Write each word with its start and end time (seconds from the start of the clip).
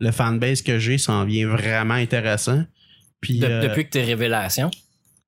le 0.00 0.10
fanbase 0.10 0.62
que 0.62 0.78
j'ai 0.78 0.98
s'en 0.98 1.24
vient 1.24 1.46
vraiment 1.48 1.94
intéressant. 1.94 2.64
Puis, 3.20 3.38
De- 3.38 3.46
euh, 3.46 3.62
Depuis 3.68 3.84
que 3.84 3.90
t'es 3.90 4.02
révélation. 4.02 4.70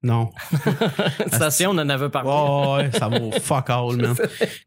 non. 0.03 0.31
Station, 1.33 1.71
on 1.71 1.79
en 1.79 1.89
avait 1.89 2.09
parlé. 2.09 2.29
Ouais, 2.31 2.85
ouais, 2.91 2.99
ça 2.99 3.09
vaut 3.09 3.31
fuck 3.41 3.71
all, 3.71 3.97
man. 4.01 4.17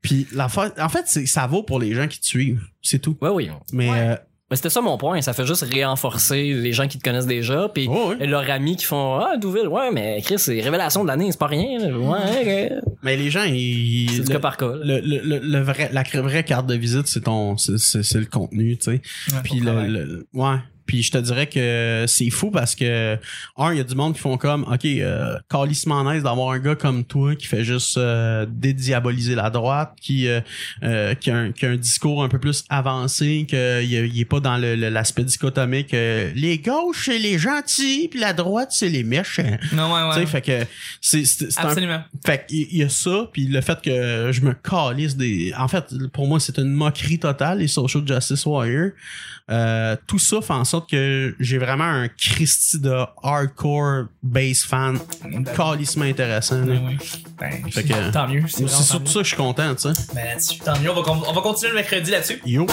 Puis, 0.01 0.27
la 0.31 0.47
fa- 0.47 0.71
en 0.79 0.89
fait, 0.89 1.03
c'est- 1.07 1.25
ça 1.25 1.47
vaut 1.47 1.63
pour 1.63 1.79
les 1.79 1.93
gens 1.93 2.07
qui 2.07 2.19
te 2.19 2.25
suivent. 2.25 2.63
C'est 2.81 2.99
tout. 2.99 3.17
Ouais, 3.21 3.29
oui. 3.29 3.49
Mais, 3.73 3.89
Ouais. 3.89 3.99
euh, 3.99 4.15
Mais 4.51 4.55
c'était 4.57 4.69
ça 4.69 4.79
mon 4.81 4.95
point. 4.97 5.21
Ça 5.21 5.33
fait 5.33 5.45
juste 5.45 5.65
renforcer 5.83 6.53
les 6.53 6.71
gens 6.71 6.87
qui 6.87 6.99
te 6.99 7.03
connaissent 7.03 7.25
déjà. 7.25 7.67
Puis 7.73 7.87
ouais. 7.87 8.27
leurs 8.27 8.47
amis 8.51 8.75
qui 8.75 8.85
font 8.85 9.15
Ah, 9.19 9.37
Douville, 9.37 9.67
ouais, 9.67 9.89
mais 9.91 10.21
Chris, 10.21 10.37
c'est 10.37 10.59
révélation 10.61 11.01
de 11.03 11.07
l'année, 11.07 11.31
c'est 11.31 11.39
pas 11.39 11.47
rien. 11.47 11.79
là. 11.79 11.97
Ouais, 11.97 12.45
ouais. 12.45 12.71
mais 13.01 13.17
les 13.17 13.31
gens, 13.31 13.43
ils. 13.43 14.07
c'est 14.11 14.21
du 14.21 14.27
le- 14.27 14.33
cas 14.33 14.39
par 14.39 14.57
cas. 14.57 14.71
le, 14.83 14.99
le, 14.99 15.19
le, 15.23 15.39
le 15.39 15.59
vrai, 15.61 15.89
la 15.91 16.03
vraie 16.21 16.43
carte 16.43 16.67
de 16.67 16.75
visite, 16.75 17.07
c'est 17.07 17.21
ton, 17.21 17.57
c'est, 17.57 17.77
le 18.19 18.25
contenu, 18.27 18.77
tu 18.77 18.83
sais. 18.85 18.91
Ouais, 19.33 19.39
Puis 19.43 19.59
le- 19.61 20.27
ouais. 20.33 20.57
Puis 20.85 21.03
je 21.03 21.11
te 21.11 21.17
dirais 21.17 21.47
que 21.47 22.05
c'est 22.07 22.29
fou 22.29 22.51
parce 22.51 22.75
que 22.75 23.17
un, 23.57 23.71
il 23.73 23.77
y 23.77 23.81
a 23.81 23.83
du 23.83 23.95
monde 23.95 24.13
qui 24.13 24.19
font 24.19 24.37
comme 24.37 24.63
OK, 24.71 24.85
euh, 24.85 25.37
calissement 25.49 26.11
nice 26.11 26.23
d'avoir 26.23 26.51
un 26.51 26.59
gars 26.59 26.75
comme 26.75 27.03
toi 27.03 27.35
qui 27.35 27.47
fait 27.47 27.63
juste 27.63 27.97
euh, 27.97 28.45
dédiaboliser 28.49 29.35
la 29.35 29.49
droite, 29.49 29.93
qui 30.01 30.27
euh, 30.27 30.41
euh, 30.83 31.13
qui, 31.15 31.31
a 31.31 31.37
un, 31.37 31.51
qui 31.51 31.65
a 31.65 31.69
un 31.69 31.75
discours 31.77 32.23
un 32.23 32.29
peu 32.29 32.39
plus 32.39 32.63
avancé, 32.69 33.47
que 33.49 33.81
il, 33.83 33.91
il 33.93 34.19
est 34.19 34.25
pas 34.25 34.39
dans 34.39 34.57
l'aspect 34.57 35.23
dichotomique. 35.23 35.93
euh, 35.93 36.31
les 36.35 36.57
gauches 36.59 37.05
c'est 37.05 37.19
les 37.19 37.37
gentils, 37.37 38.07
puis 38.09 38.19
la 38.19 38.33
droite 38.33 38.69
c'est 38.71 38.89
les 38.89 39.03
méchants. 39.03 39.57
Non, 39.73 39.93
ouais, 39.93 40.01
Tu 40.09 40.13
sais, 40.13 40.19
ouais. 40.19 40.25
fait 40.27 40.41
que 40.41 40.65
c'est 41.01 41.25
c'est, 41.25 41.51
c'est 41.51 41.59
un 41.61 41.69
Absolument. 41.69 42.03
fait 42.25 42.45
qu'il 42.47 42.75
y 42.75 42.83
a 42.83 42.89
ça, 42.89 43.27
puis 43.33 43.47
le 43.47 43.61
fait 43.61 43.81
que 43.81 44.29
je 44.31 44.41
me 44.41 44.53
calisse 44.53 45.15
des... 45.15 45.53
En 45.57 45.67
fait, 45.67 45.85
pour 46.13 46.27
moi, 46.27 46.39
c'est 46.39 46.57
une 46.57 46.71
moquerie 46.71 47.19
totale, 47.19 47.59
les 47.59 47.67
Social 47.67 48.03
Justice 48.07 48.45
Warriors. 48.45 48.91
Euh, 49.49 49.95
tout 50.07 50.17
ça 50.17 50.41
fait 50.41 50.53
en 50.53 50.65
sorte 50.65 50.74
que 50.81 51.35
j'ai 51.39 51.57
vraiment 51.57 51.83
un 51.85 52.07
Christy 52.07 52.79
de 52.79 52.93
hardcore 53.23 54.05
base 54.23 54.63
fan 54.63 54.99
calissement 55.55 56.05
intéressant. 56.05 56.59
là. 56.59 56.65
Ouais, 56.65 56.79
ouais. 56.79 56.97
Ben, 57.39 57.71
Fait 57.71 57.83
que- 57.83 58.11
tant 58.11 58.27
mieux. 58.27 58.43
C'est 58.47 58.63
vraiment 58.63 58.77
tant 58.77 58.83
surtout 58.83 59.07
ça 59.11 59.19
que 59.19 59.23
je 59.23 59.27
suis 59.29 59.37
content, 59.37 59.75
tu 59.75 59.81
sais. 59.93 60.13
Ben, 60.13 60.25
là-dessus, 60.25 60.59
tant 60.59 60.79
mieux. 60.79 60.91
On 60.91 60.95
va, 60.95 61.01
con- 61.01 61.23
on 61.27 61.33
va 61.33 61.41
continuer 61.41 61.69
le 61.71 61.75
mercredi 61.75 62.11
là-dessus. 62.11 62.41
Yo! 62.45 62.65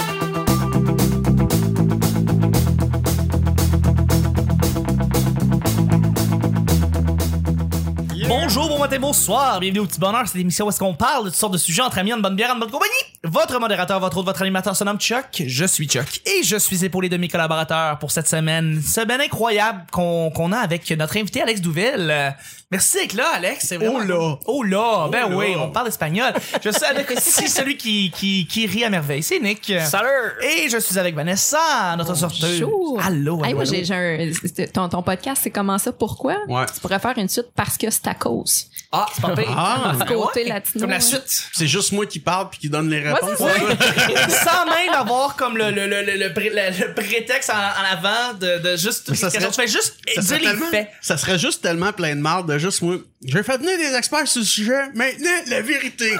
Matin, 8.82 8.98
bonsoir. 8.98 9.60
Bienvenue 9.60 9.78
au 9.78 9.86
Petit 9.86 10.00
Bonheur. 10.00 10.26
C'est 10.26 10.38
l'émission 10.38 10.66
où 10.66 10.68
est-ce 10.68 10.80
qu'on 10.80 10.94
parle 10.94 11.26
de 11.26 11.28
toutes 11.28 11.38
sortes 11.38 11.52
de 11.52 11.58
sujets 11.58 11.82
entre 11.82 11.98
amis, 11.98 12.12
en 12.12 12.18
bonne 12.18 12.34
bière, 12.34 12.50
en 12.50 12.58
bonne 12.58 12.70
compagnie. 12.70 12.90
Votre 13.22 13.60
modérateur, 13.60 14.00
votre 14.00 14.16
autre, 14.16 14.26
votre 14.26 14.42
animateur 14.42 14.74
se 14.74 14.82
nomme 14.82 14.98
Chuck. 14.98 15.44
Je 15.46 15.64
suis 15.64 15.86
Chuck. 15.86 16.20
Et 16.26 16.42
je 16.42 16.56
suis 16.56 16.84
épaulé 16.84 17.08
de 17.08 17.16
mes 17.16 17.28
collaborateurs 17.28 18.00
pour 18.00 18.10
cette 18.10 18.26
semaine. 18.26 18.82
Semaine 18.82 19.20
incroyable 19.20 19.84
qu'on 19.92 20.32
qu'on 20.34 20.50
a 20.50 20.58
avec 20.58 20.90
notre 20.90 21.16
invité 21.16 21.40
Alex 21.42 21.60
Douville. 21.60 22.34
Merci 22.72 22.96
d'être 22.96 23.12
là, 23.12 23.26
Alex. 23.34 23.66
C'est 23.68 23.76
vraiment 23.76 23.98
Oh 23.98 24.02
là. 24.02 24.38
Oh 24.46 24.62
là! 24.62 25.08
Ben 25.12 25.28
là. 25.28 25.36
oui, 25.36 25.54
on 25.58 25.68
parle 25.70 25.88
espagnol. 25.88 26.32
Je 26.64 26.70
suis 26.70 26.84
avec 26.84 27.10
aussi 27.10 27.46
celui 27.48 27.76
qui, 27.76 28.10
qui, 28.10 28.46
qui 28.46 28.66
rit 28.66 28.82
à 28.84 28.88
merveille. 28.88 29.22
C'est 29.22 29.38
Nick. 29.40 29.70
Salut! 29.84 30.08
Et 30.42 30.70
je 30.70 30.78
suis 30.78 30.98
avec 30.98 31.14
Vanessa, 31.14 31.94
notre 31.98 32.14
sorteuse. 32.14 32.60
Bonjour. 32.62 32.98
Allô, 33.04 33.34
allô, 33.36 33.44
Hey, 33.44 33.52
moi, 33.52 33.64
allô. 33.64 33.72
j'ai, 33.84 33.94
un, 33.94 34.66
ton, 34.72 34.88
ton 34.88 35.02
podcast, 35.02 35.42
c'est 35.44 35.50
comment 35.50 35.76
ça? 35.76 35.92
Pourquoi? 35.92 36.38
Ouais. 36.48 36.64
Tu 36.74 36.80
pourrais 36.80 36.98
faire 36.98 37.12
une 37.18 37.28
suite 37.28 37.48
parce 37.54 37.76
que 37.76 37.90
c'est 37.90 38.06
à 38.08 38.14
cause. 38.14 38.66
Ah, 38.90 39.06
c'est 39.14 39.20
pas 39.22 39.34
pire. 39.36 39.54
Ah. 39.56 39.92
Ben 39.98 40.06
Côté 40.06 40.42
ouais. 40.44 40.48
latino, 40.48 40.80
Comme 40.82 40.90
la 40.90 40.96
ouais. 40.96 41.02
suite. 41.02 41.48
C'est 41.52 41.66
juste 41.66 41.92
moi 41.92 42.06
qui 42.06 42.20
parle 42.20 42.48
puis 42.48 42.58
qui 42.58 42.68
donne 42.70 42.88
les 42.88 43.00
réponses. 43.00 43.38
ça. 43.38 43.44
sans 44.44 44.64
même 44.66 44.94
avoir 44.94 45.36
comme 45.36 45.58
le, 45.58 45.70
le, 45.70 45.86
le, 45.86 46.02
le, 46.04 46.16
le 46.16 46.32
pré- 46.32 46.50
le- 46.50 46.86
le 46.88 46.94
prétexte 46.94 47.50
en, 47.50 47.54
en 47.54 47.92
avant 47.92 48.32
de, 48.38 48.58
de 48.60 48.76
juste 48.76 49.14
ça 49.14 49.30
tu 49.30 49.40
serait- 49.40 49.52
fais 49.52 49.66
juste 49.66 49.94
Ça 50.14 50.20
dire 50.20 50.24
serait, 50.24 50.38
les 50.38 50.44
tellement, 50.46 50.66
faits 50.70 50.88
ça 51.02 51.16
serait 51.18 51.38
juste 51.38 51.62
tellement 51.62 51.92
plein 51.92 52.14
de 52.16 52.20
marde 52.20 52.48
de 52.50 52.58
juste 52.62 52.80
moi. 52.82 52.96
Je 53.26 53.34
vais 53.34 53.42
faire 53.42 53.58
venir 53.58 53.76
des 53.76 53.94
experts 53.94 54.26
sur 54.26 54.42
ce 54.42 54.48
sujet. 54.48 54.88
Maintenant, 54.94 55.30
la 55.48 55.60
vérité. 55.60 56.12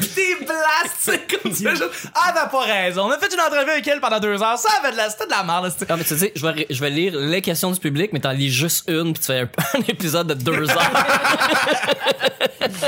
Pis 0.00 0.08
t'es 0.14 0.34
blast 0.44 0.94
c'est 1.00 1.26
comme 1.40 1.52
ça 1.52 1.70
juste, 1.70 1.84
ah 2.14 2.32
t'as 2.34 2.46
pas 2.46 2.60
raison 2.60 3.02
on 3.06 3.10
a 3.10 3.18
fait 3.18 3.32
une 3.34 3.40
entrevue 3.40 3.70
avec 3.70 3.86
elle 3.88 4.00
pendant 4.00 4.20
deux 4.20 4.40
heures 4.40 4.56
ça 4.58 4.68
avait 4.80 4.92
de 4.92 4.96
la 4.96 5.10
c'était 5.10 5.26
de 5.26 5.30
la 5.30 5.42
merde 5.42 5.68
c'était- 5.70 5.86
Ah, 5.92 5.96
mais 5.96 6.04
tu 6.04 6.16
sais, 6.16 6.32
je 6.34 6.46
vais, 6.46 6.66
je 6.70 6.80
vais 6.80 6.90
lire 6.90 7.14
les 7.18 7.42
questions 7.42 7.70
du 7.72 7.80
public, 7.80 8.10
mais 8.12 8.20
t'en 8.20 8.30
lis 8.30 8.50
juste 8.52 8.88
une, 8.88 9.12
puis 9.12 9.20
tu 9.20 9.26
fais 9.26 9.40
un, 9.40 9.48
un 9.74 9.80
épisode 9.88 10.28
de 10.28 10.34
deux 10.34 10.70
heures. 10.70 10.92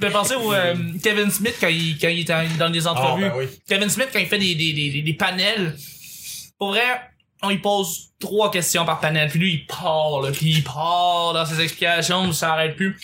J'ai 0.00 0.10
pensé 0.10 0.34
au 0.34 0.52
euh, 0.52 0.74
Kevin 1.02 1.30
Smith 1.30 1.54
quand 1.60 1.68
il, 1.68 1.96
quand 1.98 2.08
il 2.08 2.20
était 2.20 2.34
dans 2.58 2.70
des 2.70 2.86
entrevues 2.86 3.24
Ah, 3.26 3.28
ben 3.30 3.38
oui. 3.38 3.48
Kevin 3.68 3.88
Smith 3.88 4.08
quand 4.12 4.18
il 4.18 4.26
fait 4.26 4.38
des, 4.38 4.54
des, 4.54 4.72
des, 4.72 5.02
des 5.02 5.14
panels 5.14 5.76
pour 6.58 6.70
vrai 6.70 6.82
on 7.42 7.48
lui 7.50 7.58
pose 7.58 8.10
trois 8.18 8.50
questions 8.50 8.84
par 8.84 9.00
panel 9.00 9.28
puis 9.28 9.38
lui 9.40 9.52
il 9.54 9.66
part 9.66 10.20
là, 10.22 10.30
puis 10.30 10.50
il 10.50 10.62
part 10.64 11.32
dans 11.34 11.44
ses 11.46 11.60
explications 11.60 12.32
ça 12.32 12.52
arrête 12.52 12.76
plus 12.76 12.96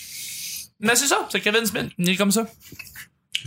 mais 0.81 0.95
c'est 0.97 1.07
ça 1.09 1.27
c'est 1.31 1.41
Kevin 1.41 1.67
Smith 1.67 1.91
il 1.99 2.09
est 2.09 2.17
comme 2.17 2.31
ça 2.33 2.47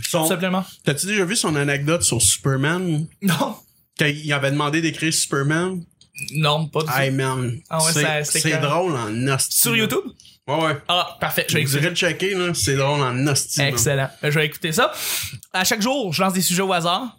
Son- 0.02 0.22
tout 0.22 0.28
simplement 0.28 0.64
T'as-tu 0.84 1.06
déjà 1.06 1.24
vu 1.24 1.36
son 1.36 1.54
anecdote 1.56 2.02
sur 2.02 2.20
Superman? 2.20 3.06
non 3.22 3.56
Quand 3.98 4.06
il 4.06 4.32
avait 4.32 4.50
demandé 4.50 4.80
d'écrire 4.80 5.12
Superman? 5.12 5.82
non 6.34 6.66
pas 6.68 6.80
du 6.80 6.86
tout 6.86 6.92
Hey 6.98 7.10
man, 7.10 7.58
Ah 7.70 7.82
ouais, 7.82 8.24
c'est, 8.24 8.60
drôle 8.60 8.94
en 8.96 9.26
hostie. 9.28 9.58
sur. 9.58 9.76
YouTube? 9.76 10.04
Ouais, 10.46 10.60
ouais. 10.62 10.76
ah 10.88 11.16
parfait 11.20 11.46
je 11.48 11.54
vais 11.54 11.62
écouter 11.62 11.80
de 11.90 11.94
checker, 11.94 12.34
là. 12.34 12.52
C'est 12.54 12.74
drôle 12.76 13.00
en 13.00 13.26
hostie. 13.28 13.60
Excellent. 13.62 14.10
Je 14.22 14.28
vais 14.30 14.46
écouter 14.46 14.72
ça. 14.72 14.92
À 15.52 15.62
chaque 15.64 15.80
jour, 15.80 16.12
je 16.12 16.20
lance 16.22 16.32
des 16.32 16.42
sujets 16.42 16.62
au 16.62 16.72
hasard. 16.72 17.16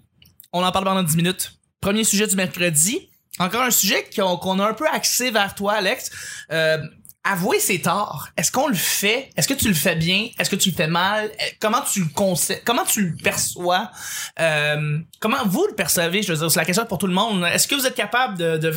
On 0.52 0.62
en 0.64 0.72
parle 0.72 0.86
pendant 0.86 1.04
10 1.04 1.16
minutes. 1.16 1.54
Premier 1.82 2.04
sujet 2.04 2.28
du 2.28 2.36
mercredi. 2.36 3.10
Encore 3.44 3.64
un 3.64 3.72
sujet 3.72 4.06
qu'on 4.16 4.60
a 4.60 4.70
un 4.70 4.74
peu 4.74 4.88
axé 4.88 5.32
vers 5.32 5.54
toi, 5.54 5.74
Alex. 5.74 6.10
Euh, 6.52 6.78
avouer 7.26 7.60
ses 7.60 7.82
torts. 7.82 8.30
Est-ce 8.38 8.52
qu'on 8.52 8.68
le 8.68 8.76
fait? 8.76 9.30
Est-ce 9.36 9.48
que 9.48 9.54
tu 9.54 9.68
le 9.68 9.74
fais 9.74 9.96
bien? 9.96 10.30
Est-ce 10.40 10.50
que 10.50 10.56
tu 10.56 10.72
le 10.72 10.76
fais 10.76 10.88
mal? 10.88 11.26
Euh, 11.26 11.46
Comment 11.60 11.82
tu 11.82 12.02
le 12.02 12.62
Comment 12.66 12.86
tu 12.86 13.02
le 13.10 13.16
perçois? 13.16 13.92
Euh, 14.40 15.00
comment 15.20 15.46
vous 15.46 15.66
le 15.68 15.76
percevez? 15.76 16.22
Je 16.22 16.32
veux 16.32 16.38
dire, 16.38 16.52
c'est 16.52 16.60
la 16.60 16.66
question 16.66 16.86
pour 16.86 16.98
tout 16.98 17.08
le 17.08 17.14
monde. 17.14 17.44
Est-ce 17.46 17.68
que 17.68 17.76
vous 17.76 17.86
êtes 17.86 17.96
capable 17.96 18.38
de, 18.38 18.58
de 18.58 18.74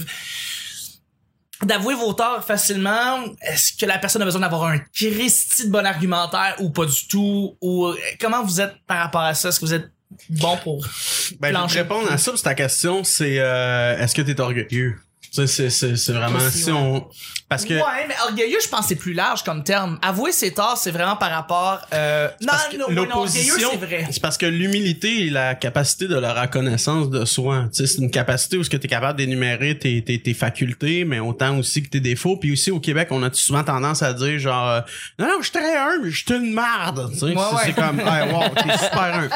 d'avouer 1.63 1.95
vos 1.95 2.13
torts 2.13 2.45
facilement, 2.45 3.25
est-ce 3.41 3.73
que 3.73 3.87
la 3.87 3.97
personne 3.99 4.21
a 4.21 4.27
besoin 4.27 4.43
d'avoir 4.43 4.65
un 4.65 4.79
Christy 4.93 5.67
de 5.67 5.73
bon 5.73 5.87
argumentaire 5.87 6.57
ou 6.59 6.69
pas 6.71 6.85
du 6.85 7.09
tout? 7.09 7.57
Ou 7.63 7.87
euh, 7.87 7.97
comment 8.21 8.43
vous 8.45 8.61
êtes 8.61 8.75
par 8.87 8.99
rapport 8.99 9.23
à 9.23 9.35
ça? 9.35 9.49
Est-ce 9.49 9.61
que 9.61 9.65
vous 9.65 9.75
êtes 9.75 9.91
bon 10.31 10.57
pour 10.63 10.83
Ben, 10.83 10.89
je 10.89 11.37
vais 11.41 11.49
te 11.49 11.53
plancher? 11.55 11.79
répondre 11.83 12.11
à 12.13 12.19
ça, 12.19 12.31
parce 12.33 12.43
que 12.43 12.49
ta 12.49 12.55
question, 12.55 13.05
c'est 13.05 13.39
euh, 13.39 13.99
est-ce 13.99 14.15
que 14.15 14.23
t'es 14.23 14.41
orgueilleux? 14.41 14.97
C'est, 15.45 16.13
vraiment 16.13 16.39
Aussi, 16.39 16.63
si 16.63 16.71
ouais. 16.71 16.79
on. 16.79 17.07
Parce 17.49 17.65
que. 17.65 17.75
Ouais, 17.75 18.07
mais 18.09 18.15
orgueilleux, 18.29 18.59
je 18.63 18.69
pense 18.69 18.81
que 18.81 18.87
c'est 18.89 18.97
plus 18.97 19.13
large 19.13 19.45
comme 19.45 19.63
terme. 19.63 19.99
Avouer 20.03 20.33
ses 20.33 20.53
torts, 20.53 20.79
c'est 20.79 20.91
vraiment 20.91 21.17
par 21.17 21.31
rapport... 21.31 21.81
Euh... 21.93 22.29
Non, 22.41 22.53
non, 22.79 22.87
l'opposition, 22.89 23.55
orgueilleux, 23.55 23.79
c'est 23.81 23.87
vrai. 23.87 24.09
c'est 24.11 24.23
parce 24.23 24.37
que 24.37 24.47
l'humilité 24.47 25.27
est 25.27 25.31
la 25.31 25.55
capacité 25.55 26.09
de 26.09 26.17
la 26.17 26.33
reconnaissance 26.43 27.11
de 27.11 27.25
soi. 27.25 27.67
Tu 27.73 27.79
sais, 27.79 27.87
c'est 27.87 28.03
une 28.03 28.11
capacité 28.11 28.57
où 28.57 28.65
ce 28.65 28.71
que 28.71 28.77
tu 28.77 28.87
es 28.87 28.89
capable 28.89 29.19
d'énumérer 29.19 29.79
tes, 29.79 30.03
tes, 30.03 30.21
tes 30.21 30.35
facultés, 30.35 31.05
mais 31.05 31.21
autant 31.21 31.59
aussi 31.59 31.83
que 31.83 31.89
tes 31.89 32.01
défauts. 32.01 32.37
Puis 32.37 32.53
aussi 32.53 32.71
au 32.71 32.81
Québec, 32.81 33.09
on 33.11 33.23
a 33.23 33.33
souvent 33.33 33.63
tendance 33.63 34.03
à 34.03 34.13
dire 34.13 34.39
genre 34.39 34.69
euh, 34.69 34.81
non 35.19 35.27
non, 35.27 35.35
je 35.39 35.45
suis 35.45 35.53
très 35.53 35.77
humble, 35.77 36.11
je 36.11 36.25
suis 36.25 36.35
une 36.35 36.53
marde. 36.53 37.11
Tu 37.13 37.19
sais, 37.19 37.27
Ouais, 37.27 37.35
c'est, 37.35 37.57
ouais. 37.57 37.63
c'est 37.67 37.73
comme 37.75 38.01
hey, 38.07 38.33
wow, 38.33 38.43
t'es 38.55 38.79
super 38.79 39.15
humble. 39.15 39.31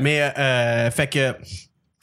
mais 0.00 0.22
euh, 0.22 0.30
euh, 0.38 0.90
fait 0.90 1.06
que 1.08 1.34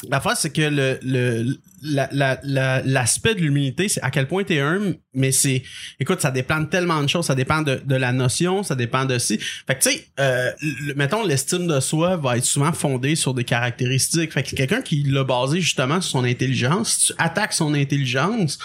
L'affaire, 0.09 0.37
c'est 0.37 0.51
que 0.51 0.61
le, 0.61 0.99
le, 1.01 1.57
la, 1.81 2.07
la, 2.11 2.39
la- 2.43 2.83
l'aspect 2.83 3.33
de 3.33 3.39
l'humilité, 3.39 3.89
c'est 3.89 4.01
à 4.03 4.11
quel 4.11 4.27
point 4.27 4.43
t'es 4.43 4.59
humble, 4.59 4.95
mais 5.15 5.31
c'est, 5.31 5.63
écoute, 5.99 6.21
ça 6.21 6.29
dépend 6.29 6.59
de 6.59 6.65
tellement 6.67 7.01
de 7.01 7.07
choses, 7.09 7.25
ça 7.25 7.33
dépend 7.33 7.63
de, 7.63 7.81
de 7.83 7.95
la 7.95 8.11
notion, 8.13 8.61
ça 8.61 8.75
dépend 8.75 9.05
de 9.05 9.17
si. 9.17 9.39
Fait 9.39 9.73
que, 9.75 9.81
tu 9.81 9.89
sais, 9.89 10.07
euh, 10.19 10.51
le- 10.61 10.93
mettons, 10.93 11.25
l'estime 11.25 11.65
de 11.65 11.79
soi 11.79 12.15
va 12.15 12.37
être 12.37 12.45
souvent 12.45 12.71
fondée 12.73 13.15
sur 13.15 13.33
des 13.33 13.43
caractéristiques. 13.43 14.33
Fait 14.33 14.43
que 14.43 14.55
quelqu'un 14.55 14.83
qui 14.83 15.01
l'a 15.01 15.23
basé 15.23 15.61
justement 15.61 15.99
sur 15.99 16.11
son 16.11 16.25
intelligence, 16.25 16.89
si 16.93 17.05
tu 17.07 17.13
attaques 17.17 17.53
son 17.53 17.73
intelligence, 17.73 18.59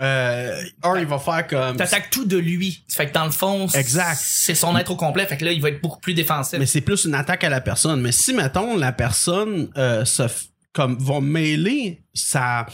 euh, 0.00 0.62
un, 0.84 0.96
il 1.00 1.06
va 1.06 1.18
faire 1.18 1.44
comme... 1.48 1.76
T'attaques 1.76 2.10
tout 2.10 2.24
de 2.24 2.36
lui. 2.36 2.84
Fait 2.88 3.08
que 3.08 3.12
dans 3.14 3.24
le 3.24 3.32
fond, 3.32 3.66
Exact. 3.74 4.16
c'est 4.22 4.54
son 4.54 4.76
être 4.76 4.92
au 4.92 4.96
complet. 4.96 5.26
Fait 5.26 5.36
que 5.38 5.44
là, 5.44 5.50
il 5.50 5.60
va 5.60 5.70
être 5.70 5.82
beaucoup 5.82 5.98
plus 5.98 6.14
défensif. 6.14 6.56
Mais 6.56 6.66
c'est 6.66 6.82
plus 6.82 7.04
une 7.04 7.14
attaque 7.14 7.42
à 7.42 7.48
la 7.48 7.60
personne. 7.60 8.00
Mais 8.00 8.12
si, 8.12 8.32
mettons, 8.32 8.76
la 8.76 8.92
personne 8.92 9.68
euh, 9.76 10.04
se 10.04 10.22
f- 10.22 10.44
comme 10.72 10.98
va 10.98 11.20
mêler 11.20 12.02
sa, 12.14 12.66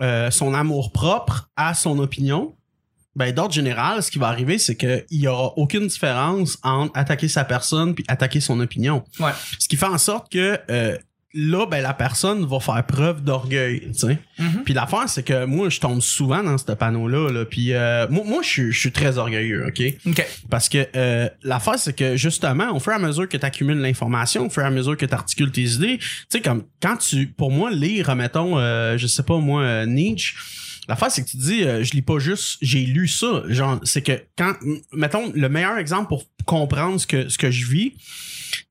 euh, 0.00 0.30
son 0.30 0.54
amour 0.54 0.92
propre 0.92 1.50
à 1.56 1.74
son 1.74 1.98
opinion, 1.98 2.54
ben 3.14 3.32
d'ordre 3.32 3.52
général, 3.52 4.02
ce 4.02 4.10
qui 4.10 4.18
va 4.18 4.28
arriver, 4.28 4.58
c'est 4.58 4.76
qu'il 4.76 5.04
y 5.10 5.28
aura 5.28 5.52
aucune 5.58 5.86
différence 5.86 6.58
entre 6.62 6.92
attaquer 6.98 7.28
sa 7.28 7.44
personne 7.44 7.94
puis 7.94 8.04
attaquer 8.08 8.40
son 8.40 8.58
opinion. 8.60 9.04
Ouais. 9.20 9.32
Ce 9.58 9.68
qui 9.68 9.76
fait 9.76 9.86
en 9.86 9.98
sorte 9.98 10.32
que 10.32 10.58
euh, 10.70 10.96
là, 11.34 11.66
ben, 11.66 11.82
la 11.82 11.94
personne 11.94 12.44
va 12.46 12.60
faire 12.60 12.84
preuve 12.86 13.22
d'orgueil, 13.22 13.88
tu 13.92 14.00
sais. 14.06 14.18
Puis 14.64 14.74
l'affaire, 14.74 15.08
c'est 15.08 15.22
que 15.22 15.44
moi, 15.46 15.68
je 15.70 15.80
tombe 15.80 16.00
souvent 16.00 16.42
dans 16.42 16.58
ce 16.58 16.72
panneau-là, 16.72 17.30
là. 17.32 17.44
Puis 17.44 17.72
euh, 17.72 18.06
moi, 18.10 18.24
moi 18.26 18.42
je 18.42 18.48
suis- 18.48 18.72
je 18.72 18.78
suis 18.78 18.92
très 18.92 19.16
orgueilleux, 19.18 19.66
OK? 19.66 19.82
OK. 20.06 20.26
Parce 20.50 20.68
que 20.68 20.86
euh, 20.94 21.28
l'affaire, 21.42 21.78
c'est 21.78 21.96
que 21.96 22.16
justement, 22.16 22.74
au 22.74 22.80
fur 22.80 22.92
et 22.92 22.96
à 22.96 22.98
mesure 22.98 23.28
que 23.28 23.36
tu 23.36 23.46
accumules 23.46 23.78
l'information, 23.78 24.46
au 24.46 24.50
fur 24.50 24.62
et 24.62 24.66
à 24.66 24.70
mesure 24.70 24.96
que 24.96 25.06
tu 25.06 25.14
articules 25.14 25.50
tes 25.52 25.62
idées, 25.62 25.98
tu 25.98 26.06
sais, 26.28 26.40
comme 26.40 26.64
quand 26.82 26.96
tu, 26.96 27.26
pour 27.28 27.50
moi, 27.50 27.70
lire, 27.70 28.14
mettons, 28.14 28.58
euh, 28.58 28.98
je 28.98 29.06
sais 29.06 29.22
pas, 29.22 29.38
moi, 29.38 29.62
euh, 29.62 29.86
Nietzsche, 29.86 30.34
l'affaire, 30.88 31.10
c'est 31.10 31.24
que 31.24 31.30
tu 31.30 31.36
dis, 31.38 31.64
euh, 31.64 31.82
je 31.82 31.92
lis 31.92 32.02
pas 32.02 32.18
juste, 32.18 32.58
j'ai 32.60 32.84
lu 32.84 33.08
ça. 33.08 33.42
Genre, 33.48 33.80
c'est 33.84 34.02
que 34.02 34.20
quand, 34.36 34.52
mettons, 34.92 35.32
le 35.34 35.48
meilleur 35.48 35.78
exemple 35.78 36.08
pour 36.08 36.24
comprendre 36.44 37.00
ce 37.00 37.06
que, 37.06 37.28
ce 37.28 37.38
que 37.38 37.50
je 37.50 37.66
vis, 37.66 37.92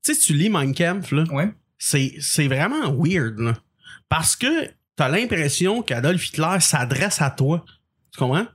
tu 0.04 0.14
sais, 0.14 0.16
tu 0.16 0.34
lis 0.34 0.48
Mein 0.48 0.74
Kampf, 0.74 1.10
là, 1.12 1.24
Ouais. 1.30 1.48
C'est, 1.84 2.14
c'est 2.20 2.46
vraiment 2.46 2.94
weird, 2.96 3.40
là. 3.40 3.54
Parce 4.08 4.36
que 4.36 4.70
t'as 4.94 5.08
l'impression 5.08 5.82
qu'Adolf 5.82 6.28
Hitler 6.28 6.58
s'adresse 6.60 7.20
à 7.20 7.30
toi. 7.30 7.64
Tu 8.12 8.20
comprends? 8.20 8.46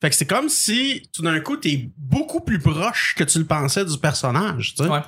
Fait 0.00 0.08
que 0.08 0.16
c'est 0.16 0.26
comme 0.26 0.48
si, 0.48 1.02
tout 1.12 1.20
d'un 1.20 1.40
coup, 1.40 1.58
t'es 1.58 1.90
beaucoup 1.98 2.40
plus 2.40 2.58
proche 2.58 3.14
que 3.18 3.24
tu 3.24 3.38
le 3.38 3.44
pensais 3.44 3.84
du 3.84 3.98
personnage, 3.98 4.74
tu 4.74 4.84
sais. 4.84 4.88
Ouais. 4.88 5.00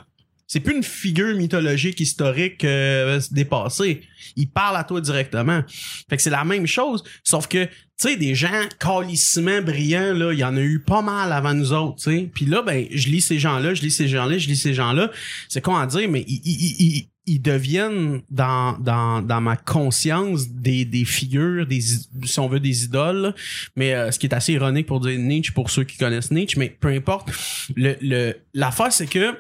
C'est 0.47 0.61
plus 0.61 0.77
une 0.77 0.83
figure 0.83 1.35
mythologique 1.35 1.99
historique 1.99 2.63
euh, 2.63 3.19
dépassée. 3.31 4.03
Il 4.37 4.51
parle 4.51 4.77
à 4.77 4.85
toi 4.85 5.01
directement. 5.01 5.63
Fait 6.11 6.19
que 6.19 6.23
c'est 6.23 6.29
la 6.29 6.45
même 6.45 6.67
chose, 6.67 7.03
sauf 7.25 7.47
que, 7.49 7.65
tu 7.65 7.71
sais, 7.97 8.17
des 8.17 8.35
gens 8.35 8.69
calissement 8.79 9.63
brillants, 9.63 10.13
là, 10.13 10.35
il 10.35 10.39
y 10.39 10.45
en 10.45 10.59
a 10.59 10.61
eu 10.61 10.81
pas 10.81 11.01
mal 11.01 11.33
avant 11.33 11.55
nous 11.55 11.73
autres, 11.73 12.03
tu 12.03 12.11
sais. 12.11 12.31
Puis 12.35 12.45
là, 12.45 12.61
ben, 12.61 12.87
je 12.91 13.09
lis 13.09 13.23
ces 13.23 13.39
gens-là, 13.39 13.73
je 13.73 13.81
lis 13.81 13.91
ces 13.91 14.09
gens-là, 14.09 14.37
je 14.37 14.47
lis 14.47 14.59
ces 14.59 14.75
gens-là. 14.75 15.11
C'est 15.49 15.63
con 15.63 15.75
à 15.75 15.87
dire, 15.87 16.07
mais 16.11 16.23
ils, 16.29 16.43
ils, 16.45 16.87
ils, 16.87 17.09
ils 17.27 17.41
deviennent 17.41 18.23
dans, 18.31 18.73
dans, 18.79 19.23
dans 19.23 19.41
ma 19.41 19.57
conscience 19.57 20.49
des, 20.49 20.85
des 20.85 21.05
figures, 21.05 21.67
des, 21.67 21.81
si 21.81 22.41
on 22.41 22.49
veut, 22.49 22.59
des 22.61 22.85
idoles. 22.85 23.35
Mais 23.77 23.95
euh, 23.95 24.11
ce 24.11 24.19
qui 24.19 24.27
est 24.27 24.35
assez 24.35 24.53
ironique 24.55 24.87
pour 24.87 25.01
dire 25.01 25.19
Nietzsche, 25.19 25.53
pour 25.53 25.71
ceux 25.71 25.85
qui 25.85 25.99
connaissent 25.99 26.31
Nietzsche, 26.33 26.59
mais 26.59 26.69
peu 26.69 26.89
importe. 26.89 27.31
Le, 27.77 27.97
le, 28.01 28.35
l'affaire, 28.55 28.93
c'est 28.93 29.07
que 29.07 29.37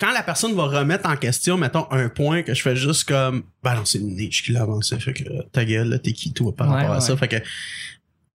quand 0.00 0.12
la 0.12 0.22
personne 0.22 0.54
va 0.54 0.64
remettre 0.64 1.08
en 1.08 1.16
question, 1.16 1.56
mettons, 1.56 1.86
un 1.90 2.08
point 2.08 2.42
que 2.42 2.52
je 2.54 2.62
fais 2.62 2.74
juste 2.74 3.04
comme, 3.04 3.44
ben 3.62 3.74
non, 3.76 3.84
c'est 3.84 4.00
Nietzsche 4.00 4.42
qui 4.44 4.52
l'a 4.52 4.62
avancé, 4.62 4.98
fait 4.98 5.12
que 5.12 5.22
ta 5.52 5.64
gueule, 5.64 5.88
là, 5.88 5.98
t'es 5.98 6.12
qui, 6.12 6.32
toi, 6.32 6.54
par 6.56 6.68
Ouais, 6.68 6.74
rapport 6.76 6.92
à 6.92 6.94
ouais. 6.96 7.00
ça, 7.00 7.16
fait 7.16 7.28
que, 7.28 7.36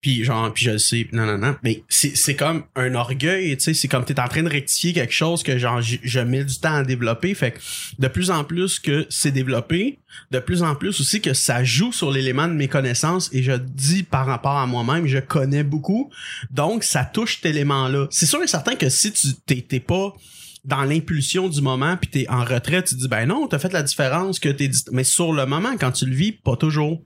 puis 0.02 0.24
genre, 0.24 0.54
puis 0.54 0.66
je 0.66 0.72
le 0.72 0.78
sais, 0.78 1.08
non, 1.12 1.26
non, 1.26 1.38
non, 1.38 1.56
mais 1.64 1.84
c'est, 1.90 2.16
c'est 2.16 2.36
comme 2.36 2.64
un 2.76 2.96
orgueil, 2.96 3.58
tu 3.58 3.64
sais, 3.64 3.74
c'est 3.74 3.88
comme 3.90 4.06
t'es 4.06 4.20
en 4.20 4.28
train 4.30 4.44
de 4.44 4.50
rectifier 4.50 4.94
quelque 4.94 5.14
chose 5.14 5.44
que 5.44 5.58
genre, 5.58 5.82
j- 5.82 6.00
je 6.04 6.20
mets 6.22 6.44
du 6.46 6.58
temps 6.58 6.76
à 6.76 6.84
développer, 6.84 7.34
fait 7.34 7.52
que 7.52 7.60
de 8.00 8.08
plus 8.08 8.32
en 8.32 8.44
plus 8.46 8.80
que 8.80 9.06
c'est 9.10 9.32
développé, 9.32 10.00
de 10.32 10.40
plus 10.40 10.64
en 10.64 10.76
plus 10.76 11.00
aussi 11.02 11.20
que 11.20 11.34
ça 11.34 11.64
joue 11.64 11.92
sur 11.92 12.12
l'élément 12.12 12.48
de 12.48 12.54
mes 12.54 12.68
connaissances 12.70 13.30
et 13.34 13.44
je 13.44 13.52
dis 13.52 14.04
par 14.04 14.26
rapport 14.26 14.58
à 14.58 14.66
moi-même, 14.66 15.06
je 15.06 15.20
connais 15.20 15.64
beaucoup, 15.64 16.10
donc 16.50 16.84
ça 16.86 17.04
touche 17.04 17.36
cet 17.38 17.48
élément-là. 17.48 18.08
C'est 18.10 18.26
sûr 18.26 18.42
et 18.42 18.48
certain 18.48 18.76
que 18.76 18.90
si 18.90 19.12
tu 19.12 19.28
t'es, 19.46 19.80
pas 19.82 20.14
dans 20.66 20.84
l'impulsion 20.84 21.48
du 21.50 21.62
moment 21.62 21.96
puis 21.98 22.10
t'es 22.10 22.26
en 22.30 22.44
retrait, 22.44 22.84
tu 22.84 22.96
dis 22.96 23.08
ben 23.08 23.26
non, 23.26 23.48
t'as 23.48 23.60
fait 23.60 23.72
la 23.74 23.84
différence 23.84 24.40
que 24.40 24.50
t'es 24.50 24.68
dit, 24.68 24.84
mais 24.92 25.04
sur 25.04 25.34
le 25.34 25.46
moment 25.46 25.76
quand 25.80 25.92
tu 25.92 26.06
le 26.06 26.14
vis, 26.16 26.32
pas 26.32 26.56
toujours. 26.56 27.04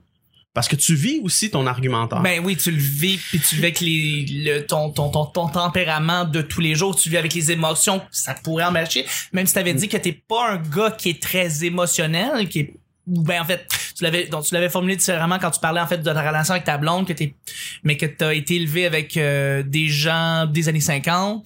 Parce 0.54 0.68
que 0.68 0.76
tu 0.76 0.94
vis 0.94 1.20
aussi 1.24 1.50
ton 1.50 1.66
argumentaire. 1.66 2.20
Ben 2.20 2.40
oui, 2.44 2.56
tu 2.56 2.70
le 2.70 2.78
vis, 2.78 3.18
puis 3.18 3.40
tu 3.40 3.56
le 3.56 3.60
vis 3.60 3.66
avec 3.66 3.80
les, 3.80 4.24
le, 4.30 4.60
ton, 4.60 4.90
ton, 4.90 5.10
ton, 5.10 5.26
ton 5.26 5.48
tempérament 5.48 6.24
de 6.24 6.42
tous 6.42 6.60
les 6.60 6.76
jours, 6.76 6.94
tu 6.94 7.10
vis 7.10 7.16
avec 7.16 7.34
les 7.34 7.50
émotions, 7.50 8.00
ça 8.12 8.34
pourrait 8.34 8.64
en 8.64 8.70
marcher. 8.70 9.04
Même 9.32 9.46
si 9.46 9.54
t'avais 9.54 9.74
dit 9.74 9.88
que 9.88 9.96
t'es 9.96 10.12
pas 10.12 10.52
un 10.52 10.56
gars 10.58 10.92
qui 10.92 11.10
est 11.10 11.20
très 11.20 11.64
émotionnel, 11.64 12.48
qui 12.48 12.60
est 12.60 12.74
ou 13.06 13.22
ben 13.22 13.40
en 13.40 13.44
fait 13.44 13.66
tu 13.96 14.02
l'avais 14.02 14.26
donc 14.26 14.44
tu 14.44 14.54
l'avais 14.54 14.68
formulé 14.70 14.96
différemment 14.96 15.38
quand 15.38 15.50
tu 15.50 15.60
parlais 15.60 15.80
en 15.80 15.86
fait 15.86 15.98
de 15.98 16.04
ta 16.12 16.20
relation 16.26 16.52
avec 16.54 16.64
ta 16.64 16.78
blonde 16.78 17.06
que 17.06 17.12
t'es 17.12 17.34
mais 17.82 17.96
que 17.96 18.06
t'as 18.06 18.32
été 18.34 18.56
élevé 18.56 18.86
avec 18.86 19.16
euh, 19.16 19.62
des 19.62 19.88
gens 19.88 20.46
des 20.46 20.68
années 20.68 20.80
50 20.80 21.44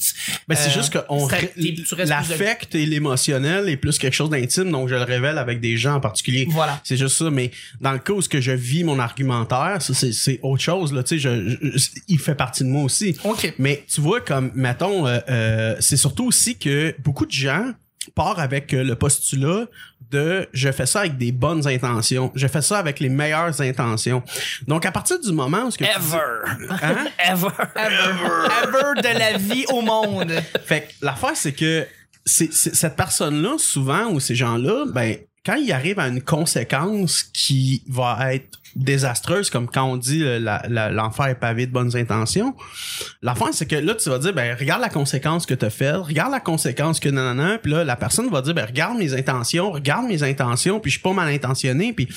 Ben, 0.49 0.55
c'est 0.55 0.69
Euh, 0.71 0.73
juste 0.73 0.93
que 0.93 0.99
on 1.09 1.27
de- 1.27 2.05
l'affect 2.09 2.75
et 2.75 2.87
l'émotionnel 2.87 3.69
est 3.69 3.77
plus 3.77 3.99
quelque 3.99 4.15
chose 4.15 4.31
d'intime, 4.31 4.71
donc 4.71 4.89
je 4.89 4.95
le 4.95 5.03
révèle 5.03 5.39
avec 5.39 5.61
des 5.61 5.77
gens 5.77 5.95
en 5.95 6.01
particulier. 6.01 6.47
voilà 6.51 6.81
C'est 6.85 6.97
juste 6.97 7.17
ça, 7.17 7.31
mais 7.31 7.51
dans 7.81 7.93
le 7.93 7.99
cas 7.99 8.13
où 8.13 8.23
ce 8.23 8.29
que 8.29 8.41
je 8.41 8.53
vis 8.53 8.85
mon 8.85 8.99
argumentaire, 8.99 9.81
ça 9.81 9.95
c'est, 9.95 10.13
c'est 10.13 10.39
autre 10.43 10.63
chose 10.63 10.93
là. 10.93 11.03
Tu 11.03 11.19
sais, 11.19 11.19
je, 11.19 11.57
je- 11.77 11.89
il 12.09 12.19
fait 12.19 12.35
partie 12.35 12.65
de 12.65 12.69
moi 12.69 12.85
aussi. 12.85 13.17
ok 13.25 13.55
Mais 13.59 13.85
tu 13.93 14.01
vois, 14.01 14.21
comme 14.21 14.51
mettons, 14.55 15.07
euh, 15.07 15.19
euh, 15.29 15.77
c'est 15.81 15.97
surtout 15.97 16.27
aussi 16.27 16.57
que 16.57 16.95
beaucoup 17.01 17.27
de 17.27 17.33
gens 17.33 17.73
partent 18.11 18.39
avec 18.39 18.73
euh, 18.75 18.83
le 18.85 18.95
postulat 18.95 19.67
de 20.11 20.49
je 20.53 20.71
fais 20.73 20.87
ça 20.87 21.01
avec 21.01 21.19
des 21.19 21.33
bonnes 21.33 21.67
intentions, 21.69 22.33
je 22.35 22.47
fais 22.47 22.63
ça 22.63 22.79
avec 22.79 22.99
les 23.01 23.09
meilleures 23.09 23.61
intentions. 23.61 24.23
Donc 24.67 24.87
à 24.87 24.93
partir 24.93 25.21
du 25.21 25.33
moment 25.33 25.65
où 25.65 25.71
ce 25.71 25.79
que 25.79 25.85
dis- 25.85 25.91
Ever. 25.91 26.69
Hein? 26.83 27.07
Ever. 27.33 27.49
ever 27.77 28.49
ever 28.65 29.03
de 29.03 29.19
la 29.19 29.37
vie 29.37 29.65
au 29.73 29.83
monde 29.83 30.33
Fait 30.65 30.83
que 30.83 31.05
l'affaire, 31.07 31.33
c'est 31.37 31.53
que 31.53 31.87
c'est, 32.25 32.53
c'est- 32.53 32.75
cette 32.75 32.97
personne-là, 32.97 33.57
souvent, 33.59 34.07
ou 34.11 34.21
ces 34.21 34.35
gens-là, 34.35 34.85
ben, 34.89 35.17
quand 35.47 35.55
il 35.55 35.73
arrive 35.73 35.99
à 35.99 36.09
une 36.09 36.21
conséquence 36.23 37.23
qui 37.23 37.83
va 37.89 38.35
être 38.35 38.59
désastreuse, 38.77 39.49
comme 39.51 39.67
quand 39.69 39.85
on 39.85 39.97
dit 39.97 40.23
euh, 40.23 40.39
la- 40.39 40.63
la- 40.69 40.91
l'enfer 40.91 41.27
est 41.27 41.35
pavé 41.37 41.67
de 41.67 41.73
bonnes 41.73 41.97
intentions, 41.97 42.55
l'affaire, 43.23 43.49
c'est 43.53 43.67
que 43.67 43.77
là, 43.77 43.95
tu 43.95 44.09
vas 44.11 44.19
dire, 44.19 44.35
ben, 44.35 44.55
regarde 44.59 44.81
la 44.83 44.91
conséquence 44.91 45.47
que 45.47 45.55
t'as 45.55 45.71
faite, 45.71 45.97
regarde 45.97 46.31
la 46.31 46.41
conséquence 46.41 47.01
que 47.01 47.09
nanana, 47.09 47.59
puis 47.59 47.73
là, 47.73 47.83
la 47.85 47.97
personne 47.97 48.29
va 48.31 48.43
dire, 48.43 48.55
ben, 48.55 48.67
regarde 48.67 48.99
mes 48.99 49.15
intentions, 49.15 49.73
regarde 49.73 50.07
mes 50.07 50.23
intentions, 50.23 50.81
puis 50.81 50.91
je 50.91 50.97
suis 50.97 51.03
pas 51.03 51.13
mal 51.15 51.29
intentionné, 51.29 51.93
puis 51.93 52.09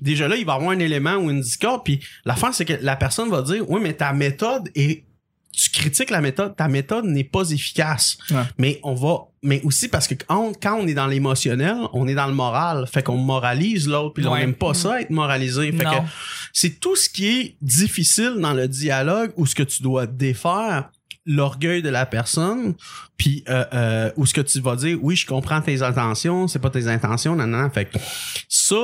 déjà 0.00 0.26
là, 0.28 0.36
il 0.36 0.44
va 0.44 0.54
avoir 0.54 0.70
un 0.70 0.78
élément 0.80 1.14
ou 1.16 1.30
une 1.30 1.40
discorde, 1.40 1.82
puis 1.84 2.00
l'affaire, 2.24 2.52
c'est 2.52 2.64
que 2.64 2.74
la 2.82 2.96
personne 2.96 3.30
va 3.30 3.42
dire, 3.42 3.64
oui, 3.70 3.80
mais 3.82 3.92
ta 3.92 4.12
méthode 4.12 4.68
est 4.74 5.04
tu 5.52 5.70
critiques 5.70 6.10
la 6.10 6.20
méthode, 6.20 6.56
ta 6.56 6.66
méthode 6.68 7.04
n'est 7.04 7.24
pas 7.24 7.50
efficace. 7.50 8.16
Ouais. 8.30 8.42
Mais 8.58 8.80
on 8.82 8.94
va, 8.94 9.26
mais 9.42 9.60
aussi 9.64 9.88
parce 9.88 10.08
que 10.08 10.14
quand, 10.14 10.52
quand 10.60 10.78
on 10.80 10.86
est 10.86 10.94
dans 10.94 11.06
l'émotionnel, 11.06 11.76
on 11.92 12.08
est 12.08 12.14
dans 12.14 12.26
le 12.26 12.32
moral. 12.34 12.86
Fait 12.86 13.02
qu'on 13.02 13.18
moralise 13.18 13.86
l'autre, 13.86 14.14
puis 14.14 14.22
là, 14.24 14.30
on 14.30 14.32
Ouais. 14.32 14.40
n'aime 14.40 14.54
pas 14.54 14.72
ça 14.74 15.00
être 15.02 15.10
moralisé. 15.10 15.70
Fait 15.72 15.84
Non. 15.84 15.90
que 15.90 16.06
c'est 16.54 16.80
tout 16.80 16.96
ce 16.96 17.08
qui 17.08 17.26
est 17.26 17.56
difficile 17.60 18.36
dans 18.40 18.54
le 18.54 18.66
dialogue 18.66 19.32
ou 19.36 19.46
ce 19.46 19.54
que 19.54 19.62
tu 19.62 19.82
dois 19.82 20.06
défaire 20.06 20.90
l'orgueil 21.24 21.82
de 21.82 21.88
la 21.88 22.04
personne 22.04 22.74
puis 23.16 23.44
euh, 23.48 23.64
euh, 23.74 24.10
ou 24.16 24.26
ce 24.26 24.34
que 24.34 24.40
tu 24.40 24.58
vas 24.60 24.74
dire 24.74 24.98
oui 25.02 25.14
je 25.14 25.24
comprends 25.24 25.60
tes 25.60 25.80
intentions 25.80 26.48
c'est 26.48 26.58
pas 26.58 26.68
tes 26.68 26.88
intentions 26.88 27.36
non 27.36 27.46
non 27.46 27.70
fait 27.70 27.84
que 27.84 27.96
ça 28.48 28.74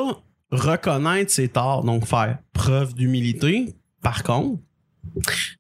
reconnaître 0.52 1.32
ses 1.32 1.48
torts 1.48 1.82
donc 1.82 2.06
faire 2.06 2.38
preuve 2.52 2.94
d'humilité 2.94 3.74
par 4.02 4.22
contre 4.22 4.60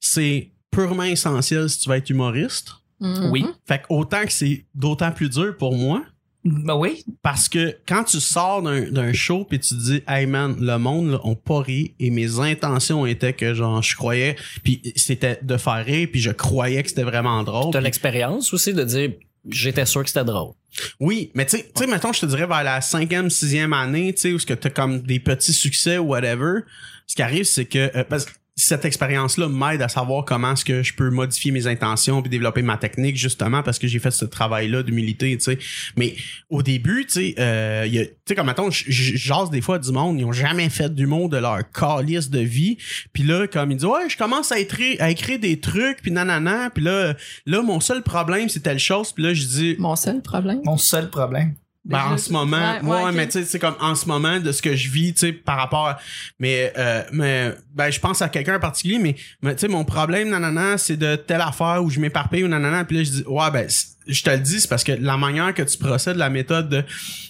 c'est 0.00 0.52
purement 0.78 1.04
essentiel 1.04 1.68
si 1.68 1.80
tu 1.80 1.88
veux 1.88 1.96
être 1.96 2.10
humoriste. 2.10 2.74
Mhm. 3.00 3.30
oui. 3.30 3.46
Fait 3.66 3.78
que 3.78 3.84
autant 3.88 4.24
que 4.24 4.32
c'est 4.32 4.64
d'autant 4.74 5.10
plus 5.10 5.28
dur 5.28 5.56
pour 5.56 5.76
moi. 5.76 6.04
Ben 6.44 6.76
oui. 6.76 7.04
Parce 7.20 7.48
que 7.48 7.76
quand 7.86 8.04
tu 8.04 8.20
sors 8.20 8.62
d'un 8.62 8.90
d'un 8.90 9.12
show 9.12 9.44
puis 9.44 9.58
tu 9.58 9.70
te 9.70 9.80
dis 9.80 10.02
hey 10.06 10.26
man 10.26 10.56
le 10.58 10.78
monde 10.78 11.10
là, 11.10 11.20
ont 11.24 11.34
pas 11.34 11.60
ri 11.60 11.94
et 11.98 12.10
mes 12.10 12.38
intentions 12.38 13.06
étaient 13.06 13.32
que 13.32 13.54
genre 13.54 13.82
je 13.82 13.96
croyais 13.96 14.36
puis 14.62 14.80
c'était 14.94 15.38
de 15.42 15.56
faire 15.56 15.84
rire 15.84 16.08
puis 16.10 16.20
je 16.20 16.30
croyais 16.30 16.82
que 16.82 16.88
c'était 16.88 17.02
vraiment 17.02 17.42
drôle. 17.42 17.72
T'as 17.72 17.80
l'expérience 17.80 18.52
aussi 18.54 18.72
de 18.72 18.84
dire 18.84 19.12
j'étais 19.48 19.84
sûr 19.84 20.02
que 20.02 20.08
c'était 20.08 20.24
drôle. 20.24 20.52
oui 21.00 21.30
mais 21.34 21.44
tu 21.44 21.56
sais 21.58 21.70
tu 21.74 21.82
sais 21.82 21.86
mettons 21.90 22.12
je 22.12 22.20
te 22.20 22.26
dirais 22.26 22.46
vers 22.46 22.62
la 22.62 22.80
cinquième 22.80 23.30
sixième 23.30 23.72
année 23.72 24.14
tu 24.14 24.20
sais 24.20 24.32
où 24.32 24.38
ce 24.38 24.46
que 24.46 24.54
t'as 24.54 24.70
comme 24.70 25.02
des 25.02 25.18
petits 25.20 25.52
succès 25.52 25.98
ou 25.98 26.06
whatever 26.06 26.60
ce 27.06 27.16
qui 27.16 27.22
arrive 27.22 27.44
c'est 27.44 27.64
que 27.64 27.90
euh, 27.96 28.04
parce 28.04 28.24
que 28.26 28.32
cette 28.60 28.84
expérience-là 28.84 29.48
m'aide 29.48 29.82
à 29.82 29.88
savoir 29.88 30.24
comment 30.24 30.52
est-ce 30.52 30.64
que 30.64 30.82
je 30.82 30.92
peux 30.92 31.10
modifier 31.10 31.52
mes 31.52 31.68
intentions 31.68 32.20
puis 32.22 32.28
développer 32.28 32.62
ma 32.62 32.76
technique 32.76 33.16
justement 33.16 33.62
parce 33.62 33.78
que 33.78 33.86
j'ai 33.86 34.00
fait 34.00 34.10
ce 34.10 34.24
travail-là 34.24 34.82
d'humilité, 34.82 35.36
tu 35.38 35.44
sais. 35.44 35.58
Mais 35.96 36.16
au 36.50 36.62
début, 36.62 37.06
tu 37.06 37.12
sais, 37.12 37.34
euh, 37.38 37.84
il 37.86 37.94
y 37.94 37.98
a- 38.00 38.04
tu 38.06 38.12
sais 38.26 38.34
comme 38.34 38.46
mettons, 38.48 38.68
j'ose 38.70 39.50
des 39.50 39.60
fois 39.60 39.78
du 39.78 39.92
monde, 39.92 40.18
ils 40.18 40.24
ont 40.24 40.32
jamais 40.32 40.68
fait 40.70 40.92
d'humour 40.92 41.28
de 41.28 41.36
leur 41.36 41.60
calice 41.70 42.30
de 42.30 42.40
vie, 42.40 42.78
puis 43.12 43.22
là 43.22 43.46
comme 43.46 43.70
ils 43.70 43.76
disent 43.76 43.84
ouais, 43.86 44.08
je 44.08 44.16
commence 44.16 44.50
à 44.50 44.58
écrire 44.58 44.96
à 45.00 45.10
écrire 45.10 45.38
des 45.38 45.60
trucs 45.60 46.02
puis 46.02 46.10
nanana, 46.10 46.70
puis 46.70 46.82
là 46.82 47.14
là 47.46 47.62
mon 47.62 47.78
seul 47.78 48.02
problème 48.02 48.48
c'est 48.48 48.60
telle 48.60 48.80
chose, 48.80 49.12
puis 49.12 49.22
là 49.22 49.34
je 49.34 49.44
dis 49.46 49.76
Mon 49.78 49.94
seul 49.94 50.20
problème? 50.20 50.60
mon 50.64 50.76
seul 50.78 51.10
problème 51.10 51.54
ben, 51.88 52.04
en 52.12 52.16
ce 52.18 52.30
moment, 52.32 52.56
Ouais, 52.56 52.80
ouais, 52.82 52.96
ouais, 53.02 53.08
ok. 53.10 53.14
mais 53.14 53.26
tu 53.26 53.32
sais, 53.32 53.44
c'est 53.44 53.58
comme 53.58 53.74
en 53.80 53.94
ce 53.94 54.06
moment 54.06 54.38
de 54.38 54.52
ce 54.52 54.62
que 54.62 54.76
je 54.76 54.90
vis, 54.90 55.14
tu 55.14 55.20
sais, 55.20 55.32
par 55.32 55.56
rapport 55.56 55.88
à, 55.88 55.98
mais, 56.38 56.72
euh, 56.76 57.02
mais, 57.12 57.54
ben, 57.74 57.90
je 57.90 57.98
pense 57.98 58.20
à 58.22 58.28
quelqu'un 58.28 58.56
en 58.56 58.60
particulier, 58.60 58.98
mais, 58.98 59.16
mais 59.42 59.54
tu 59.54 59.62
sais, 59.62 59.68
mon 59.68 59.84
problème, 59.84 60.28
nanana, 60.28 60.78
c'est 60.78 60.96
de 60.96 61.16
telle 61.16 61.40
affaire 61.40 61.82
où 61.82 61.90
je 61.90 61.98
m'éparpille 61.98 62.44
ou 62.44 62.48
nanana, 62.48 62.84
puis 62.84 62.98
là, 62.98 63.02
je 63.04 63.10
dis, 63.10 63.24
ouais, 63.26 63.50
ben, 63.50 63.66
je 64.06 64.22
te 64.22 64.30
le 64.30 64.38
dis, 64.38 64.60
c'est 64.60 64.68
parce 64.68 64.84
que 64.84 64.92
la 64.92 65.16
manière 65.16 65.52
que 65.54 65.62
tu 65.62 65.78
procèdes, 65.78 66.16
la 66.16 66.30
méthode 66.30 66.68
de, 66.68 66.82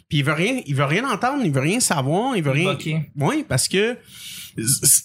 puis 0.09 0.19
il 0.19 0.25
veut 0.25 0.33
rien, 0.33 0.61
il 0.67 0.75
veut 0.75 0.85
rien 0.85 1.09
entendre, 1.09 1.45
il 1.45 1.53
veut 1.53 1.61
rien 1.61 1.81
savoir, 1.81 2.37
il 2.37 2.43
veut 2.43 2.51
rien, 2.51 2.73
Ok. 2.73 2.89
oui, 3.17 3.45
parce 3.49 3.69
que, 3.69 3.97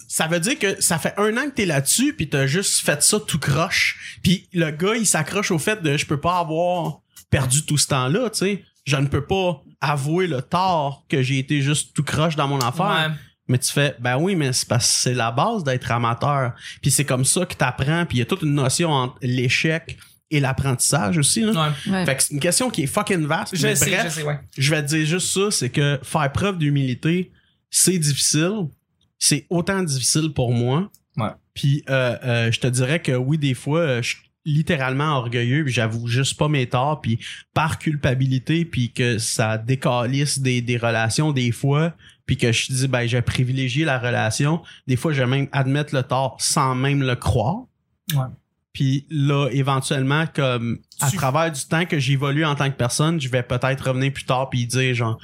ça 0.07 0.27
veut 0.27 0.39
dire 0.39 0.57
que 0.57 0.81
ça 0.81 0.97
fait 0.97 1.13
un 1.17 1.37
an 1.37 1.43
que 1.45 1.51
t'es 1.55 1.65
là-dessus 1.67 2.13
puis 2.13 2.27
t'as 2.27 2.47
juste 2.47 2.79
fait 2.83 3.03
ça 3.03 3.19
tout 3.19 3.37
croche 3.37 4.17
puis 4.23 4.47
le 4.51 4.71
gars 4.71 4.95
il 4.95 5.05
s'accroche 5.05 5.51
au 5.51 5.59
fait 5.59 5.81
de 5.83 5.95
je 5.95 6.07
peux 6.07 6.19
pas 6.19 6.39
avoir 6.39 7.01
perdu 7.29 7.63
tout 7.63 7.77
ce 7.77 7.85
temps-là 7.87 8.31
tu 8.31 8.39
sais 8.39 8.63
je 8.85 8.97
ne 8.97 9.07
peux 9.07 9.25
pas 9.25 9.61
avouer 9.81 10.27
le 10.27 10.41
tort 10.41 11.05
que 11.09 11.21
j'ai 11.21 11.39
été 11.39 11.61
juste 11.61 11.93
tout 11.93 12.03
croche 12.03 12.35
dans 12.35 12.47
mon 12.47 12.59
affaire. 12.59 13.09
Ouais. 13.09 13.15
Mais 13.47 13.57
tu 13.57 13.71
fais, 13.71 13.95
ben 13.99 14.17
oui, 14.17 14.35
mais 14.35 14.53
c'est 14.53 14.67
parce 14.67 14.87
que 14.87 14.99
c'est 14.99 15.13
la 15.13 15.31
base 15.31 15.63
d'être 15.63 15.91
amateur. 15.91 16.53
Puis 16.81 16.91
c'est 16.91 17.05
comme 17.05 17.25
ça 17.25 17.45
que 17.45 17.55
t'apprends. 17.55 18.05
Puis 18.05 18.17
il 18.17 18.19
y 18.19 18.23
a 18.23 18.25
toute 18.25 18.41
une 18.41 18.53
notion 18.53 18.89
entre 18.89 19.17
l'échec 19.21 19.97
et 20.31 20.39
l'apprentissage 20.39 21.17
aussi. 21.17 21.41
Là. 21.41 21.51
Ouais. 21.51 21.91
Ouais. 21.91 22.05
Fait 22.05 22.15
que 22.15 22.23
c'est 22.23 22.33
une 22.33 22.39
question 22.39 22.69
qui 22.69 22.83
est 22.83 22.87
fucking 22.87 23.25
vaste. 23.25 23.55
Je 23.55 23.67
mais 23.67 23.75
sais, 23.75 23.91
bref, 23.91 24.05
je 24.05 24.09
sais, 24.09 24.23
ouais. 24.23 24.39
je 24.57 24.69
vais 24.69 24.81
te 24.81 24.87
dire 24.87 25.05
juste 25.05 25.27
ça, 25.27 25.51
c'est 25.51 25.69
que 25.69 25.99
faire 26.01 26.31
preuve 26.31 26.57
d'humilité, 26.57 27.31
c'est 27.69 27.99
difficile. 27.99 28.67
C'est 29.19 29.45
autant 29.49 29.83
difficile 29.83 30.33
pour 30.33 30.51
moi. 30.51 30.89
Ouais. 31.17 31.29
Puis 31.53 31.83
euh, 31.89 32.17
euh, 32.23 32.51
je 32.51 32.59
te 32.59 32.67
dirais 32.67 33.01
que 33.01 33.11
oui, 33.11 33.37
des 33.37 33.53
fois, 33.53 33.79
euh, 33.79 34.01
je 34.01 34.09
suis 34.09 34.19
littéralement 34.45 35.17
orgueilleux, 35.17 35.63
puis 35.63 35.73
j'avoue 35.73 36.07
juste 36.07 36.37
pas 36.37 36.47
mes 36.47 36.67
torts, 36.67 37.01
puis 37.01 37.19
par 37.53 37.79
culpabilité, 37.79 38.65
puis 38.65 38.91
que 38.91 39.17
ça 39.17 39.57
décalisse 39.57 40.39
des, 40.39 40.61
des 40.61 40.77
relations 40.77 41.31
des 41.31 41.51
fois, 41.51 41.93
puis 42.25 42.37
que 42.37 42.51
je 42.51 42.71
dis, 42.71 42.87
ben, 42.87 43.05
j'ai 43.07 43.21
privilégié 43.21 43.85
la 43.85 43.99
relation. 43.99 44.61
Des 44.87 44.95
fois, 44.95 45.13
je 45.13 45.21
vais 45.21 45.27
même 45.27 45.47
admettre 45.51 45.95
le 45.95 46.03
tort 46.03 46.37
sans 46.39 46.75
même 46.75 47.01
le 47.03 47.15
croire. 47.15 47.63
Ouais. 48.13 48.25
Puis 48.73 49.05
là, 49.09 49.49
éventuellement, 49.51 50.25
comme 50.33 50.79
à 50.99 51.09
Tu- 51.11 51.17
travers 51.17 51.51
du 51.51 51.61
temps 51.65 51.85
que 51.85 51.99
j'évolue 51.99 52.43
en 52.43 52.55
tant 52.55 52.71
que 52.71 52.75
personne, 52.75 53.21
je 53.21 53.29
vais 53.29 53.43
peut-être 53.43 53.87
revenir 53.89 54.11
plus 54.11 54.25
tard 54.25 54.49
puis 54.49 54.65
dire 54.65 54.95
genre 54.95 55.19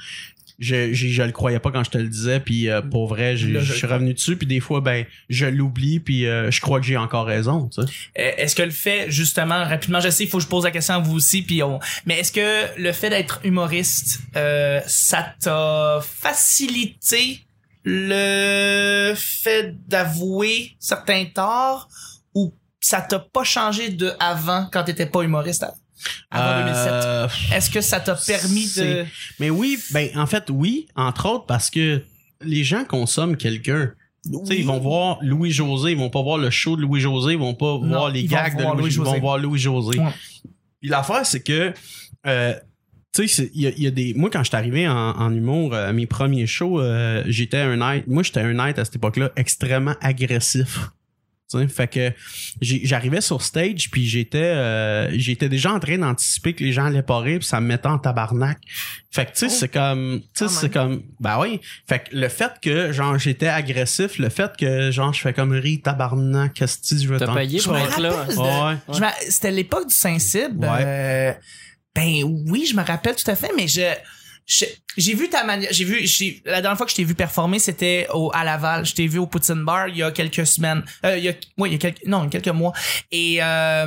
je, 0.60 0.92
je, 0.92 1.08
je 1.08 1.22
le 1.22 1.32
croyais 1.32 1.58
pas 1.58 1.70
quand 1.72 1.82
je 1.82 1.90
te 1.90 1.98
le 1.98 2.08
disais 2.08 2.38
puis 2.38 2.68
euh, 2.68 2.82
pour 2.82 3.08
vrai 3.08 3.32
Là, 3.32 3.36
je 3.36 3.58
je 3.60 3.72
suis 3.72 3.86
revenu 3.86 4.14
dessus 4.14 4.36
puis 4.36 4.46
des 4.46 4.60
fois 4.60 4.80
ben 4.80 5.04
je 5.28 5.46
l'oublie 5.46 6.00
puis 6.00 6.26
euh, 6.26 6.50
je 6.50 6.60
crois 6.60 6.80
que 6.80 6.86
j'ai 6.86 6.96
encore 6.96 7.26
raison 7.26 7.68
tu 7.68 7.82
sais. 7.82 7.88
Euh, 8.18 8.30
Est-ce 8.36 8.54
que 8.54 8.62
le 8.62 8.70
fait, 8.70 9.10
justement, 9.10 9.64
rapidement, 9.64 10.00
je 10.00 10.10
sais, 10.10 10.24
il 10.24 10.30
faut 10.30 10.38
que 10.38 10.44
je 10.44 10.48
pose 10.48 10.64
la 10.64 10.70
question 10.70 10.94
à 10.94 10.98
vous 10.98 11.16
aussi, 11.16 11.42
puis 11.42 11.62
on... 11.62 11.78
mais 12.06 12.20
est-ce 12.20 12.32
que 12.32 12.80
le 12.80 12.92
fait 12.92 13.10
d'être 13.10 13.40
humoriste, 13.44 14.20
euh, 14.36 14.80
ça 14.86 15.34
t'a 15.40 16.00
facilité 16.02 17.40
le 17.84 19.14
fait 19.16 19.74
d'avouer 19.88 20.72
certains 20.78 21.24
torts? 21.26 21.88
Ça 22.80 23.00
t'a 23.00 23.18
pas 23.18 23.44
changé 23.44 23.90
de 23.90 24.12
avant 24.18 24.68
quand 24.72 24.84
t'étais 24.84 25.06
pas 25.06 25.22
humoriste 25.22 25.64
avant 26.30 26.60
2007? 26.64 26.92
Euh, 26.92 27.28
Est-ce 27.52 27.70
que 27.70 27.80
ça 27.80 28.00
t'a 28.00 28.14
permis 28.14 28.72
de... 28.76 29.04
mais 29.38 29.50
oui 29.50 29.78
ben 29.92 30.08
en 30.16 30.26
fait 30.26 30.44
oui 30.50 30.88
entre 30.96 31.26
autres 31.28 31.46
parce 31.46 31.68
que 31.70 32.02
les 32.42 32.64
gens 32.64 32.84
consomment 32.84 33.36
quelqu'un 33.36 33.92
ils 34.50 34.66
vont 34.66 34.78
voir 34.78 35.18
Louis-José, 35.22 35.92
ils 35.92 35.96
vont 35.98 36.10
pas 36.10 36.22
voir 36.22 36.38
le 36.38 36.50
show 36.50 36.76
de 36.76 36.82
Louis-José, 36.82 37.32
ils 37.32 37.38
vont 37.38 37.54
pas 37.54 37.78
voir 37.78 38.10
les 38.10 38.24
gags 38.24 38.56
de 38.56 38.62
voir 38.62 38.74
Louis, 38.74 38.90
ils 38.90 38.96
Louis-José. 38.96 39.10
vont 39.12 39.20
voir 39.20 39.38
Louis-José. 39.38 39.98
Ouais. 39.98 40.10
Puis 40.80 40.90
l'affaire, 40.90 41.24
c'est 41.24 41.40
que, 41.42 41.72
euh, 42.26 42.54
tu 43.14 43.26
sais, 43.28 43.50
il 43.54 43.62
y 43.62 43.66
a, 43.66 43.70
il 43.70 43.82
y 43.82 43.86
a 43.86 43.90
des. 43.90 44.12
Moi, 44.14 44.28
quand 44.30 44.40
je 44.40 44.48
suis 44.48 44.56
arrivé 44.56 44.86
en, 44.86 44.94
en 44.94 45.34
humour, 45.34 45.74
euh, 45.74 45.88
à 45.88 45.92
mes 45.92 46.06
premiers 46.06 46.46
shows, 46.46 46.80
euh, 46.80 47.22
j'étais 47.26 47.58
un 47.58 47.80
être. 47.92 48.06
Moi, 48.08 48.22
j'étais 48.22 48.40
un 48.40 48.66
être 48.66 48.78
à 48.78 48.84
cette 48.84 48.96
époque-là 48.96 49.30
extrêmement 49.36 49.94
agressif. 50.02 50.90
Tu 51.50 51.58
sais, 51.58 51.66
fait 51.68 51.88
que 51.88 52.12
j'arrivais 52.60 53.20
sur 53.20 53.42
stage 53.42 53.90
puis 53.90 54.06
j'étais 54.06 54.38
euh, 54.38 55.10
j'étais 55.18 55.48
déjà 55.48 55.72
en 55.72 55.80
train 55.80 55.98
d'anticiper 55.98 56.52
que 56.54 56.62
les 56.62 56.72
gens 56.72 56.84
allaient 56.84 57.02
pas 57.02 57.18
rire 57.18 57.40
puis 57.40 57.48
ça 57.48 57.60
me 57.60 57.66
mettait 57.66 57.88
en 57.88 57.98
tabarnak. 57.98 58.58
Fait 59.10 59.26
que 59.26 59.32
tu 59.32 59.38
sais 59.38 59.46
Oh. 59.46 59.56
c'est 59.58 59.68
comme 59.68 60.20
tu 60.20 60.26
sais 60.34 60.44
Quand 60.44 60.48
c'est 60.50 60.70
comme 60.72 61.02
bah 61.18 61.38
oui. 61.40 61.60
Fait 61.88 61.98
que 62.08 62.14
le 62.16 62.28
fait 62.28 62.52
que 62.62 62.92
genre 62.92 63.18
j'étais 63.18 63.48
agressif, 63.48 64.18
le 64.18 64.28
fait 64.28 64.52
que 64.56 64.90
genre 64.92 65.12
je 65.12 65.20
fais 65.22 65.32
comme 65.32 65.50
rire 65.52 65.80
tabarnak, 65.82 66.54
qu'est-ce 66.54 66.78
que 66.94 67.02
je 67.02 67.08
veux 67.08 67.18
T'as 67.18 67.34
payé 67.34 67.60
pour 67.60 67.76
être 67.76 67.98
là. 67.98 68.26
de- 68.26 69.00
Ouais. 69.00 69.08
C'était 69.28 69.50
l'époque 69.50 69.88
du 69.88 69.94
Saint-Cybe. 69.94 70.62
Ouais. 70.62 70.68
euh, 70.84 71.32
ben 71.96 72.22
oui, 72.48 72.66
je 72.70 72.76
me 72.76 72.82
rappelle 72.84 73.16
tout 73.16 73.28
à 73.28 73.34
fait, 73.34 73.50
mais 73.56 73.66
je... 73.66 73.80
J'ai 74.96 75.14
vu 75.14 75.28
ta 75.28 75.44
manière, 75.44 75.68
j'ai 75.72 75.84
vu, 75.84 76.04
la 76.44 76.60
dernière 76.60 76.76
fois 76.76 76.84
que 76.84 76.90
je 76.90 76.96
t'ai 76.96 77.04
vu 77.04 77.14
performer, 77.14 77.58
c'était 77.60 78.08
au, 78.12 78.30
à 78.34 78.44
Laval. 78.44 78.84
Je 78.84 78.94
t'ai 78.94 79.06
vu 79.06 79.18
au 79.18 79.26
Poutine 79.26 79.64
Bar 79.64 79.88
il 79.88 79.98
y 79.98 80.02
a 80.02 80.10
quelques 80.10 80.46
semaines. 80.46 80.82
Euh, 81.04 81.16
il 81.16 81.24
y 81.24 81.28
a, 81.28 81.34
ouais, 81.58 81.68
il 81.68 81.72
y 81.72 81.74
a 81.76 81.78
quelques, 81.78 82.04
non, 82.06 82.28
quelques 82.28 82.48
mois. 82.48 82.72
Et, 83.12 83.38
euh, 83.40 83.86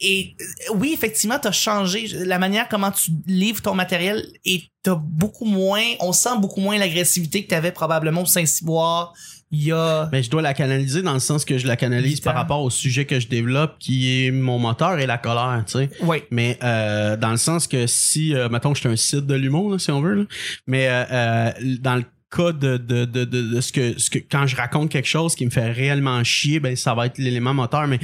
et 0.00 0.34
euh, 0.40 0.74
oui, 0.74 0.92
effectivement, 0.92 1.38
t'as 1.38 1.52
changé 1.52 2.08
la 2.08 2.40
manière 2.40 2.68
comment 2.68 2.90
tu 2.90 3.12
livres 3.26 3.62
ton 3.62 3.74
matériel 3.74 4.26
et 4.44 4.64
t'as 4.82 4.96
beaucoup 4.96 5.44
moins, 5.44 5.84
on 6.00 6.12
sent 6.12 6.36
beaucoup 6.38 6.60
moins 6.60 6.76
l'agressivité 6.76 7.44
que 7.44 7.50
t'avais 7.50 7.72
probablement 7.72 8.22
au 8.22 8.26
Saint-Cyboire 8.26 9.12
il 9.54 9.64
y 9.64 9.72
a, 9.72 10.08
Mais 10.12 10.22
je 10.22 10.30
dois 10.30 10.40
la 10.40 10.54
canaliser 10.54 11.02
dans 11.02 11.12
le 11.12 11.20
sens 11.20 11.44
que 11.44 11.58
je 11.58 11.66
la 11.66 11.76
canalise 11.76 12.20
par 12.20 12.34
rapport 12.34 12.62
au 12.62 12.70
sujet 12.70 13.04
que 13.04 13.20
je 13.20 13.28
développe 13.28 13.78
qui 13.78 14.24
est 14.24 14.30
mon 14.30 14.58
moteur 14.58 14.98
et 14.98 15.04
la 15.06 15.18
colère, 15.18 15.62
tu 15.66 15.72
sais. 15.72 15.90
ouais. 16.00 16.26
Mais 16.30 16.58
euh, 16.62 17.18
dans 17.18 17.30
le 17.30 17.36
sens 17.36 17.66
que 17.66 17.86
si, 17.86 18.34
euh, 18.34 18.48
mettons 18.48 18.70
que 18.70 18.76
je 18.76 18.80
suis 18.80 18.88
un 18.88 18.96
site 18.96 19.26
de 19.26 19.34
l'humour, 19.34 19.70
là, 19.70 19.78
si 19.78 19.90
on 19.90 20.00
veut, 20.00 20.14
là, 20.14 20.24
mais 20.66 20.88
euh, 20.88 21.04
euh, 21.12 21.52
dans 21.80 21.96
le 21.96 22.04
cas 22.34 22.52
de, 22.52 22.78
de, 22.78 23.04
de, 23.04 23.24
de, 23.26 23.54
de 23.54 23.60
ce, 23.60 23.72
que, 23.72 23.98
ce 23.98 24.08
que 24.08 24.18
quand 24.18 24.46
je 24.46 24.56
raconte 24.56 24.90
quelque 24.90 25.08
chose 25.08 25.34
qui 25.34 25.44
me 25.44 25.50
fait 25.50 25.70
réellement 25.70 26.24
chier, 26.24 26.58
ben 26.58 26.74
ça 26.74 26.94
va 26.94 27.04
être 27.04 27.18
l'élément 27.18 27.52
moteur. 27.52 27.86
Mais 27.86 28.00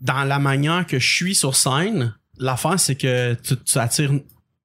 dans 0.00 0.24
la 0.24 0.38
manière 0.38 0.86
que 0.86 0.98
je 0.98 1.14
suis 1.14 1.34
sur 1.34 1.54
scène, 1.54 2.14
l'affaire 2.38 2.80
c'est 2.80 2.96
que 2.96 3.34
tu, 3.34 3.54
tu 3.54 3.78
attires 3.78 4.12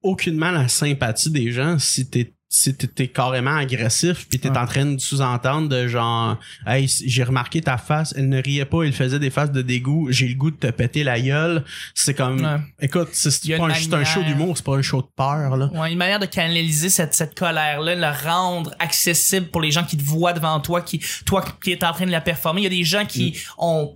aucunement 0.02 0.50
la 0.50 0.68
sympathie 0.68 1.30
des 1.30 1.52
gens 1.52 1.78
si 1.78 2.08
t'es 2.08 2.33
si 2.48 2.72
t'es 2.76 3.08
carrément 3.08 3.56
agressif 3.56 4.28
puis 4.28 4.38
t'es 4.38 4.48
Ouais. 4.50 4.58
en 4.58 4.66
train 4.66 4.84
de 4.86 5.00
sous-entendre 5.00 5.68
de 5.68 5.88
genre 5.88 6.38
hey 6.66 6.86
j'ai 7.04 7.24
remarqué 7.24 7.60
ta 7.60 7.78
face 7.78 8.14
elle 8.16 8.28
ne 8.28 8.40
riait 8.40 8.64
pas 8.64 8.84
elle 8.84 8.92
faisait 8.92 9.18
des 9.18 9.30
faces 9.30 9.50
de 9.50 9.60
dégoût 9.62 10.06
j'ai 10.10 10.28
le 10.28 10.34
goût 10.34 10.52
de 10.52 10.56
te 10.56 10.68
péter 10.70 11.02
la 11.02 11.20
gueule 11.20 11.64
c'est 11.94 12.14
comme 12.14 12.44
Ouais. 12.44 12.60
écoute 12.80 13.08
c'est 13.12 13.56
pas 13.56 13.64
un, 13.66 13.70
un 13.70 14.04
show 14.04 14.22
d'humour 14.22 14.56
c'est 14.56 14.64
pas 14.66 14.76
un 14.76 14.82
show 14.82 15.02
de 15.02 15.08
peur 15.16 15.56
là 15.56 15.68
Ouais, 15.74 15.90
une 15.90 15.98
manière 15.98 16.20
de 16.20 16.26
canaliser 16.26 16.90
cette, 16.90 17.14
cette 17.14 17.36
colère-là, 17.36 17.94
la 17.96 18.12
rendre 18.12 18.72
accessible 18.78 19.48
pour 19.48 19.60
les 19.60 19.70
gens 19.72 19.82
qui 19.84 19.96
te 19.96 20.02
voient 20.04 20.32
devant 20.32 20.60
toi, 20.60 20.80
qui, 20.82 21.00
toi 21.26 21.44
qui 21.62 21.72
es 21.72 21.84
en 21.84 21.92
train 21.92 22.06
de 22.06 22.10
la 22.12 22.20
performer. 22.20 22.60
Il 22.60 22.64
y 22.64 22.66
a 22.66 22.70
des 22.70 22.84
gens 22.84 23.04
qui 23.06 23.36
ont 23.58 23.94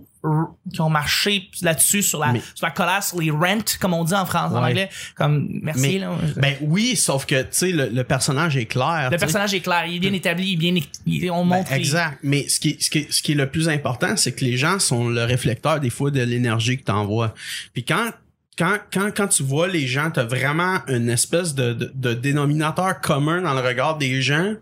qui 0.73 0.81
ont 0.81 0.89
marché 0.89 1.49
là-dessus 1.61 2.03
sur 2.03 2.19
la 2.19 2.33
Mais- 2.33 2.41
sur 2.53 2.65
la 2.67 2.71
colère 2.71 3.01
sur 3.01 3.19
les 3.21 3.31
rent 3.31 3.59
comme 3.79 3.93
on 3.93 4.03
dit 4.03 4.13
en 4.13 4.25
français 4.25 4.55
en 4.55 4.63
anglais 4.63 4.89
comme 5.15 5.47
merci 5.63 5.81
Mais- 5.93 5.99
là 5.99 6.11
ben 6.35 6.55
oui 6.61 6.97
sauf 6.97 7.25
que 7.25 7.41
tu 7.41 7.47
sais 7.51 7.71
le, 7.71 7.87
le 7.87 8.03
personnage 8.03 8.57
est 8.57 8.65
clair 8.65 9.09
le 9.11 9.17
personnage 9.17 9.53
est 9.53 9.61
clair 9.61 9.85
il 9.87 9.95
est 9.95 9.99
bien 9.99 10.11
établi 10.13 10.49
il 10.49 10.53
est 10.53 10.71
bien 10.71 10.81
il- 11.05 11.31
on 11.31 11.45
Ben, 11.45 11.57
montre 11.59 11.71
les- 11.71 11.77
exact. 11.79 12.19
Mais 12.23 12.47
ce 12.49 12.59
qui, 12.59 12.71
est, 12.71 12.81
ce, 12.83 12.89
qui 12.89 13.07
ce 13.09 13.21
qui 13.21 13.31
est 13.31 13.35
le 13.35 13.49
plus 13.49 13.69
important, 13.69 14.15
c'est 14.17 14.33
que 14.33 14.43
les 14.43 14.57
gens 14.57 14.77
sont 14.79 15.07
le 15.07 15.23
réflecteur 15.23 15.79
des 15.79 15.89
fois 15.89 16.11
de 16.11 16.21
l'énergie 16.21 16.77
que 16.77 16.83
t'envoies. 16.83 17.33
Puis 17.73 17.85
quand 17.85 18.11
quand, 18.57 18.77
quand, 18.91 19.09
quand 19.15 19.27
tu 19.29 19.43
vois 19.43 19.69
les 19.69 19.87
gens, 19.87 20.11
t'as 20.11 20.25
vraiment 20.25 20.79
une 20.89 21.09
espèce 21.09 21.55
de, 21.55 21.71
de, 21.71 21.91
de 21.95 22.13
dénominateur 22.13 22.99
commun 22.99 23.41
dans 23.41 23.53
le 23.53 23.61
regard 23.61 23.97
des 23.97 24.21
gens, 24.21 24.53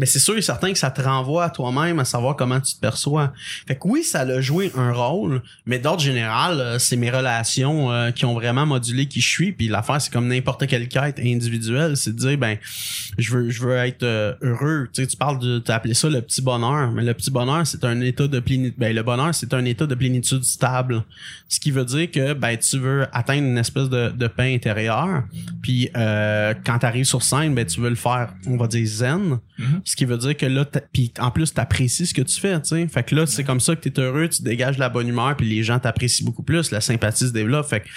mais 0.00 0.06
c'est 0.06 0.18
sûr 0.18 0.34
et 0.34 0.40
certain 0.40 0.72
que 0.72 0.78
ça 0.78 0.90
te 0.90 1.02
renvoie 1.02 1.44
à 1.44 1.50
toi-même 1.50 1.98
à 1.98 2.06
savoir 2.06 2.34
comment 2.34 2.58
tu 2.58 2.74
te 2.74 2.80
perçois. 2.80 3.34
Fait 3.68 3.76
que 3.76 3.86
oui, 3.86 4.02
ça 4.02 4.20
a 4.20 4.40
joué 4.40 4.72
un 4.74 4.94
rôle, 4.94 5.42
mais 5.66 5.78
d'ordre 5.78 6.02
général, 6.02 6.58
euh, 6.58 6.78
c'est 6.78 6.96
mes 6.96 7.10
relations 7.10 7.92
euh, 7.92 8.10
qui 8.10 8.24
ont 8.24 8.32
vraiment 8.32 8.64
modulé 8.64 9.04
qui 9.04 9.20
je 9.20 9.28
suis. 9.28 9.52
Puis 9.52 9.68
l'affaire, 9.68 10.00
c'est 10.00 10.10
comme 10.10 10.26
n'importe 10.26 10.66
quelle 10.68 10.88
quête 10.88 11.18
individuelle, 11.18 11.98
c'est 11.98 12.14
de 12.14 12.18
dire 12.18 12.38
ben 12.38 12.56
je 13.18 13.30
veux 13.30 13.50
je 13.50 13.60
veux 13.62 13.76
être 13.76 14.02
euh, 14.02 14.32
heureux. 14.40 14.88
Tu 14.90 15.02
sais, 15.02 15.06
tu 15.06 15.18
parles 15.18 15.38
de 15.38 15.58
t'as 15.58 15.74
appelé 15.74 15.92
ça 15.92 16.08
le 16.08 16.22
petit 16.22 16.40
bonheur, 16.40 16.90
mais 16.92 17.04
le 17.04 17.12
petit 17.12 17.30
bonheur, 17.30 17.66
c'est 17.66 17.84
un 17.84 18.00
état 18.00 18.26
de 18.26 18.40
plénitude. 18.40 18.78
Ben 18.78 18.96
le 18.96 19.02
bonheur, 19.02 19.34
c'est 19.34 19.52
un 19.52 19.66
état 19.66 19.84
de 19.84 19.94
plénitude 19.94 20.44
stable. 20.44 21.04
Ce 21.46 21.60
qui 21.60 21.72
veut 21.72 21.84
dire 21.84 22.10
que 22.10 22.32
ben 22.32 22.56
tu 22.56 22.78
veux 22.78 23.06
atteindre 23.12 23.48
une 23.48 23.58
espèce 23.58 23.90
de, 23.90 24.08
de 24.08 24.26
paix 24.28 24.54
intérieure. 24.54 25.24
Puis 25.60 25.90
euh, 25.94 26.54
quand 26.64 26.78
tu 26.78 26.86
arrives 26.86 27.04
sur 27.04 27.22
scène, 27.22 27.54
ben 27.54 27.66
tu 27.66 27.82
veux 27.82 27.90
le 27.90 27.96
faire, 27.96 28.32
on 28.46 28.56
va 28.56 28.66
dire 28.66 28.86
zen. 28.86 29.38
Mhm. 29.58 29.82
Ce 29.90 29.96
qui 29.96 30.04
veut 30.04 30.18
dire 30.18 30.36
que 30.36 30.46
là, 30.46 30.64
puis 30.92 31.12
en 31.18 31.30
plus, 31.32 31.52
t'apprécies 31.52 32.06
ce 32.06 32.14
que 32.14 32.22
tu 32.22 32.40
fais, 32.40 32.60
tu 32.62 32.68
sais. 32.68 32.86
Fait 32.86 33.02
que 33.02 33.14
là, 33.16 33.26
c'est 33.26 33.42
comme 33.42 33.58
ça 33.60 33.74
que 33.74 33.88
t'es 33.88 34.00
heureux, 34.00 34.28
tu 34.28 34.42
dégages 34.42 34.78
la 34.78 34.88
bonne 34.88 35.08
humeur, 35.08 35.36
puis 35.36 35.48
les 35.48 35.62
gens 35.64 35.78
t'apprécient 35.80 36.24
beaucoup 36.24 36.44
plus, 36.44 36.70
la 36.70 36.80
sympathie 36.80 37.26
se 37.26 37.32
développe. 37.32 37.66
Fait 37.68 37.80
que 37.80 37.88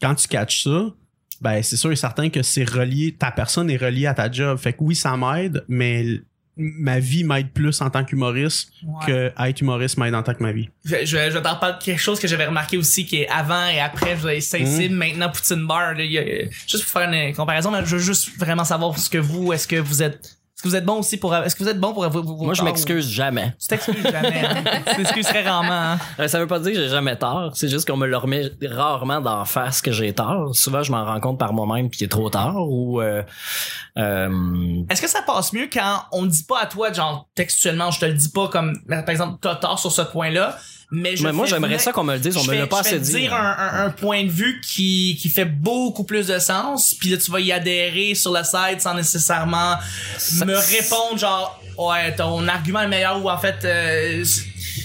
quand 0.00 0.14
tu 0.14 0.28
catches 0.28 0.62
ça, 0.64 0.84
ben 1.40 1.60
c'est 1.62 1.76
sûr 1.76 1.90
et 1.90 1.96
certain 1.96 2.28
que 2.28 2.42
c'est 2.42 2.62
relié, 2.70 3.16
ta 3.18 3.30
personne 3.32 3.68
est 3.70 3.76
reliée 3.78 4.06
à 4.06 4.14
ta 4.14 4.30
job. 4.30 4.58
Fait 4.58 4.72
que 4.74 4.78
oui, 4.82 4.94
ça 4.94 5.16
m'aide, 5.16 5.64
mais 5.68 6.20
ma 6.56 6.98
vie 7.00 7.24
m'aide 7.24 7.50
plus 7.52 7.80
en 7.80 7.88
tant 7.90 8.04
qu'humoriste 8.04 8.70
Ouais. 8.84 9.06
que 9.06 9.32
être 9.48 9.60
humoriste 9.62 9.96
m'aide 9.96 10.14
en 10.14 10.22
tant 10.22 10.34
que 10.34 10.42
ma 10.42 10.52
vie. 10.52 10.68
Je, 10.84 11.04
je, 11.06 11.38
t'en 11.38 11.56
parler 11.56 11.78
de 11.78 11.82
quelque 11.82 11.98
chose 12.00 12.20
que 12.20 12.28
j'avais 12.28 12.44
remarqué 12.46 12.76
aussi 12.76 13.06
qui 13.06 13.16
est 13.22 13.28
avant 13.28 13.66
et 13.66 13.80
après 13.80 14.16
je 14.18 14.26
vais 14.26 14.40
sensible 14.40 14.94
maintenant 14.94 15.30
Poutine 15.30 15.66
Bar 15.66 15.94
là, 15.94 16.04
y 16.04 16.18
a- 16.18 16.48
juste 16.68 16.84
pour 16.84 17.00
faire 17.00 17.10
une 17.10 17.34
comparaison 17.34 17.70
mais 17.70 17.80
je 17.86 17.96
veux 17.96 18.02
juste 18.02 18.30
vraiment 18.38 18.64
savoir 18.64 18.98
ce 18.98 19.08
que 19.08 19.18
vous 19.18 19.52
est-ce 19.52 19.66
que 19.66 19.76
vous 19.76 20.02
êtes 20.02 20.36
est-ce 20.60 20.64
que 20.64 20.68
vous 20.68 20.76
êtes 20.76 20.84
bon 20.84 20.98
aussi 20.98 21.16
pour 21.16 21.34
est-ce 21.34 21.56
que 21.56 21.62
vous 21.62 21.70
êtes 21.70 21.80
bon 21.80 21.94
pour 21.94 22.06
vos- 22.10 22.22
Moi, 22.44 22.52
je 22.52 22.62
m'excuse 22.62 23.08
jamais. 23.08 23.54
tu 23.58 23.66
t'excuses 23.66 24.02
jamais 24.02 24.44
hein? 24.44 24.62
tu 24.90 24.96
t'excuses 24.96 25.24
très 25.26 25.42
rarement 25.42 25.70
hein? 25.72 25.98
Euh, 26.18 26.28
Ça 26.28 26.38
veut 26.38 26.46
pas 26.46 26.58
dire 26.58 26.72
que 26.74 26.78
j'ai 26.78 26.88
jamais 26.90 27.16
tort. 27.16 27.52
C'est 27.54 27.68
juste 27.68 27.88
qu'on 27.90 27.96
me 27.96 28.06
le 28.06 28.14
remet 28.18 28.50
rarement 28.68 29.22
d'en 29.22 29.46
face 29.46 29.80
que 29.80 29.90
j'ai 29.90 30.12
tort. 30.12 30.54
Souvent, 30.54 30.82
je 30.82 30.92
m'en 30.92 31.02
rends 31.06 31.18
compte 31.20 31.38
par 31.38 31.54
moi-même 31.54 31.88
puis 31.88 32.00
il 32.02 32.04
est 32.04 32.08
trop 32.08 32.28
tard 32.28 32.56
ou 32.68 33.00
euh, 33.00 33.22
euh, 33.96 34.82
est-ce 34.90 35.00
que 35.00 35.08
ça 35.08 35.22
passe 35.22 35.52
mieux 35.54 35.68
quand 35.72 36.02
on 36.12 36.26
dit 36.26 36.42
pas 36.44 36.60
à 36.60 36.66
toi 36.66 36.92
genre 36.92 37.26
textuellement 37.34 37.90
je 37.90 38.00
te 38.00 38.04
le 38.04 38.12
dis 38.14 38.28
pas 38.28 38.48
comme 38.48 38.78
par 38.86 39.08
exemple 39.08 39.38
t'as 39.40 39.56
tort 39.56 39.78
sur 39.78 39.90
ce 39.92 40.02
point 40.02 40.30
là 40.30 40.58
Mais, 40.92 41.14
je 41.16 41.22
Mais 41.22 41.32
moi, 41.32 41.46
j'aimerais 41.46 41.78
ça 41.78 41.92
qu'on 41.92 42.02
me 42.02 42.14
le 42.14 42.18
dise. 42.20 42.36
On 42.36 42.44
me 42.44 42.52
l'a 42.54 42.66
pas 42.66 42.80
assez 42.80 42.98
dit. 42.98 43.12
dire 43.12 43.32
un, 43.34 43.56
un- 43.58 43.86
un 43.86 43.90
point 43.90 44.24
de 44.24 44.28
vue 44.30 44.60
qui, 44.60 45.16
qui 45.20 45.28
fait 45.28 45.44
beaucoup 45.44 46.02
plus 46.04 46.26
de 46.26 46.38
sens, 46.40 46.94
puis 46.98 47.10
là 47.10 47.16
tu 47.16 47.30
vas 47.30 47.38
y 47.40 47.52
adhérer 47.52 48.14
sur 48.16 48.32
le 48.32 48.42
site 48.42 48.80
sans 48.80 48.94
nécessairement 48.94 49.76
Ça- 50.18 50.44
me 50.44 50.56
répondre 50.56 51.16
genre 51.18 51.60
ouais 51.78 52.14
ton 52.16 52.46
argument 52.48 52.80
est 52.80 52.88
meilleur 52.88 53.24
ou 53.24 53.30
en 53.30 53.38
fait 53.38 53.64
euh, 53.64 54.24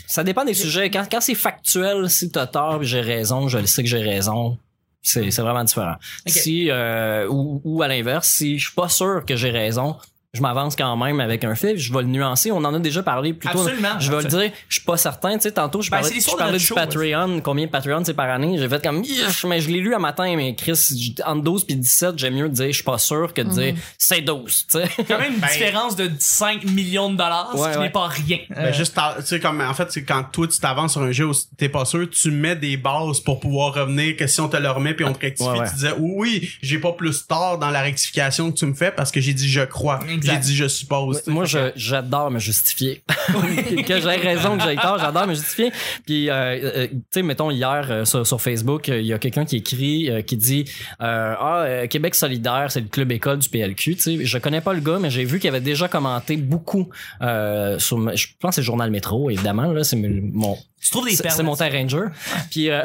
Ça 0.07 0.24
dépend 0.24 0.45
des 0.45 0.53
sujets. 0.53 0.89
Quand, 0.91 1.05
quand 1.12 1.21
c'est 1.21 1.33
factuel, 1.35 2.09
si 2.09 2.29
t'as 2.29 2.45
tort 2.47 2.83
j'ai 2.83 3.01
raison, 3.01 3.47
je 3.47 3.57
le 3.57 3.65
sais 3.65 3.81
que 3.83 3.89
j'ai 3.89 4.03
raison. 4.03 4.57
C'est, 5.01 5.29
c'est 5.31 5.41
vraiment 5.41 5.63
différent. 5.63 5.95
Si 6.27 6.69
euh, 6.71 7.27
ou, 7.29 7.62
ou 7.63 7.81
à 7.83 7.88
l'inverse, 7.88 8.27
si 8.29 8.57
je 8.59 8.65
suis 8.67 8.75
pas 8.75 8.89
sûr 8.89 9.24
que 9.27 9.35
j'ai 9.35 9.51
raison, 9.51 9.97
je 10.36 10.42
m'avance 10.42 10.75
quand 10.75 10.96
même 10.98 11.20
avec 11.20 11.44
un 11.44 11.56
fait, 11.56 11.77
je 11.77 11.92
vais 11.94 12.01
le 12.01 12.08
nuancer. 12.08 12.51
On 12.51 12.58
en 12.63 12.74
a 12.74 12.80
déjà 12.80 13.01
parlé 13.04 13.34
plus 13.34 13.50
tôt. 13.50 13.60
Absolument. 13.62 14.00
Je 14.00 14.12
vais 14.12 14.18
le 14.24 14.30
dire, 14.30 14.51
je 14.70 14.75
suis 14.75 14.86
pas 14.86 14.98
certain. 14.98 15.36
Tu 15.36 15.42
sais, 15.44 15.51
tantôt, 15.51 15.82
je 15.82 15.89
Ben, 15.89 16.00
parlais, 16.01 16.20
je 16.20 16.36
parlais 16.36 16.58
du 16.58 16.63
show, 16.63 16.75
Patreon. 16.75 17.42
Combien 17.42 17.65
de 17.65 17.72
Patreon 17.72 18.04
c'est 18.06 18.13
par 18.13 18.30
année? 18.30 18.58
J'ai 18.58 18.68
fait 18.70 18.84
comme, 18.84 19.04
mais 19.48 19.62
je 19.62 19.68
l'ai 19.70 19.80
lu 19.80 19.94
un 19.96 20.00
matin, 20.00 20.32
mais 20.36 20.56
Chris, 20.56 21.15
entre 21.25 21.42
12 21.44 21.63
puis 21.65 21.75
17, 21.75 22.18
j'aime 22.18 22.36
mieux 22.36 22.50
dire 22.50 22.68
je 22.68 22.72
suis 22.74 22.84
pas 22.84 22.98
sûr 22.98 23.34
que 23.34 23.42
de 23.42 23.50
dire 23.50 23.75
c'est 23.98 24.22
12. 24.22 24.68
Tu 24.72 24.77
sais. 24.80 24.89
quand 25.08 25.20
même 25.20 25.34
une 25.34 25.39
Ben- 25.46 25.48
différence 25.48 25.96
de 25.96 26.12
5 26.20 26.63
millions 26.65 27.10
de 27.12 27.18
dollars, 27.18 27.51
ce 27.54 27.58
qui 27.72 27.77
ouais. 27.77 27.84
n'est 27.86 27.89
pas 27.89 28.08
rien. 28.08 28.39
Ben, 28.50 28.58
Euh, 28.65 28.74
juste, 28.74 28.96
tu 29.20 29.25
sais, 29.25 29.39
comme, 29.39 29.62
en 29.62 29.74
fait, 29.74 29.92
c'est 29.92 30.04
quand 30.04 30.24
toi, 30.32 30.48
tu 30.48 30.60
t'avances 30.60 30.94
sur 30.94 31.01
un 31.01 31.12
jeu 31.12 31.25
où 31.27 31.34
t'es 31.58 31.70
pas 31.70 31.86
sûr, 31.86 32.10
tu 32.10 32.32
mets 32.32 32.56
des 32.56 32.77
bases 32.77 33.20
pour 33.20 33.39
pouvoir 33.39 33.74
revenir, 33.74 34.15
que 34.18 34.27
si 34.27 34.42
on 34.42 34.50
te 34.50 34.58
le 34.58 34.70
remet 34.70 34.94
puis 34.94 35.06
on 35.06 35.13
te 35.13 35.20
rectifie, 35.20 35.50
Ouais, 35.50 35.60
ouais. 35.60 35.68
tu 35.70 35.75
disais, 35.75 35.94
oui, 36.00 36.13
oui, 36.18 36.50
j'ai 36.62 36.80
pas 36.80 36.94
plus 36.94 37.25
tort 37.27 37.58
dans 37.60 37.70
la 37.70 37.82
rectification 37.82 38.51
que 38.51 38.58
tu 38.58 38.65
me 38.65 38.74
fais 38.74 38.92
parce 38.92 39.12
que 39.12 39.22
j'ai 39.22 39.34
dit 39.34 39.50
je 39.50 39.62
crois. 39.62 40.00
Exact. 40.10 40.25
J'ai 40.25 40.38
dit 40.38 40.55
je 40.55 40.67
suppose. 40.67 41.25
Moi, 41.27 41.46
j'adore 41.75 42.32
me 42.32 42.39
justifier. 42.39 43.03
que 43.88 44.00
j'ai 44.00 44.08
raison, 44.15 44.58
que 44.58 44.63
j'ai 44.63 44.75
tort, 44.75 45.00
j'adore 45.00 45.27
me 45.27 45.34
justifier. 45.34 45.72
Puis, 46.05 46.29
euh, 46.29 46.34
euh, 46.36 46.88
tu 46.88 46.98
sais, 47.12 47.22
mettons, 47.22 47.51
hier, 47.51 47.88
euh, 47.89 48.05
sur, 48.05 48.25
sur 48.25 48.41
Facebook, 48.41 48.89
euh, 48.89 49.00
il 49.00 49.08
y 49.08 49.13
a 49.13 49.17
quelqu'un 49.20 49.46
qui 49.46 49.58
écrit, 49.58 50.10
euh, 50.10 50.22
qui 50.22 50.38
dit 50.38 50.65
euh, 51.01 51.36
Ah, 51.39 51.88
Québec 51.89 52.15
solidaire, 52.15 52.67
c'est 52.70 52.82
le 52.82 52.88
club 52.88 53.12
école 53.12 53.39
du 53.39 53.50
PLQ. 53.50 53.96
Tu 53.96 54.01
sais, 54.01 54.25
je 54.25 54.38
connais 54.38 54.62
pas 54.62 54.74
le 54.74 54.82
gars, 54.82 55.00
mais 55.00 55.10
j'ai 55.10 55.25
vu 55.25 55.39
qu'il 55.39 55.50
avait 55.50 55.62
déjà 55.62 55.88
commenté 55.88 56.38
beaucoup 56.38 56.89
euh, 57.22 57.79
sur... 57.79 57.98
Je 58.15 58.27
pense 58.39 58.51
que 58.51 58.55
c'est 58.55 58.63
Journal 58.63 58.89
Métro, 58.91 59.29
évidemment. 59.29 59.72
Là, 59.72 59.84
c'est 59.84 59.96
mon, 59.96 60.58
tu 60.82 60.91
trouves 60.91 61.05
des 61.05 61.15
c'est 61.15 61.24
perles? 61.24 61.36
c'est 61.36 61.44
mon 61.44 61.53
Ranger. 61.53 62.05
Puis 62.51 62.70
euh, 62.70 62.84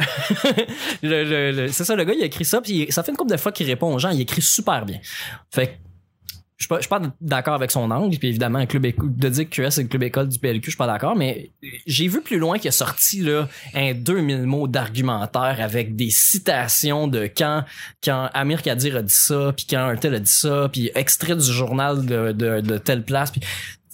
le, 1.02 1.24
le- 1.24 1.52
le- 1.52 1.68
c'est 1.68 1.84
ça, 1.84 1.94
le 1.96 2.04
gars, 2.04 2.14
il 2.14 2.22
a 2.22 2.26
écrit 2.26 2.44
ça, 2.44 2.60
puis 2.60 2.86
ça 2.90 3.02
fait 3.02 3.10
une 3.12 3.16
couple 3.16 3.32
de 3.32 3.36
fois 3.36 3.52
qu'il 3.52 3.66
répond 3.66 3.92
aux 3.94 3.98
gens, 3.98 4.10
il 4.10 4.20
écrit 4.20 4.42
super 4.42 4.86
bien. 4.86 4.98
Fait 5.50 5.66
que 5.66 5.72
je 6.60 6.64
suis 6.64 6.68
pas, 6.68 6.80
suis 6.80 6.90
pas 6.90 7.00
d'accord 7.22 7.54
avec 7.54 7.70
son 7.70 7.90
angle, 7.90 8.18
puis 8.18 8.28
évidemment, 8.28 8.58
un 8.58 8.66
club 8.66 8.82
de 8.82 9.28
dire 9.30 9.48
que 9.48 9.62
QS 9.62 9.70
c'est 9.70 9.82
le 9.82 9.88
club 9.88 10.02
école 10.02 10.28
du 10.28 10.38
PLQ, 10.38 10.62
je 10.64 10.70
suis 10.70 10.76
pas 10.76 10.86
d'accord, 10.86 11.16
mais 11.16 11.50
j'ai 11.86 12.06
vu 12.06 12.20
plus 12.20 12.38
loin 12.38 12.58
qu'il 12.58 12.68
a 12.68 12.72
sorti 12.72 13.22
là 13.22 13.48
un 13.74 13.94
2000 13.94 14.42
mots 14.42 14.68
d'argumentaire 14.68 15.56
avec 15.58 15.96
des 15.96 16.10
citations 16.10 17.08
de 17.08 17.30
quand 17.34 17.64
quand 18.04 18.28
Amir 18.34 18.60
Kadir 18.60 18.96
a 18.96 19.02
dit 19.02 19.12
ça, 19.12 19.54
puis 19.56 19.64
quand 19.70 19.86
un 19.86 19.96
tel 19.96 20.14
a 20.14 20.18
dit 20.20 20.30
ça, 20.30 20.68
puis 20.70 20.90
extrait 20.94 21.34
du 21.34 21.50
journal 21.50 22.04
de, 22.04 22.32
de, 22.32 22.60
de 22.60 22.76
telle 22.76 23.04
place, 23.04 23.30
puis 23.30 23.40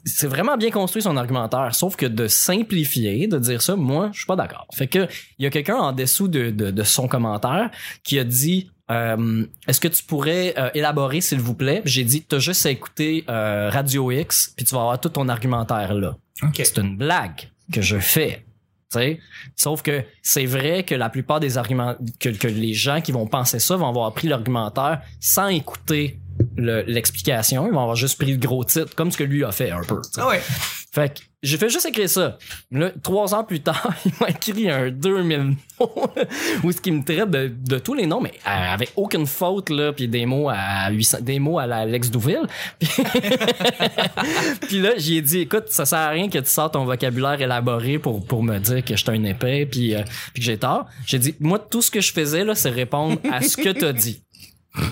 c'est 0.05 0.27
vraiment 0.27 0.57
bien 0.57 0.73
construit 0.73 1.03
son 1.03 1.17
argumentaire, 1.17 1.73
sauf 1.73 1.95
que 1.95 2.07
de 2.07 2.27
simplifier, 2.27 3.29
de 3.29 3.39
dire 3.39 3.63
ça, 3.63 3.77
moi, 3.77 4.11
je 4.13 4.19
suis 4.19 4.27
pas 4.27 4.37
d'accord. 4.37 4.67
Fait 4.75 4.89
que 4.89 5.07
il 5.39 5.45
y 5.45 5.47
a 5.47 5.51
quelqu'un 5.51 5.77
en 5.77 5.93
dessous 5.93 6.27
de, 6.27 6.51
de, 6.51 6.73
de 6.73 6.83
son 6.83 7.07
commentaire 7.07 7.71
qui 8.03 8.19
a 8.19 8.25
dit 8.25 8.71
euh, 8.90 9.45
est-ce 9.66 9.81
que 9.81 9.88
tu 9.88 10.02
pourrais 10.05 10.55
euh, 10.59 10.71
élaborer 10.75 11.21
s'il 11.21 11.40
vous 11.40 11.55
plaît? 11.55 11.83
J'ai 11.85 12.05
dit 12.05 12.23
t'as 12.23 12.38
juste 12.38 12.64
à 12.66 12.71
écouter 12.71 13.25
euh, 13.28 13.69
Radio 13.73 14.11
X 14.11 14.52
puis 14.57 14.64
tu 14.64 14.75
vas 14.75 14.83
avoir 14.83 15.00
tout 15.00 15.09
ton 15.09 15.28
argumentaire 15.28 15.95
là. 15.95 16.16
Ok. 16.43 16.55
C'est 16.64 16.78
une 16.78 16.97
blague 16.97 17.49
que 17.73 17.81
je 17.83 17.99
fais. 17.99 18.45
tu 18.93 18.99
sais? 18.99 19.21
Sauf 19.57 19.83
que 19.83 20.05
c'est 20.23 20.47
vrai 20.47 20.85
que 20.85 20.95
la 20.95 21.09
plupart 21.09 21.40
des 21.40 21.59
arguments 21.59 21.97
que, 22.21 22.28
que 22.28 22.47
les 22.47 22.75
gens 22.75 23.00
qui 23.00 23.11
vont 23.12 23.26
penser 23.26 23.59
ça 23.59 23.76
vont 23.76 23.88
avoir 23.88 24.12
pris 24.12 24.28
l'argumentaire 24.28 25.00
sans 25.21 25.49
écouter 25.49 26.21
le- 26.57 26.83
l'explication, 26.83 27.66
ils 27.66 27.73
vont 27.73 27.81
avoir 27.81 27.97
juste 27.97 28.19
pris 28.19 28.31
le 28.33 28.38
gros 28.38 28.62
titre, 28.64 28.95
comme 28.95 29.11
ce 29.11 29.16
que 29.16 29.25
lui 29.25 29.43
a 29.45 29.50
fait 29.52 29.71
un 29.71 29.83
peu. 29.83 30.00
Ah 30.19 30.28
ouais. 30.28 30.40
Fait 30.93 31.12
que 31.14 31.21
j'ai 31.47 31.59
fait 31.59 31.69
juste 31.69 31.87
écrire 31.87 32.09
ça. 32.09 32.38
Là, 32.71 32.91
trois 33.03 33.35
ans 33.35 33.45
plus 33.45 33.61
tard, 33.61 33.95
il 34.05 34.12
m'a 34.21 34.29
écrit 34.31 34.71
un 34.71 34.91
2000 34.91 35.57
mots 35.81 36.11
où 36.65 36.73
ce 36.73 36.81
qui 36.81 36.91
me 36.91 37.05
traite 37.05 37.31
de, 37.31 37.49
de 37.49 37.79
tous 37.79 37.95
les 37.95 38.07
noms, 38.07 38.21
mais 38.21 38.33
euh, 38.47 38.75
avec 38.75 38.93
aucune 38.97 39.26
faute, 39.26 39.71
là, 39.71 39.93
puis 39.93 40.09
des 40.09 40.26
mots 40.26 40.49
à 40.49 40.91
800, 40.91 41.19
des 41.23 41.38
mots 41.38 41.59
à 41.59 41.67
Douville. 42.11 42.47
Puis, 44.69 44.81
là, 44.81 44.93
j'ai 44.97 45.21
dit, 45.21 45.41
écoute, 45.41 45.65
ça 45.69 45.85
sert 45.87 45.99
à 45.99 46.11
rien 46.11 46.29
que 46.29 46.38
tu 46.38 46.50
sors 46.50 46.71
ton 46.71 46.85
vocabulaire 46.85 47.41
élaboré 47.41 47.99
pour, 47.99 48.25
pour 48.25 48.43
me 48.43 48.59
dire 48.59 48.85
que 48.85 48.97
je 48.97 49.03
suis 49.03 49.11
un 49.11 49.25
épais 49.25 49.67
puis, 49.67 49.95
euh, 49.95 50.03
puis 50.33 50.43
que 50.43 50.47
j'ai 50.47 50.59
tort. 50.59 50.87
J'ai 51.06 51.19
dit, 51.19 51.35
moi, 51.41 51.59
tout 51.59 51.82
ce 51.82 51.91
que 51.91 52.00
je 52.00 52.13
faisais, 52.13 52.45
là, 52.45 52.54
c'est 52.54 52.71
répondre 52.71 53.19
à 53.30 53.41
ce 53.41 53.56
que 53.56 53.71
t'as 53.71 53.93
dit. 53.93 54.23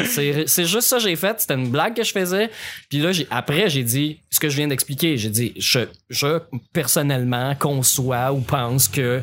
C'est 0.06 0.44
c'est 0.46 0.64
juste 0.64 0.88
ça 0.88 0.96
que 0.96 1.02
j'ai 1.02 1.16
fait. 1.16 1.40
C'était 1.40 1.54
une 1.54 1.70
blague 1.70 1.94
que 1.94 2.02
je 2.02 2.12
faisais. 2.12 2.50
Puis 2.88 2.98
là, 2.98 3.10
après, 3.30 3.68
j'ai 3.68 3.82
dit 3.82 4.20
ce 4.30 4.40
que 4.40 4.48
je 4.48 4.56
viens 4.56 4.68
d'expliquer. 4.68 5.16
J'ai 5.16 5.30
dit, 5.30 5.52
je, 5.56 5.80
je 6.10 6.40
personnellement 6.72 7.54
conçois 7.54 8.32
ou 8.32 8.40
pense 8.40 8.88
que 8.88 9.20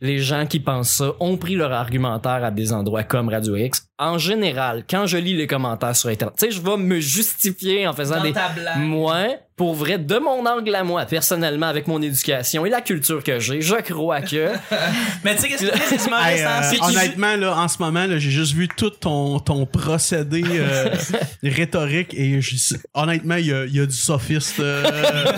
les 0.00 0.18
gens 0.18 0.46
qui 0.46 0.60
pensent 0.60 0.92
ça 0.92 1.12
ont 1.20 1.36
pris 1.36 1.54
leur 1.54 1.72
argumentaire 1.72 2.44
à 2.44 2.50
des 2.50 2.72
endroits 2.72 3.02
comme 3.02 3.28
Radio 3.28 3.56
X. 3.56 3.86
En 3.98 4.18
général, 4.18 4.84
quand 4.88 5.06
je 5.06 5.16
lis 5.16 5.34
les 5.34 5.46
commentaires 5.46 5.96
sur 5.96 6.08
Internet, 6.08 6.34
tu 6.38 6.46
sais, 6.46 6.52
je 6.52 6.60
vais 6.60 6.76
me 6.76 7.00
justifier 7.00 7.86
en 7.86 7.92
faisant 7.92 8.16
Dans 8.16 8.22
des... 8.22 8.34
Moi, 8.78 9.36
pour 9.56 9.74
vrai, 9.74 9.98
de 9.98 10.18
mon 10.18 10.44
angle 10.46 10.74
à 10.74 10.82
moi, 10.82 11.04
personnellement, 11.04 11.66
avec 11.66 11.86
mon 11.86 12.00
éducation 12.00 12.64
et 12.66 12.70
la 12.70 12.80
culture 12.80 13.22
que 13.22 13.38
j'ai, 13.38 13.60
je 13.60 13.74
crois 13.76 14.20
que... 14.22 14.48
Mais 15.24 15.36
tu 15.36 15.42
sais, 15.42 15.48
qu'est-ce 15.48 15.66
que 15.66 15.78
c'est, 15.78 15.98
c'est 15.98 16.06
humoriste, 16.06 16.28
Hey, 16.30 16.40
euh, 16.42 16.48
hein? 16.48 16.62
C'est 16.62 16.82
honnêtement, 16.82 17.36
là, 17.36 17.56
en 17.58 17.68
ce 17.68 17.78
moment, 17.78 18.06
là, 18.06 18.18
j'ai 18.18 18.30
juste 18.30 18.54
vu 18.54 18.68
tout 18.68 18.90
ton, 18.90 19.38
ton 19.40 19.66
procédé 19.66 20.42
euh, 20.46 20.88
rhétorique 21.44 22.14
et 22.14 22.40
je- 22.40 22.74
honnêtement, 22.94 23.36
il 23.36 23.46
y 23.46 23.52
a, 23.52 23.64
il 23.66 23.76
y 23.76 23.80
a 23.80 23.86
du 23.86 23.96
sophiste. 23.96 24.60
euh, 24.60 24.82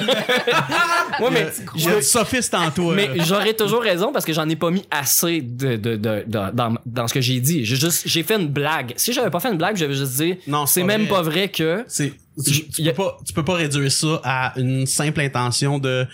Ouais, 1.21 1.21
il 1.21 1.23
y 1.23 1.27
a- 1.27 1.31
mais 1.31 1.47
il 1.77 1.83
y 1.85 1.89
a 1.89 1.97
du 1.97 2.03
sophiste 2.03 2.55
en 2.55 2.71
toi. 2.71 2.95
Mais 2.95 3.09
j'aurais 3.21 3.55
toujours 3.55 3.83
raison 3.83 4.13
parce 4.13 4.25
que 4.25 4.33
j'en 4.33 4.49
ai 4.49 4.57
pas 4.57 4.71
mis 4.71 4.85
assez 4.91 5.41
de, 5.41 5.77
de, 5.77 5.97
de, 5.97 6.25
de- 6.27 6.51
dans, 6.53 6.75
dans 6.87 7.07
ce 7.09 7.15
que 7.15 7.21
j'ai 7.21 7.41
dit. 7.41 7.65
J'ai 7.65 7.77
juste, 7.77 8.03
j'ai 8.07 8.23
fait 8.23 8.35
une 8.37 8.49
blague. 8.49 8.95
Si 8.97 9.13
j'avais 9.13 9.31
pas 9.31 9.41
fait 9.41 9.51
une 9.51 9.59
blague, 9.59 9.77
j'avais 9.77 9.95
juste 9.95 10.17
dit, 10.17 10.37
Non, 10.47 10.67
c'est 10.67 10.81
c'est 10.81 10.87
même 10.87 11.03
vrai. 11.03 11.11
pas 11.11 11.23
vrai 11.23 11.49
que. 11.49 11.85
C'est, 11.89 12.13
tu, 12.43 12.83
peux 12.83 12.93
pas, 12.93 13.19
tu 13.25 13.33
peux 13.33 13.45
pas 13.45 13.55
réduire 13.55 13.93
ça 13.93 14.21
à 14.25 14.59
une 14.59 14.87
simple 14.87 15.21
intention 15.21 15.79
de 15.79 16.07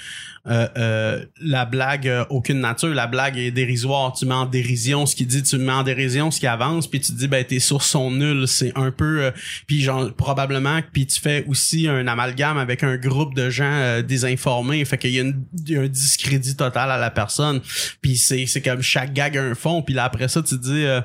euh, 0.47 0.69
euh, 0.79 1.25
la 1.41 1.65
blague 1.67 2.09
euh, 2.09 2.25
aucune 2.31 2.61
nature. 2.61 2.95
La 2.95 3.07
blague 3.07 3.37
est 3.37 3.51
dérisoire. 3.51 4.13
Tu 4.13 4.25
mets 4.25 4.35
en 4.35 4.47
dérision 4.47 5.05
ce 5.05 5.15
qu'il 5.15 5.27
dit, 5.27 5.43
tu 5.43 5.59
mets 5.59 5.73
en 5.73 5.83
dérision 5.83 6.31
ce 6.31 6.41
qui 6.41 6.47
avance, 6.47 6.87
puis 6.87 7.01
tu 7.01 7.13
dis 7.13 7.29
ben 7.29 7.45
tes 7.45 7.61
sources 7.61 7.89
sont 7.89 8.11
nulles. 8.11 8.49
C'est 8.49 8.73
un 8.77 8.91
peu, 8.91 9.25
euh, 9.25 9.31
puis 9.67 9.83
genre 9.83 10.13
probablement, 10.15 10.81
puis 10.93 11.07
tu 11.07 11.21
fais 11.21 11.45
aussi 11.47 11.89
un 11.89 12.07
amalgame 12.07 12.59
avec 12.59 12.83
un 12.83 12.97
groupe 12.97 13.35
de 13.35 13.51
gens 13.51 14.01
désinformés. 14.03 14.85
Fait 14.85 14.99
qu'il 14.99 15.11
y 15.11 15.73
y 15.73 15.77
a 15.77 15.81
un 15.81 15.89
discrédit 15.89 16.57
total 16.57 16.91
à 16.91 16.99
la 16.99 17.11
personne. 17.11 17.61
Puis 18.01 18.17
c'est 18.17 18.47
c'est 18.47 18.63
comme 18.63 18.83
chaque 18.83 19.13
gag 19.13 19.37
a 19.37 19.43
un 19.43 19.55
fond. 19.55 19.83
Puis 19.83 19.95
là 19.95 20.05
après 20.05 20.29
ça 20.29 20.43
tu 20.43 20.57
dis 20.59 20.85
euh, 20.85 21.01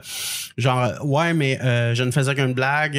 genre 0.58 0.94
ouais 1.04 1.34
mais 1.34 1.60
euh, 1.62 1.94
je 1.94 2.04
ne 2.04 2.12
faisais 2.12 2.34
qu'une 2.36 2.54
blague. 2.54 2.94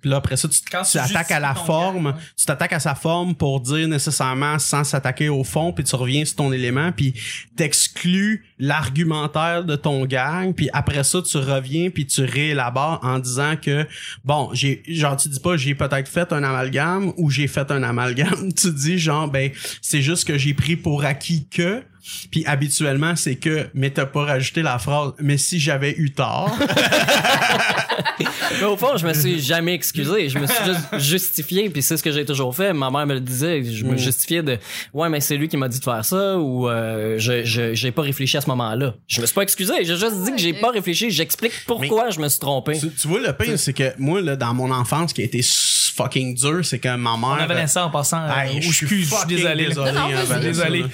puis 0.00 0.10
là 0.10 0.16
après 0.16 0.36
ça 0.36 0.48
tu, 0.48 0.58
Quand 0.70 0.82
tu 0.82 0.92
tu 0.92 0.98
attaques 0.98 1.30
à 1.30 1.40
la 1.40 1.54
forme, 1.54 2.06
ouais. 2.06 2.12
tu 2.36 2.44
t'attaques 2.46 2.72
à 2.72 2.80
sa 2.80 2.94
forme 2.94 3.34
pour 3.34 3.60
dire 3.60 3.88
nécessairement 3.88 4.58
sans 4.58 4.84
s'attaquer 4.84 5.28
au 5.28 5.44
fond, 5.44 5.65
puis 5.72 5.84
tu 5.84 5.96
reviens 5.96 6.24
sur 6.24 6.36
ton 6.36 6.52
élément, 6.52 6.92
puis 6.92 7.14
t'exclus 7.56 8.44
l'argumentaire 8.58 9.64
de 9.64 9.76
ton 9.76 10.04
gag, 10.06 10.54
puis 10.54 10.68
après 10.72 11.04
ça 11.04 11.20
tu 11.22 11.36
reviens 11.36 11.90
puis 11.90 12.06
tu 12.06 12.22
réélabores 12.24 13.00
en 13.02 13.18
disant 13.18 13.54
que 13.60 13.86
bon 14.24 14.50
j'ai 14.52 14.82
genre 14.88 15.16
tu 15.16 15.28
dis 15.28 15.40
pas 15.40 15.56
j'ai 15.56 15.74
peut-être 15.74 16.08
fait 16.08 16.32
un 16.32 16.42
amalgame 16.42 17.12
ou 17.16 17.30
j'ai 17.30 17.48
fait 17.48 17.70
un 17.70 17.82
amalgame, 17.82 18.52
tu 18.56 18.70
dis 18.72 18.98
genre 18.98 19.28
ben 19.28 19.50
c'est 19.82 20.02
juste 20.02 20.26
que 20.26 20.38
j'ai 20.38 20.54
pris 20.54 20.76
pour 20.76 21.04
acquis 21.04 21.46
que 21.50 21.82
puis 22.30 22.44
habituellement 22.46 23.16
c'est 23.16 23.34
que 23.36 23.66
mais 23.74 23.90
t'as 23.90 24.06
pas 24.06 24.24
rajouté 24.24 24.62
la 24.62 24.78
phrase 24.78 25.12
mais 25.18 25.36
si 25.38 25.58
j'avais 25.58 25.92
eu 25.98 26.12
tort 26.12 26.56
Mais 28.60 28.66
au 28.66 28.76
fond, 28.76 28.96
je 28.96 29.06
me 29.06 29.12
suis 29.12 29.40
jamais 29.40 29.74
excusé. 29.74 30.28
Je 30.30 30.38
me 30.38 30.46
suis 30.46 30.64
juste 30.64 30.98
justifié, 30.98 31.68
puis 31.68 31.82
c'est 31.82 31.96
ce 31.98 32.02
que 32.02 32.10
j'ai 32.10 32.24
toujours 32.24 32.54
fait. 32.54 32.72
Ma 32.72 32.90
mère 32.90 33.06
me 33.06 33.14
le 33.14 33.20
disait. 33.20 33.62
Je 33.62 33.84
me 33.84 33.92
Mm. 33.94 33.98
justifiais 33.98 34.42
de, 34.42 34.58
ouais, 34.94 35.08
mais 35.10 35.20
c'est 35.20 35.36
lui 35.36 35.48
qui 35.48 35.56
m'a 35.58 35.68
dit 35.68 35.78
de 35.78 35.84
faire 35.84 36.04
ça, 36.04 36.38
ou 36.38 36.68
euh, 36.68 37.16
je, 37.18 37.44
je, 37.44 37.74
j'ai 37.74 37.90
pas 37.92 38.02
réfléchi 38.02 38.36
à 38.36 38.40
ce 38.40 38.45
moment-là. 38.48 38.94
Je 39.06 39.20
me 39.20 39.26
suis 39.26 39.34
pas 39.34 39.42
excusé. 39.42 39.72
J'ai 39.82 39.96
juste 39.96 40.24
dit 40.24 40.30
que 40.32 40.38
j'ai 40.38 40.54
pas 40.54 40.70
réfléchi. 40.70 41.10
J'explique 41.10 41.52
pourquoi 41.66 42.10
je 42.10 42.20
me 42.20 42.28
suis 42.28 42.40
trompé. 42.40 42.78
tu, 42.78 42.90
tu 42.90 43.08
vois 43.08 43.20
le 43.20 43.32
pire 43.32 43.58
c'est 43.58 43.72
que 43.72 43.92
moi 43.98 44.20
là 44.20 44.36
dans 44.36 44.54
mon 44.54 44.70
enfance 44.70 45.12
qui 45.12 45.22
a 45.22 45.24
été 45.24 45.40
fucking 45.96 46.34
dur 46.34 46.64
c'est 46.64 46.78
que 46.78 46.94
ma 46.96 47.16
mère 47.16 47.28
On 47.30 47.42
a 47.42 47.46
Vanessa 47.46 47.84
en 47.86 47.90
passant. 47.90 48.22
euh, 48.24 48.32
Hey, 48.36 48.60
je 48.62 48.70
suis 48.72 48.86
je 48.86 49.14
suis 49.14 49.26
désolé. 49.26 49.66
désolé, 49.68 49.92
Non, 49.92 50.00
hein. 50.02 50.08
Vanessa, 50.26 50.38
Désolé. 50.40 50.84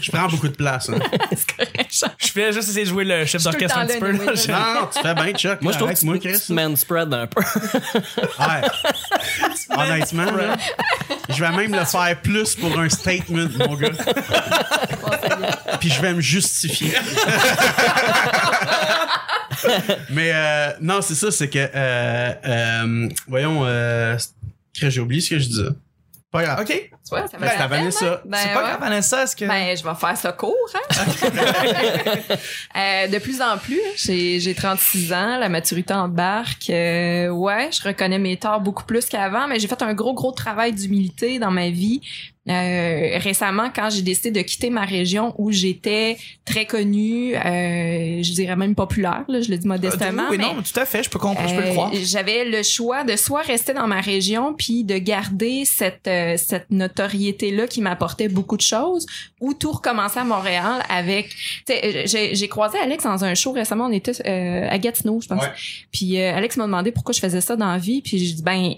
Je 0.00 0.10
prends 0.10 0.28
beaucoup 0.28 0.48
de 0.48 0.54
place. 0.56 0.88
hein. 0.90 0.98
Je 2.18 2.28
fais 2.32 2.52
juste 2.52 2.68
essayer 2.70 2.84
de 2.84 2.90
jouer 2.90 3.04
le 3.04 3.24
chef 3.26 3.42
d'orchestre 3.42 3.78
un 3.78 3.86
petit 3.86 3.98
peu. 4.00 4.10
là, 4.12 4.18
Non, 4.18 4.80
non, 4.80 4.88
tu 4.92 5.00
fais 5.00 5.14
bien, 5.14 5.32
Chuck. 5.34 5.62
Moi, 5.62 5.72
je 5.72 5.78
trouve 5.78 5.92
que 5.94 6.04
moi, 6.04 6.18
Chris. 6.18 6.42
tu 6.46 6.52
manspread 6.52 7.12
un 7.14 7.26
peu. 7.26 7.40
Ouais. 7.40 8.62
Honnêtement, 9.76 10.24
là, 10.32 10.56
Je 11.28 11.40
vais 11.44 11.50
même 11.52 11.74
le 11.74 11.84
faire 11.84 12.16
plus 12.22 12.54
pour 12.56 12.76
un 12.78 12.88
statement, 12.88 13.48
mon 13.58 13.74
gars. 13.74 13.90
Puis 15.80 15.90
je 15.90 16.00
vais 16.00 16.14
me 16.14 16.20
justifier. 16.20 16.92
Mais 20.10 20.30
euh, 20.34 20.70
non, 20.80 21.00
c'est 21.00 21.14
ça, 21.14 21.30
c'est 21.30 21.48
que 21.48 21.58
euh, 21.74 22.32
euh, 22.44 23.08
voyons, 23.28 23.62
euh, 23.64 24.16
j'ai 24.74 25.00
oublié 25.00 25.20
ce 25.20 25.30
que 25.30 25.38
je 25.38 25.46
disais. 25.48 25.68
Pas 26.34 26.42
grave. 26.42 26.60
OK. 26.62 26.66
Tu 26.68 26.90
vois, 27.10 27.28
ça 27.28 27.38
Ben, 27.38 27.46
fait 27.46 27.56
c'est 27.56 27.68
Vanessa. 27.68 28.22
Ben, 28.24 28.38
c'est 28.38 28.52
pas 28.52 28.62
ouais. 28.62 28.68
grave, 28.70 28.80
Vanessa, 28.80 29.22
est-ce 29.22 29.36
que... 29.36 29.44
Ben, 29.44 29.76
je 29.76 29.84
vais 29.84 29.94
faire 29.94 30.16
ça 30.16 30.32
court, 30.32 30.56
hein? 30.74 30.80
Euh, 32.76 33.06
de 33.06 33.18
plus 33.18 33.40
en 33.40 33.56
plus, 33.56 33.80
j'ai, 33.96 34.40
j'ai 34.40 34.52
36 34.52 35.12
ans, 35.12 35.38
la 35.38 35.48
maturité 35.48 35.94
embarque. 35.94 36.70
Euh, 36.70 37.28
ouais, 37.28 37.70
je 37.70 37.86
reconnais 37.86 38.18
mes 38.18 38.36
torts 38.36 38.60
beaucoup 38.60 38.82
plus 38.82 39.06
qu'avant, 39.06 39.46
mais 39.46 39.60
j'ai 39.60 39.68
fait 39.68 39.80
un 39.82 39.94
gros, 39.94 40.12
gros 40.12 40.32
travail 40.32 40.72
d'humilité 40.72 41.38
dans 41.38 41.52
ma 41.52 41.70
vie. 41.70 42.00
Euh, 42.46 43.18
récemment, 43.20 43.70
quand 43.74 43.88
j'ai 43.88 44.02
décidé 44.02 44.30
de 44.30 44.46
quitter 44.46 44.68
ma 44.68 44.84
région 44.84 45.34
où 45.38 45.50
j'étais 45.50 46.18
très 46.44 46.66
connue, 46.66 47.34
euh, 47.34 48.22
je 48.22 48.32
dirais 48.32 48.54
même 48.54 48.74
populaire, 48.74 49.24
là, 49.28 49.40
je 49.40 49.50
le 49.50 49.56
dis 49.56 49.66
modestement, 49.66 50.24
Euh, 50.24 50.30
oui, 50.30 50.36
mais 50.36 50.44
non, 50.44 50.62
tout 50.62 50.78
à 50.78 50.84
fait, 50.84 51.02
je 51.02 51.08
peux 51.08 51.18
comprendre, 51.18 51.48
je 51.48 51.54
peux 51.54 51.62
le 51.62 51.68
euh, 51.68 51.72
croire. 51.72 51.90
J'avais 51.94 52.44
le 52.44 52.62
choix 52.62 53.02
de 53.02 53.16
soit 53.16 53.40
rester 53.40 53.72
dans 53.72 53.86
ma 53.86 54.02
région 54.02 54.52
puis 54.52 54.84
de 54.84 54.98
garder 54.98 55.64
cette 55.64 56.06
euh, 56.06 56.36
cette 56.36 56.70
notoriété 56.70 57.50
là 57.50 57.66
qui 57.66 57.80
m'apportait 57.80 58.28
beaucoup 58.28 58.56
de 58.58 58.62
choses 58.62 59.06
ou 59.40 59.54
tout 59.54 59.72
recommencer 59.72 60.18
à 60.18 60.24
Montréal 60.24 60.82
avec 60.90 61.30
euh, 61.70 62.02
j'ai 62.04 62.34
j'ai 62.34 62.48
croisé 62.48 62.76
Alex 62.78 63.04
dans 63.04 63.24
un 63.24 63.34
show 63.34 63.52
récemment 63.52 63.86
on 63.86 63.92
était 63.92 64.12
euh, 64.26 64.68
à 64.68 64.78
Gatineau 64.78 65.18
je 65.22 65.28
pense. 65.28 65.42
Ouais. 65.42 65.48
Puis 65.92 66.20
euh, 66.20 66.34
Alex 66.36 66.56
m'a 66.58 66.64
demandé 66.64 66.92
pourquoi 66.92 67.14
je 67.14 67.20
faisais 67.20 67.40
ça 67.40 67.56
dans 67.56 67.70
la 67.72 67.78
vie 67.78 68.02
puis 68.02 68.18
j'ai 68.18 68.34
dit 68.34 68.42
ben 68.42 68.74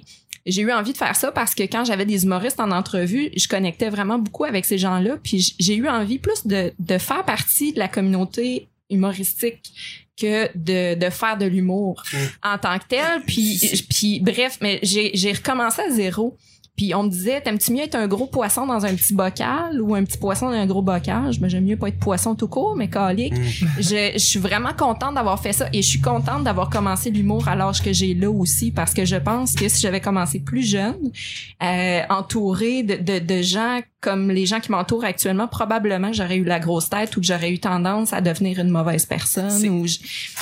j'ai 0.46 0.62
eu 0.62 0.72
envie 0.72 0.92
de 0.92 0.98
faire 0.98 1.16
ça 1.16 1.32
parce 1.32 1.54
que 1.54 1.64
quand 1.64 1.85
j'avais 1.85 2.06
des 2.06 2.24
humoristes 2.24 2.61
en 2.61 2.70
entrevue, 2.70 3.30
je 3.37 3.48
connectais 3.48 3.90
vraiment 3.90 4.18
beaucoup 4.18 4.44
avec 4.44 4.64
ces 4.64 4.78
gens-là. 4.78 5.16
Puis 5.22 5.54
j'ai 5.59 5.74
eu 5.74 5.88
envie 5.88 6.18
plus 6.18 6.46
de, 6.46 6.72
de 6.78 6.98
faire 6.98 7.24
partie 7.24 7.72
de 7.72 7.78
la 7.78 7.88
communauté 7.88 8.68
humoristique 8.88 9.72
que 10.16 10.48
de, 10.56 10.94
de 10.94 11.11
faire 11.11 11.37
de 11.37 11.44
l'humour 11.46 12.02
en 12.42 12.59
tant 12.59 12.78
que 12.78 12.85
tel. 12.88 13.22
Puis, 13.26 13.85
puis 13.90 14.20
bref, 14.20 14.59
mais 14.61 14.78
j'ai 14.82 15.11
j'ai 15.14 15.32
recommencé 15.32 15.82
à 15.82 15.90
zéro. 15.90 16.37
Puis 16.76 16.94
on 16.94 17.04
me 17.04 17.08
disait, 17.08 17.40
t'aimes-tu 17.40 17.72
mieux 17.72 17.82
être 17.82 17.94
un 17.94 18.06
gros 18.06 18.26
poisson 18.26 18.66
dans 18.66 18.84
un 18.84 18.94
petit 18.94 19.14
bocal 19.14 19.80
ou 19.80 19.94
un 19.94 20.04
petit 20.04 20.18
poisson 20.18 20.46
dans 20.50 20.56
un 20.56 20.66
gros 20.66 20.82
bocage? 20.82 21.40
Ben, 21.40 21.48
j'aime 21.48 21.64
mieux 21.64 21.76
pas 21.76 21.88
être 21.88 21.98
poisson 21.98 22.34
tout 22.34 22.48
court, 22.48 22.76
mais 22.76 22.88
calique. 22.88 23.34
Je, 23.78 24.12
je 24.14 24.18
suis 24.18 24.38
vraiment 24.38 24.72
contente 24.76 25.14
d'avoir 25.14 25.40
fait 25.40 25.52
ça 25.52 25.68
et 25.72 25.82
je 25.82 25.88
suis 25.88 26.00
contente 26.00 26.44
d'avoir 26.44 26.68
commencé 26.70 27.10
l'humour 27.10 27.48
à 27.48 27.56
l'âge 27.56 27.82
que 27.82 27.92
j'ai 27.92 28.14
là 28.14 28.30
aussi 28.30 28.70
parce 28.70 28.92
que 28.92 29.04
je 29.04 29.16
pense 29.16 29.54
que 29.54 29.68
si 29.68 29.80
j'avais 29.80 30.00
commencé 30.00 30.40
plus 30.40 30.62
jeune, 30.62 31.10
euh, 31.62 32.00
entourée 32.10 32.82
de, 32.82 32.96
de, 32.96 33.18
de 33.18 33.42
gens 33.42 33.80
comme 34.08 34.30
les 34.30 34.46
gens 34.46 34.60
qui 34.60 34.70
m'entourent 34.70 35.04
actuellement, 35.04 35.48
probablement 35.48 36.12
j'aurais 36.12 36.36
eu 36.36 36.44
la 36.44 36.60
grosse 36.60 36.88
tête 36.88 37.16
ou 37.16 37.20
que 37.20 37.26
j'aurais 37.26 37.50
eu 37.50 37.58
tendance 37.58 38.12
à 38.12 38.20
devenir 38.20 38.58
une 38.60 38.68
mauvaise 38.70 39.04
personne. 39.06 39.66
Ou 39.68 39.86
je- 39.86 39.98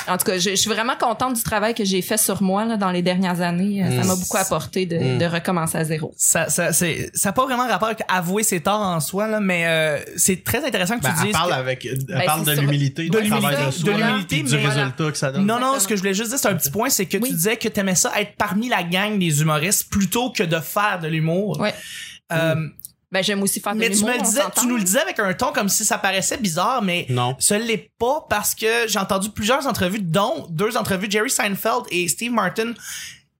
En 0.07 0.17
tout 0.17 0.25
cas, 0.25 0.37
je, 0.37 0.51
je 0.51 0.55
suis 0.55 0.69
vraiment 0.69 0.95
contente 0.99 1.33
du 1.35 1.41
travail 1.43 1.73
que 1.73 1.83
j'ai 1.83 2.01
fait 2.01 2.17
sur 2.17 2.43
moi 2.43 2.65
là, 2.65 2.77
dans 2.77 2.91
les 2.91 3.01
dernières 3.01 3.41
années. 3.41 3.83
Euh, 3.83 3.89
Ça 3.97 4.03
Mm. 4.03 4.07
m'a 4.07 4.15
beaucoup 4.15 4.37
apporté 4.37 4.85
de, 4.85 4.97
Mm. 4.97 5.17
de 5.17 5.25
recommencer 5.25 5.77
à 5.77 5.83
zéro. 5.83 6.13
Ça, 6.17 6.49
ça, 6.49 6.73
c'est, 6.73 7.09
ça 7.13 7.29
n'a 7.29 7.33
pas 7.33 7.45
vraiment 7.45 7.67
rapport 7.67 7.87
avec 7.87 8.01
avouer 8.07 8.43
ses 8.43 8.59
torts 8.61 8.81
en 8.81 8.99
soi, 8.99 9.27
là, 9.27 9.39
mais 9.39 9.63
euh, 9.65 9.99
c'est 10.15 10.43
très 10.43 10.63
intéressant 10.65 10.97
que 10.97 11.03
Ben, 11.03 11.09
tu 11.13 11.15
elle 11.21 11.25
dises. 11.27 11.33
parle 11.33 11.49
que- 11.49 11.55
avec, 11.55 11.85
elle 11.85 12.05
Ben, 12.05 12.21
parle 12.25 12.45
de 12.45 12.51
l'humilité, 12.51 13.09
de 13.09 13.17
l'humilité, 13.19 14.43
du 14.43 14.55
résultat 14.55 15.11
que 15.11 15.17
ça 15.17 15.31
donne. 15.31 15.45
Non, 15.45 15.59
non, 15.59 15.79
ce 15.79 15.87
que 15.87 15.95
je 15.95 16.01
voulais 16.01 16.13
juste 16.13 16.29
dire, 16.29 16.39
c'est 16.39 16.47
un 16.47 16.55
petit 16.55 16.69
point, 16.71 16.89
c'est 16.89 17.05
que 17.07 17.17
Oui. 17.17 17.29
tu 17.29 17.35
disais 17.35 17.57
que 17.57 17.67
t'aimais 17.67 17.95
ça 17.95 18.11
être 18.19 18.35
parmi 18.37 18.69
la 18.69 18.83
gang 18.83 19.17
des 19.17 19.41
humoristes 19.41 19.89
plutôt 19.89 20.29
que 20.31 20.43
de 20.43 20.59
faire 20.59 20.99
de 21.01 21.07
l'humour. 21.07 21.59
Ouais. 21.59 21.73
Euh, 22.31 22.55
Ben, 23.15 23.23
j'aime 23.23 23.41
aussi 23.43 23.61
faire 23.61 23.73
de 23.73 23.79
mais 23.79 23.89
tu 23.89 23.93
l'humour, 23.95 24.09
me 24.09 24.13
le 24.15 24.19
on 24.19 24.23
disais, 24.23 24.41
s'entend. 24.41 24.61
tu 24.61 24.67
nous 24.67 24.75
le 24.75 24.83
disais 24.83 24.99
avec 24.99 25.17
un 25.19 25.33
ton 25.33 25.53
comme 25.53 25.69
si 25.69 25.85
ça 25.85 25.97
paraissait 25.97 26.35
bizarre, 26.37 26.81
mais 26.81 27.05
Non. 27.07 27.33
ce 27.39 27.53
l'est 27.53 27.89
pas 27.97 28.25
parce 28.29 28.53
que 28.53 28.87
j'ai 28.87 28.99
entendu 28.99 29.29
plusieurs 29.29 29.65
entrevues, 29.67 29.99
dont 29.99 30.47
deux 30.49 30.75
entrevues, 30.75 31.07
Jerry 31.09 31.29
Seinfeld 31.29 31.83
et 31.91 32.09
Steve 32.09 32.33
Martin. 32.33 32.73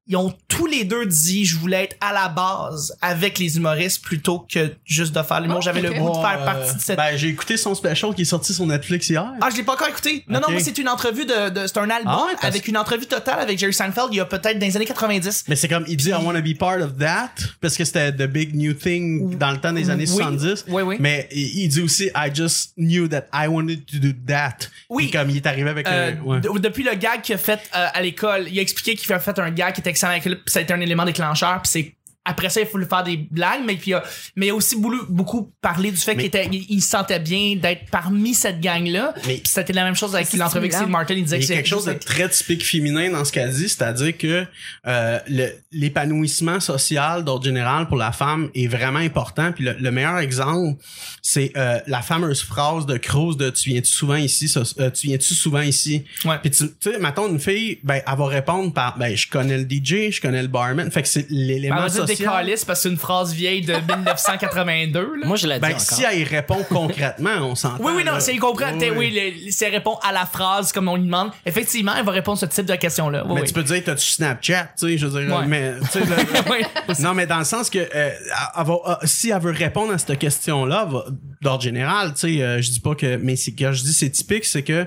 Ils 0.08 0.16
ont 0.18 0.34
tous 0.48 0.68
les 0.68 0.84
deux 0.84 1.06
dit 1.08 1.46
je 1.46 1.58
voulais 1.58 1.86
être 1.86 1.96
à 2.00 2.14
la 2.14 2.30
base 2.30 2.96
avec 3.02 3.40
les 3.40 3.58
humoristes 3.58 4.04
plutôt 4.04 4.46
que 4.52 4.74
juste 4.86 5.16
de 5.16 5.22
faire 5.24 5.42
l'humour. 5.42 5.58
Oh, 5.60 5.62
J'avais 5.64 5.82
le 5.82 5.94
goût 5.94 6.10
de 6.10 6.16
faire 6.16 6.42
Euh, 6.42 6.46
partie 6.46 6.76
de 6.76 6.80
cette 6.80 6.98
Ben, 6.98 7.16
j'ai 7.18 7.30
écouté 7.30 7.58
son 7.58 7.74
special 7.74 8.14
qui 8.14 8.22
est 8.22 8.26
sorti 8.26 8.54
sur 8.54 8.66
Netflix 8.68 9.10
hier. 9.10 9.26
Ah, 9.42 9.50
je 9.52 9.58
l'ai 9.58 9.64
pas 9.64 9.74
encore 9.74 9.88
écouté. 9.88 10.24
Non, 10.28 10.40
non, 10.40 10.52
moi, 10.52 10.60
c'est 10.62 10.78
une 10.78 10.90
entrevue 10.90 11.26
de, 11.26 11.50
de 11.50 11.66
c'est 11.68 11.78
un 11.80 11.90
album 11.90 12.14
Ah 12.16 12.26
ouais, 12.28 12.34
avec 12.42 12.68
une 12.68 12.78
entrevue 12.78 13.08
totale 13.08 13.40
avec 13.40 13.58
Jerry 13.58 13.74
Seinfeld 13.74 14.10
il 14.12 14.18
y 14.18 14.20
a 14.20 14.26
peut-être 14.26 14.60
dans 14.60 14.66
les 14.66 14.76
années 14.76 14.86
90. 14.86 15.46
Mais 15.48 15.56
c'est 15.56 15.68
comme, 15.68 15.86
il 15.88 15.98
dit, 15.98 16.10
I 16.10 16.14
wanna 16.14 16.42
be 16.42 16.56
part 16.58 16.78
of 16.82 16.98
that, 17.00 17.32
parce 17.60 17.76
que 17.76 17.84
c'était 17.84 18.12
the 18.12 18.28
big 18.30 18.56
new 18.56 18.74
thing 18.74 19.36
dans 19.38 19.52
le 19.52 19.58
temps 19.58 19.74
des 19.74 19.90
années 19.90 20.06
Oui. 20.08 20.16
70. 20.18 20.66
Oui, 20.68 20.84
oui. 20.84 20.98
Mais 21.00 21.28
il 21.32 21.68
dit 21.70 21.82
aussi, 21.82 22.12
I 22.16 22.30
just 22.34 22.74
knew 22.78 23.08
that 23.08 23.26
I 23.34 23.48
wanted 23.48 23.86
to 23.88 23.98
do 23.98 24.10
that. 24.28 24.58
Oui. 24.90 25.10
Comme 25.10 25.32
il 25.32 25.38
est 25.38 25.48
arrivé 25.48 25.70
avec 25.70 25.88
Euh, 25.88 26.12
un, 26.14 26.22
ouais. 26.24 26.42
de- 26.42 26.60
depuis 26.60 26.84
le 26.84 26.94
gag 26.94 27.22
qu'il 27.22 27.34
a 27.36 27.38
fait 27.40 27.60
euh, 27.76 27.88
à 27.94 28.02
l'école, 28.02 28.46
il 28.52 28.60
a 28.60 28.62
expliqué 28.62 28.94
qu'il 28.96 29.12
a 29.14 29.20
fait 29.20 29.38
un 29.40 29.50
gag 29.50 29.74
qui 29.74 29.82
était 29.82 29.95
ça 29.98 30.10
a 30.10 30.62
été 30.62 30.74
un 30.74 30.82
élément 30.82 31.06
déclencheur, 31.06 31.62
puis 31.62 31.72
c'est 31.72 31.96
après 32.26 32.50
ça, 32.50 32.60
il 32.62 32.68
faut 32.68 32.78
lui 32.80 32.88
faire 32.88 33.04
des 33.04 33.18
blagues, 33.18 33.62
mais 33.66 33.76
puis 33.76 33.92
il 33.92 33.94
a, 33.94 34.04
mais 34.36 34.48
il 34.48 34.50
a 34.50 34.56
aussi 34.56 34.76
beaucoup, 34.76 35.06
beaucoup 35.08 35.52
parlé 35.62 35.92
du 35.92 35.98
fait 35.98 36.16
qu'il 36.16 36.26
était, 36.26 36.48
il, 36.52 36.66
il 36.70 36.82
se 36.82 36.90
sentait 36.90 37.20
bien 37.20 37.56
d'être 37.56 37.90
parmi 37.92 38.34
cette 38.34 38.60
gang-là. 38.60 39.14
Mais- 39.28 39.42
c'était 39.46 39.74
la 39.74 39.84
même 39.84 39.96
chose 39.96 40.16
avec 40.16 40.32
l'entrevue 40.34 40.66
avec. 40.66 40.74
Steve 40.74 40.90
Martin. 40.90 41.14
Il 41.14 41.24
disait 41.24 41.38
Il 41.38 41.44
y 41.44 41.48
que 41.48 41.54
a 41.54 41.56
c'est 41.56 41.62
quelque 41.62 41.68
chose 41.68 41.86
de 41.86 41.94
très 41.94 42.28
typique 42.30 42.66
féminin 42.66 43.12
dans 43.12 43.24
ce 43.24 43.32
qu'elle 43.32 43.52
dit, 43.52 43.70
c'est-à-dire 43.70 44.18
que 44.18 44.46
euh, 44.88 45.20
le- 45.28 45.52
l'épanouissement 45.72 46.60
social 46.60 47.24
d'ordre 47.24 47.46
général 47.46 47.88
pour 47.88 47.98
la 47.98 48.12
femme 48.12 48.50
est 48.56 48.68
vraiment 48.68 49.00
important. 49.00 49.52
Puis 49.52 49.64
le, 49.64 49.74
le 49.80 49.92
meilleur 49.92 50.18
exemple, 50.20 50.82
c'est 51.22 51.52
euh, 51.56 51.80
la 51.88 52.02
fameuse 52.02 52.42
phrase 52.42 52.86
de 52.86 52.98
Cruz 52.98 53.36
de 53.38 53.50
"Tu 53.50 53.70
viens-tu 53.70 53.92
souvent 53.92 54.16
ici? 54.16 54.48
Ça- 54.48 54.64
euh, 54.80 54.90
Tu 54.90 55.08
viens-tu 55.08 55.34
souvent 55.34 55.62
ici? 55.62 56.04
Ouais. 56.26 56.38
Puis 56.42 56.52
tu 56.52 56.64
tu 56.80 56.92
sais, 56.92 56.98
mettons 57.00 57.30
une 57.30 57.40
fille, 57.40 57.80
ben 57.84 58.02
elle 58.06 58.18
va 58.18 58.26
répondre 58.28 58.74
par 58.74 58.98
"Ben 58.98 59.16
je 59.16 59.28
connais 59.30 59.58
le 59.58 59.64
DJ, 59.70 60.12
je 60.12 60.22
connais 60.22 60.42
le 60.42 60.48
barman." 60.48 60.90
Fait 60.92 61.02
que 61.04 61.08
c'est 61.08 61.28
l'élément 61.30 61.76
social. 61.90 62.15
Parce 62.24 62.66
que 62.66 62.74
c'est 62.76 62.90
une 62.90 62.98
phrase 62.98 63.34
vieille 63.34 63.62
de 63.62 63.74
1982. 63.96 65.00
là. 65.22 65.28
Moi, 65.28 65.38
je 65.38 65.48
l'ai 65.48 65.56
dit 65.56 65.60
Ben 65.62 65.70
encore. 65.70 65.82
si 65.82 66.04
elle 66.04 66.20
y 66.20 66.24
répond 66.24 66.64
concrètement, 66.70 67.36
on 67.42 67.56
s'entend. 67.56 67.84
Oui, 67.84 67.94
oui, 67.98 68.04
non, 68.04 68.14
c'est 68.20 68.34
il 68.34 68.40
comprend. 68.40 68.72
Oui, 68.74 68.90
oui. 68.92 68.98
Oui, 68.98 69.42
le- 69.46 69.52
c'est 69.52 69.70
répond 69.70 69.96
à 70.04 70.12
la 70.12 70.26
phrase 70.26 70.72
comme 70.72 70.88
on 70.88 70.96
lui 70.96 71.06
demande. 71.06 71.32
Effectivement, 71.46 71.94
elle 71.98 72.06
va 72.06 72.12
répondre 72.12 72.38
ce 72.38 72.46
type 72.46 72.66
de 72.66 72.76
question-là. 72.76 73.24
Oui, 73.26 73.34
Mais 73.36 73.42
oui. 73.42 73.48
tu 73.48 73.54
peux 73.54 73.64
dire 73.64 73.82
t'as-tu 73.84 74.06
Snapchat, 74.08 74.70
tu 74.78 74.88
sais, 74.88 74.98
je 74.98 75.08
veux 75.08 75.26
dire, 75.26 75.36
Ouais. 75.38 75.46
mais 75.48 75.72
le-. 75.72 77.00
Non, 77.02 77.14
mais 77.14 77.26
dans 77.28 77.40
le 77.40 77.46
sens 77.46 77.70
que 77.70 77.80
euh, 77.80 77.88
elle- 77.94 78.18
elle 78.58 78.66
va- 78.66 78.74
euh, 78.88 78.96
si 79.04 79.30
elle 79.30 79.42
veut 79.42 79.52
répondre 79.52 79.94
à 79.94 79.98
cette 79.98 80.18
question-là, 80.18 80.86
va- 80.86 81.06
d'ordre 81.42 81.64
général, 81.64 82.14
tu 82.14 82.36
sais, 82.38 82.42
euh, 82.42 82.62
je 82.62 82.72
dis 82.72 82.80
pas 82.80 82.96
que, 82.96 83.18
mais 83.18 83.36
c'est 83.36 83.52
quand 83.54 83.72
je 83.74 83.84
dis 83.84 83.94
c'est 83.94 84.10
typique, 84.10 84.46
c'est 84.46 84.64
que 84.64 84.86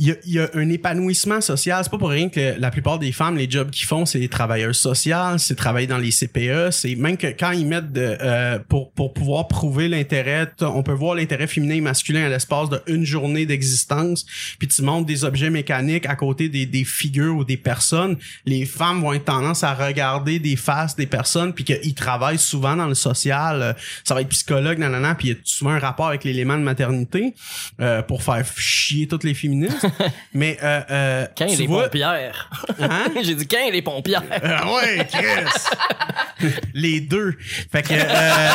il 0.00 0.06
y 0.06 0.10
a, 0.12 0.14
il 0.24 0.32
y 0.32 0.40
a 0.40 0.48
un 0.54 0.70
épanouissement 0.70 1.42
social. 1.42 1.84
C'est 1.84 1.90
pas 1.90 1.98
pour 1.98 2.08
rien 2.08 2.30
que 2.30 2.58
la 2.58 2.70
plupart 2.70 2.98
des 2.98 3.12
femmes, 3.12 3.36
les 3.36 3.48
jobs 3.50 3.70
qu'ils 3.70 3.86
font, 3.86 4.06
c'est 4.06 4.18
les 4.18 4.28
travailleurs 4.28 4.74
sociales, 4.74 5.38
c'est 5.38 5.54
travailler 5.54 5.86
dans 5.86 5.98
les 5.98 6.10
CPE, 6.10 6.70
c'est 6.70 6.94
même 6.94 7.18
que 7.18 7.26
quand 7.26 7.50
ils 7.50 7.66
mettent 7.66 7.92
de, 7.92 8.16
euh, 8.18 8.58
pour 8.66 8.92
pour 8.92 9.12
pouvoir 9.12 9.46
prouver 9.46 9.88
l'intérêt, 9.88 10.50
on 10.62 10.82
peut 10.82 10.94
voir 10.94 11.16
l'intérêt 11.16 11.46
féminin 11.46 11.74
et 11.74 11.80
masculin 11.82 12.24
à 12.24 12.28
l'espace 12.30 12.70
de 12.70 12.80
une 12.86 13.04
journée 13.04 13.44
d'existence, 13.44 14.24
puis 14.58 14.68
tu 14.68 14.80
montres 14.80 15.04
des 15.04 15.24
objets 15.24 15.50
mécaniques 15.50 16.06
à 16.06 16.16
côté 16.16 16.48
des, 16.48 16.64
des 16.64 16.84
figures 16.84 17.36
ou 17.36 17.44
des 17.44 17.58
personnes, 17.58 18.16
les 18.46 18.64
femmes 18.64 19.02
vont 19.02 19.12
être 19.12 19.26
tendance 19.26 19.64
à 19.64 19.74
regarder 19.74 20.38
des 20.38 20.56
faces 20.56 20.96
des 20.96 21.06
personnes 21.06 21.52
puis 21.52 21.64
qu'ils 21.64 21.94
travaillent 21.94 22.38
souvent 22.38 22.74
dans 22.74 22.86
le 22.86 22.94
social, 22.94 23.62
euh, 23.62 23.72
ça 24.04 24.14
va 24.14 24.22
être 24.22 24.28
psychologue 24.28 24.78
nanana, 24.78 25.14
puis 25.14 25.28
il 25.28 25.30
y 25.32 25.34
a 25.34 25.40
souvent 25.44 25.72
un 25.72 25.78
rapport 25.78 26.08
avec 26.08 26.24
l'élément 26.24 26.56
de 26.56 26.62
maternité 26.62 27.34
euh, 27.80 28.00
pour 28.00 28.22
faire 28.22 28.46
chier 28.56 29.06
toutes 29.06 29.24
les 29.24 29.34
féministes. 29.34 29.89
Mais 30.34 30.56
euh, 30.62 30.80
euh, 30.90 31.26
Quand 31.36 31.46
tu 31.46 31.56
les 31.56 31.66
vois, 31.66 31.84
pompières. 31.84 32.50
hein? 32.80 33.06
J'ai 33.22 33.34
dit 33.34 33.46
quand 33.46 33.70
les 33.70 33.82
pompières. 33.82 34.22
Ah 34.42 34.72
ouais, 34.72 35.06
Chris! 35.10 36.48
Les 36.74 37.00
deux. 37.00 37.34
Fait 37.70 37.82
que. 37.82 37.92
Euh, 37.92 38.48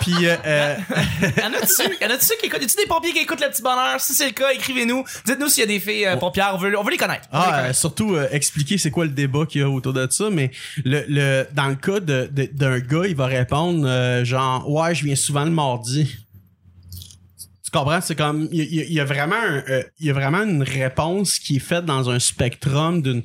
puis. 0.00 0.12
Euh, 0.26 0.36
euh, 0.46 0.76
Y 1.36 1.42
en 1.44 1.52
a-tu? 1.54 2.04
A-tu 2.04 2.36
qui 2.40 2.46
écoutent? 2.46 2.62
Y 2.62 2.64
a-tu 2.64 2.76
des 2.76 2.86
pompiers 2.86 3.12
qui 3.12 3.18
écoutent 3.18 3.40
le 3.40 3.48
petit 3.50 3.62
bonheur? 3.62 4.00
Si 4.00 4.12
c'est 4.14 4.26
le 4.26 4.32
cas, 4.32 4.50
écrivez-nous. 4.52 5.04
Dites-nous 5.26 5.48
s'il 5.48 5.60
y 5.62 5.64
a 5.64 5.66
des 5.66 5.80
filles 5.80 6.06
euh, 6.06 6.16
pompières. 6.16 6.52
On 6.54 6.58
veut, 6.58 6.78
on 6.78 6.82
veut 6.84 6.92
les 6.92 6.96
connaître. 6.96 7.26
On 7.32 7.38
veut 7.40 7.44
les 7.44 7.50
ah, 7.50 7.54
euh, 7.56 7.60
connaître. 7.62 7.78
surtout 7.78 8.14
euh, 8.14 8.28
expliquer 8.30 8.78
c'est 8.78 8.90
quoi 8.92 9.04
le 9.04 9.10
débat 9.10 9.46
qu'il 9.46 9.62
y 9.62 9.64
a 9.64 9.68
autour 9.68 9.92
de 9.92 10.06
ça, 10.10 10.28
mais 10.30 10.50
le, 10.84 11.04
le 11.08 11.46
dans 11.52 11.66
le 11.66 11.74
cas 11.74 11.98
de- 12.00 12.28
de- 12.30 12.48
d'un 12.52 12.78
gars, 12.78 13.06
il 13.08 13.16
va 13.16 13.26
répondre 13.26 13.84
euh, 13.86 14.24
genre 14.24 14.70
ouais, 14.70 14.94
je 14.94 15.04
viens 15.04 15.16
souvent 15.16 15.44
le 15.44 15.50
mardi. 15.50 16.16
Tu 17.72 17.78
comprends? 17.78 18.00
C'est 18.00 18.16
comme 18.16 18.48
il 18.50 18.58
y, 18.74 18.80
a- 18.80 18.84
il 18.84 18.92
y 18.92 19.00
a 19.00 19.04
vraiment 19.04 19.36
un, 19.36 19.62
euh, 19.68 19.82
il 20.00 20.06
y 20.06 20.10
a 20.10 20.12
vraiment 20.12 20.42
une 20.42 20.62
réponse 20.62 21.38
qui 21.38 21.56
est 21.56 21.60
faite 21.60 21.84
dans 21.84 22.10
un 22.10 22.18
spectrum 22.18 23.00
d'une 23.02 23.22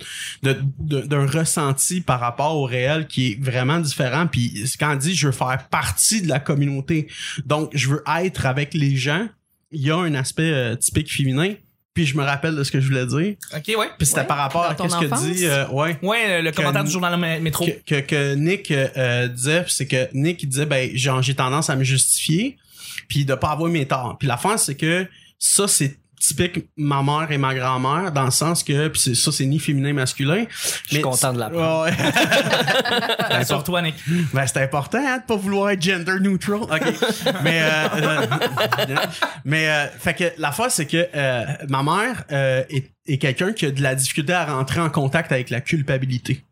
d'un 0.79 1.25
ressenti 1.25 2.01
par 2.01 2.19
rapport 2.19 2.55
au 2.55 2.65
réel 2.65 3.08
qui 3.08 3.31
est 3.31 3.41
vraiment 3.43 3.79
différent. 3.79 4.27
Puis 4.27 4.65
quand 4.79 4.93
on 4.93 4.95
dit 4.97 5.15
je 5.15 5.27
veux 5.27 5.31
faire 5.34 5.67
partie 5.69 6.21
de 6.21 6.27
la 6.27 6.39
communauté, 6.39 7.08
donc 7.45 7.69
je 7.73 7.89
veux 7.89 8.03
être 8.21 8.45
avec 8.45 8.73
les 8.73 8.95
gens, 8.95 9.27
il 9.71 9.81
y 9.81 9.91
a 9.91 9.97
un 9.97 10.13
aspect 10.13 10.43
euh, 10.51 10.75
typique 10.75 11.12
féminin. 11.12 11.53
puis 11.93 12.05
je 12.05 12.15
me 12.17 12.23
rappelle 12.23 12.55
de 12.55 12.63
ce 12.63 12.71
que 12.71 12.79
je 12.81 12.88
voulais 12.88 13.05
dire. 13.05 13.36
Ok, 13.55 13.73
ouais. 13.79 13.88
Puis 13.97 14.05
c'était 14.05 14.19
Ouais, 14.21 14.27
par 14.27 14.38
rapport 14.38 14.65
à 14.65 14.75
ton 14.75 14.88
ce 14.89 14.97
que 14.97 15.31
dit, 15.34 15.45
euh, 15.45 15.65
ouais. 15.69 15.97
Ouais, 16.03 16.41
le 16.41 16.51
commentaire 16.51 16.84
du 16.84 16.91
journal 16.91 17.17
mé- 17.19 17.39
métro. 17.39 17.65
que, 17.65 17.71
que, 17.95 18.01
que 18.01 18.36
Nick 18.36 18.69
euh, 18.69 19.27
disait, 19.29 19.63
c'est 19.69 19.88
que 19.88 20.08
Nick 20.13 20.43
il 20.43 20.49
disait 20.49 20.65
ben 20.65 20.95
genre 20.95 21.21
j'ai 21.21 21.34
tendance 21.36 21.69
à 21.69 21.75
me 21.75 21.84
justifier 21.84 22.58
puis 23.08 23.25
de 23.25 23.36
pas 23.36 23.51
avoir 23.51 23.69
mes 23.69 23.86
torts. 23.88 24.17
Puis 24.19 24.27
la 24.27 24.38
fin 24.38 24.58
c'est 24.58 24.75
que 24.75 25.08
ça 25.39 25.67
c'est 25.67 25.97
typique 26.17 26.65
ma 26.77 27.03
mère 27.03 27.27
et 27.29 27.38
ma 27.38 27.53
grand-mère 27.53 28.12
dans 28.12 28.23
le 28.25 28.31
sens 28.31 28.63
que 28.63 28.88
puis 28.88 29.15
ça 29.15 29.31
c'est 29.31 29.45
ni 29.45 29.60
féminin 29.60 29.89
ni 29.89 29.93
masculin. 29.93 30.45
Je 30.86 30.93
suis 30.95 31.01
content 31.01 31.34
de 31.34 31.39
l'apprendre. 31.39 31.84
Ouais. 31.86 31.91
Ben, 33.29 33.43
Sur 33.43 33.63
toi, 33.63 33.81
Nick. 33.81 33.95
ben, 34.34 34.45
c'est 34.47 34.62
important 34.63 34.99
hein, 35.05 35.17
de 35.17 35.23
pas 35.25 35.36
vouloir 35.36 35.71
être 35.71 35.81
gender 35.81 36.19
neutral. 36.21 36.62
OK. 36.62 36.81
mais 37.43 37.62
euh, 37.62 37.88
euh, 37.95 38.95
mais 39.43 39.69
euh, 39.69 39.88
fait 39.99 40.13
que 40.13 40.23
la 40.38 40.51
fois 40.51 40.69
c'est 40.69 40.86
que 40.86 41.08
euh, 41.15 41.43
ma 41.67 41.84
mère 41.84 42.23
euh, 42.31 42.63
est, 42.69 42.91
est 43.08 43.17
quelqu'un 43.17 43.51
qui 43.51 43.65
a 43.65 43.71
de 43.71 43.81
la 43.81 43.93
difficulté 43.95 44.34
à 44.34 44.45
rentrer 44.45 44.79
en 44.79 44.89
contact 44.89 45.31
avec 45.31 45.49
la 45.49 45.62
culpabilité. 45.62 46.43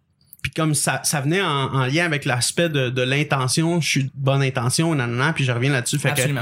Puis 0.43 0.51
comme 0.51 0.75
ça, 0.75 1.01
ça 1.03 1.21
venait 1.21 1.41
en, 1.41 1.73
en 1.73 1.85
lien 1.85 2.05
avec 2.05 2.25
l'aspect 2.25 2.69
de, 2.69 2.89
de 2.89 3.01
l'intention, 3.01 3.79
je 3.79 3.89
suis 3.89 4.03
de 4.03 4.11
bonne 4.13 4.43
intention, 4.43 4.93
nanana, 4.93 5.31
puis 5.33 5.45
je 5.45 5.51
reviens 5.51 5.71
là-dessus. 5.71 5.97
Fait 5.97 6.13
que, 6.13 6.21
ouais. 6.21 6.41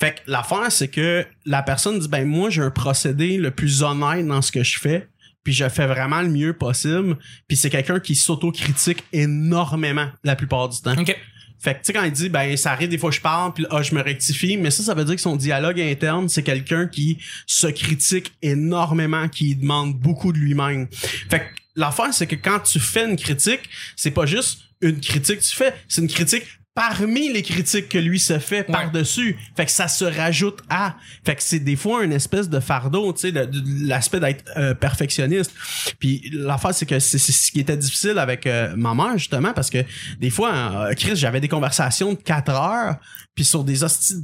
fait 0.00 0.14
que 0.14 0.20
l'affaire, 0.26 0.72
c'est 0.72 0.88
que 0.88 1.24
la 1.44 1.62
personne 1.62 1.98
dit, 1.98 2.08
ben 2.08 2.26
moi, 2.26 2.48
j'ai 2.48 2.62
un 2.62 2.70
procédé 2.70 3.36
le 3.36 3.50
plus 3.50 3.82
honnête 3.82 4.26
dans 4.26 4.40
ce 4.40 4.50
que 4.50 4.64
je 4.64 4.80
fais, 4.80 5.06
puis 5.44 5.52
je 5.52 5.68
fais 5.68 5.86
vraiment 5.86 6.22
le 6.22 6.30
mieux 6.30 6.54
possible. 6.54 7.18
Puis 7.46 7.58
c'est 7.58 7.68
quelqu'un 7.68 8.00
qui 8.00 8.14
s'autocritique 8.14 9.04
énormément 9.12 10.08
la 10.24 10.34
plupart 10.34 10.70
du 10.70 10.80
temps. 10.80 10.96
Ok. 10.98 11.14
Fait 11.58 11.74
que 11.74 11.78
tu 11.78 11.84
sais 11.84 11.92
quand 11.92 12.02
il 12.02 12.10
dit 12.10 12.28
ben 12.28 12.56
ça 12.56 12.72
arrive 12.72 12.88
des 12.88 12.98
fois 12.98 13.12
je 13.12 13.20
parle 13.20 13.52
puis 13.54 13.64
ah 13.70 13.82
je 13.82 13.94
me 13.94 14.02
rectifie 14.02 14.56
mais 14.56 14.72
ça 14.72 14.82
ça 14.82 14.94
veut 14.94 15.04
dire 15.04 15.14
que 15.14 15.20
son 15.20 15.36
dialogue 15.36 15.80
interne 15.80 16.28
c'est 16.28 16.42
quelqu'un 16.42 16.88
qui 16.88 17.18
se 17.46 17.68
critique 17.68 18.32
énormément 18.42 19.28
qui 19.28 19.54
demande 19.54 19.96
beaucoup 19.96 20.32
de 20.32 20.38
lui-même. 20.38 20.88
Fait 20.90 21.38
que 21.38 21.61
l'affaire 21.76 22.12
c'est 22.12 22.26
que 22.26 22.36
quand 22.36 22.60
tu 22.60 22.80
fais 22.80 23.04
une 23.08 23.16
critique, 23.16 23.68
c'est 23.96 24.10
pas 24.10 24.26
juste 24.26 24.60
une 24.80 25.00
critique 25.00 25.40
que 25.40 25.44
tu 25.44 25.56
fais, 25.56 25.74
c'est 25.88 26.00
une 26.00 26.08
critique 26.08 26.44
parmi 26.74 27.30
les 27.32 27.42
critiques 27.42 27.88
que 27.90 27.98
lui 27.98 28.18
se 28.18 28.38
fait 28.38 28.64
par-dessus. 28.64 29.36
Fait 29.56 29.66
que 29.66 29.70
ça 29.70 29.88
se 29.88 30.04
rajoute 30.04 30.60
à. 30.70 30.94
Fait 31.24 31.36
que 31.36 31.42
c'est 31.42 31.58
des 31.58 31.76
fois 31.76 32.02
une 32.02 32.12
espèce 32.12 32.48
de 32.48 32.60
fardeau, 32.60 33.12
tu 33.12 33.30
sais, 33.30 33.48
l'aspect 33.82 34.20
d'être 34.20 34.44
euh, 34.56 34.72
perfectionniste. 34.74 35.52
Puis 35.98 36.30
l'affaire, 36.32 36.74
c'est 36.74 36.86
que 36.86 36.98
c'est 36.98 37.18
ce 37.18 37.52
qui 37.52 37.60
était 37.60 37.76
difficile 37.76 38.18
avec 38.18 38.46
euh, 38.46 38.72
ma 38.76 38.94
mère, 38.94 39.18
justement, 39.18 39.52
parce 39.52 39.68
que 39.70 39.84
des 40.18 40.30
fois, 40.30 40.52
euh, 40.54 40.94
Chris, 40.94 41.12
j'avais 41.16 41.40
des 41.40 41.48
conversations 41.48 42.12
de 42.14 42.18
4 42.18 42.50
heures, 42.50 42.96
puis 43.34 43.44
sur 43.44 43.64
des 43.64 43.84
hosties. 43.84 44.14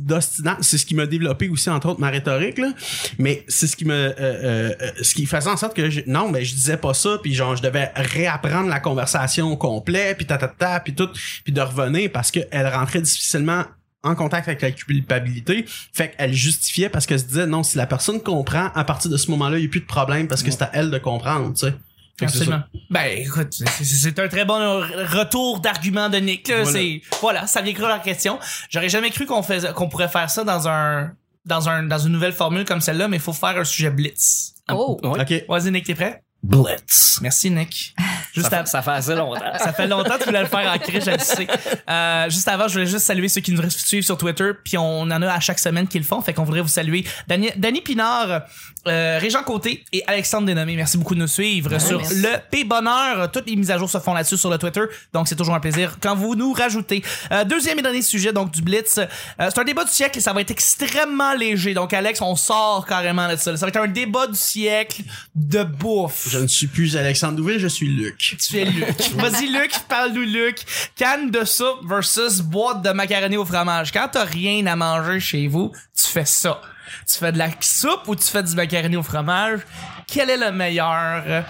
C'est 0.60 0.78
ce 0.78 0.86
qui 0.86 0.94
m'a 0.94 1.06
développé 1.06 1.48
aussi, 1.48 1.68
entre 1.70 1.88
autres, 1.90 2.00
ma 2.00 2.10
rhétorique, 2.10 2.58
là. 2.58 2.72
Mais 3.18 3.44
c'est 3.48 3.66
ce 3.66 3.76
qui 3.76 3.84
me... 3.84 3.94
euh, 3.94 4.12
euh, 4.18 4.74
euh, 4.80 4.90
ce 5.02 5.14
qui 5.14 5.26
faisait 5.26 5.50
en 5.50 5.56
sorte 5.56 5.74
que... 5.76 5.90
je- 5.90 6.00
non, 6.06 6.30
mais 6.30 6.44
je 6.44 6.54
disais 6.54 6.76
pas 6.76 6.94
ça, 6.94 7.18
puis 7.22 7.34
genre, 7.34 7.56
je 7.56 7.62
devais 7.62 7.90
réapprendre 7.94 8.68
la 8.68 8.80
conversation 8.80 9.50
au 9.52 9.56
complet, 9.56 10.14
puis 10.14 10.26
tatata, 10.26 10.80
puis 10.80 10.94
tout, 10.94 11.08
puis 11.44 11.52
de 11.52 11.60
revenir, 11.60 12.10
parce 12.12 12.30
qu'elle 12.50 12.66
rentrait 12.68 13.00
difficilement 13.02 13.64
en 14.04 14.14
contact 14.14 14.46
avec 14.48 14.62
la 14.62 14.70
culpabilité. 14.70 15.64
Fait 15.92 16.10
qu'elle 16.16 16.32
justifiait 16.32 16.88
parce 16.88 17.04
qu'elle 17.06 17.18
se 17.20 17.24
disait, 17.24 17.46
non, 17.46 17.62
si 17.62 17.76
la 17.76 17.86
personne 17.86 18.20
comprend, 18.22 18.70
à 18.74 18.84
partir 18.84 19.10
de 19.10 19.16
ce 19.16 19.30
moment-là, 19.32 19.58
il 19.58 19.62
n'y 19.62 19.66
a 19.66 19.70
plus 19.70 19.80
de 19.80 19.86
problème 19.86 20.28
parce 20.28 20.42
que 20.42 20.50
c'est 20.50 20.62
à 20.62 20.70
elle 20.72 20.90
de 20.90 20.98
comprendre, 20.98 21.52
tu 21.54 21.66
sais. 21.66 21.74
Absolument. 22.20 22.62
Ben, 22.90 23.18
écoute, 23.18 23.52
c'est- 23.52 24.18
un 24.18 24.26
très 24.28 24.44
bon 24.44 24.54
re- 24.58 25.18
retour 25.18 25.60
d'argument 25.60 26.08
de 26.08 26.18
Nick. 26.18 26.48
là. 26.48 26.62
Voilà. 26.62 26.78
C'est 26.78 27.02
voilà, 27.20 27.46
ça 27.46 27.62
vient 27.62 27.74
la 27.88 28.00
question. 28.00 28.40
J'aurais 28.70 28.88
jamais 28.88 29.10
cru 29.10 29.24
qu'on 29.24 29.42
faisait, 29.42 29.72
qu'on 29.72 29.88
pourrait 29.88 30.08
faire 30.08 30.28
ça 30.28 30.42
dans 30.42 30.66
un, 30.66 31.12
dans 31.46 31.68
un, 31.68 31.84
dans 31.84 31.98
une 31.98 32.12
nouvelle 32.12 32.32
formule 32.32 32.64
comme 32.64 32.80
celle-là, 32.80 33.06
mais 33.06 33.18
il 33.18 33.22
faut 33.22 33.32
faire 33.32 33.56
un 33.56 33.62
sujet 33.64 33.90
blitz. 33.90 34.54
Oh. 34.70 34.98
OK. 35.02 35.44
Vas-y, 35.48 35.70
Nick, 35.70 35.86
t'es 35.86 35.94
prêt? 35.94 36.22
Blitz. 36.42 37.18
Merci, 37.20 37.50
Nick. 37.50 37.94
Juste 38.32 38.50
Ça, 38.50 38.58
fait, 38.58 38.66
ça 38.68 38.82
fait 38.82 38.90
assez 38.90 39.14
longtemps. 39.14 39.40
ça 39.58 39.72
fait 39.72 39.86
longtemps 39.88 40.14
que 40.14 40.20
tu 40.20 40.26
voulais 40.26 40.42
le 40.42 40.46
faire 40.46 40.72
en 40.72 40.78
cri, 40.78 41.00
je 41.00 41.10
le 41.10 41.18
sais. 41.18 41.48
Euh, 41.90 42.30
juste 42.30 42.46
avant, 42.46 42.68
je 42.68 42.74
voulais 42.74 42.86
juste 42.86 43.04
saluer 43.04 43.28
ceux 43.28 43.40
qui 43.40 43.50
nous 43.52 43.68
suivent 43.70 44.04
sur 44.04 44.16
Twitter, 44.16 44.52
puis 44.62 44.78
on 44.78 45.00
en 45.00 45.22
a 45.22 45.32
à 45.32 45.40
chaque 45.40 45.58
semaine 45.58 45.88
qui 45.88 45.98
le 45.98 46.04
font, 46.04 46.20
fait 46.20 46.32
qu'on 46.34 46.44
voudrait 46.44 46.60
vous 46.60 46.68
saluer. 46.68 47.04
Dani, 47.26 47.50
Dani 47.56 47.80
Pinard, 47.80 48.42
euh, 48.86 49.18
Régent 49.20 49.42
Côté 49.42 49.84
et 49.92 50.04
Alexandre 50.06 50.46
Dénommé, 50.46 50.76
merci 50.76 50.96
beaucoup 50.96 51.14
de 51.14 51.20
nous 51.20 51.26
suivre 51.26 51.78
sur 51.80 51.98
merci. 51.98 52.20
le 52.22 52.28
P 52.50 52.64
Bonheur. 52.64 53.30
Toutes 53.32 53.48
les 53.48 53.56
mises 53.56 53.70
à 53.70 53.78
jour 53.78 53.90
se 53.90 53.98
font 53.98 54.14
là-dessus 54.14 54.36
sur 54.36 54.50
le 54.50 54.58
Twitter, 54.58 54.82
donc 55.12 55.26
c'est 55.26 55.36
toujours 55.36 55.54
un 55.54 55.60
plaisir 55.60 55.96
quand 56.00 56.14
vous 56.14 56.36
nous 56.36 56.52
rajoutez. 56.52 57.02
Euh, 57.32 57.44
deuxième 57.44 57.78
et 57.80 57.82
dernier 57.82 58.02
sujet, 58.02 58.32
donc 58.32 58.52
du 58.52 58.62
Blitz. 58.62 58.98
Euh, 58.98 59.06
c'est 59.38 59.58
un 59.58 59.64
débat 59.64 59.84
du 59.84 59.90
siècle 59.90 60.18
et 60.18 60.20
ça 60.20 60.32
va 60.32 60.40
être 60.42 60.50
extrêmement 60.52 61.34
léger. 61.34 61.74
Donc 61.74 61.92
Alex, 61.92 62.20
on 62.22 62.36
sort 62.36 62.86
carrément 62.86 63.28
de 63.28 63.36
ça. 63.36 63.56
Ça 63.56 63.66
va 63.66 63.70
être 63.70 63.76
un 63.76 63.88
débat 63.88 64.28
du 64.28 64.38
siècle 64.38 65.02
de 65.34 65.64
bouffe. 65.64 66.28
Je 66.30 66.37
ne 66.40 66.46
suis 66.46 66.66
plus 66.66 66.96
Alexandre 66.96 67.36
Douville, 67.36 67.58
je 67.58 67.68
suis 67.68 67.88
Luc. 67.88 68.16
Tu 68.18 68.36
fais 68.38 68.64
Luc. 68.64 68.86
Vas-y, 69.16 69.48
Luc, 69.48 69.72
parle-nous, 69.88 70.22
Luc. 70.22 70.58
Canne 70.96 71.30
de 71.30 71.44
soupe 71.44 71.86
versus 71.88 72.40
boîte 72.40 72.82
de 72.82 72.90
macaroni 72.90 73.36
au 73.36 73.44
fromage. 73.44 73.92
Quand 73.92 74.08
t'as 74.10 74.24
rien 74.24 74.66
à 74.66 74.76
manger 74.76 75.20
chez 75.20 75.46
vous, 75.46 75.72
tu 75.96 76.04
fais 76.04 76.24
ça. 76.24 76.60
Tu 77.06 77.18
fais 77.18 77.32
de 77.32 77.38
la 77.38 77.50
soupe 77.60 78.06
ou 78.06 78.16
tu 78.16 78.24
fais 78.24 78.42
du 78.42 78.54
macaroni 78.54 78.96
au 78.96 79.02
fromage? 79.02 79.60
Quel 80.06 80.30
est 80.30 80.36
le 80.36 80.52
meilleur 80.52 81.44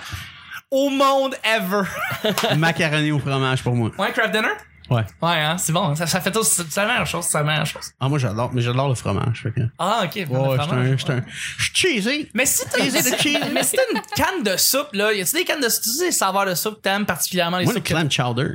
au 0.70 0.90
monde 0.90 1.34
ever? 1.44 1.82
Macaroni 2.56 3.12
au 3.12 3.18
fromage 3.18 3.62
pour 3.62 3.74
moi. 3.74 3.90
Ouais, 3.98 4.12
Craft 4.12 4.32
Dinner? 4.32 4.48
Ouais. 4.90 5.02
Ouais, 5.22 5.40
hein, 5.40 5.58
c'est 5.58 5.72
bon. 5.72 5.94
Ça, 5.94 6.06
ça 6.06 6.20
fait 6.20 6.30
tout, 6.32 6.42
c'est 6.42 6.74
la 6.76 6.86
meilleure 6.86 7.06
chose, 7.06 7.24
c'est 7.28 7.38
la 7.38 7.44
meilleure 7.44 7.66
chose. 7.66 7.90
Ah, 8.00 8.08
moi, 8.08 8.18
j'adore, 8.18 8.50
mais 8.52 8.62
j'adore 8.62 8.88
le 8.88 8.94
fromage. 8.94 9.42
Fait 9.42 9.52
que... 9.52 9.60
Ah, 9.78 10.00
ok. 10.04 10.12
Ouais, 10.14 10.24
le 10.30 10.38
ouais, 10.38 10.50
j'étais 10.52 10.62
fromage. 10.64 11.04
un, 11.10 11.20
je 11.58 11.64
suis 11.64 11.74
cheesy. 11.74 12.28
Mais 12.34 12.46
si 12.46 12.64
t'as, 12.70 12.78
mais 13.52 13.62
si 13.64 13.76
t'as 13.76 13.82
une 13.94 14.00
canne 14.16 14.42
de 14.42 14.56
soupe, 14.56 14.88
là, 14.94 15.12
y 15.12 15.20
a-tu 15.20 15.36
des 15.36 15.44
cannes 15.44 15.60
de 15.60 15.68
soupe, 15.68 15.82
tu 15.84 15.90
sais, 15.90 16.06
des 16.06 16.12
saveurs 16.12 16.46
de 16.46 16.54
soupe 16.54 16.76
que 16.76 16.80
t'aimes 16.82 17.04
particulièrement 17.06 17.58
les 17.58 17.64
Moi, 17.64 17.74
le 17.74 17.78
soupes? 17.78 17.84
que- 17.86 17.92
clam 17.94 18.10
chowder. 18.10 18.48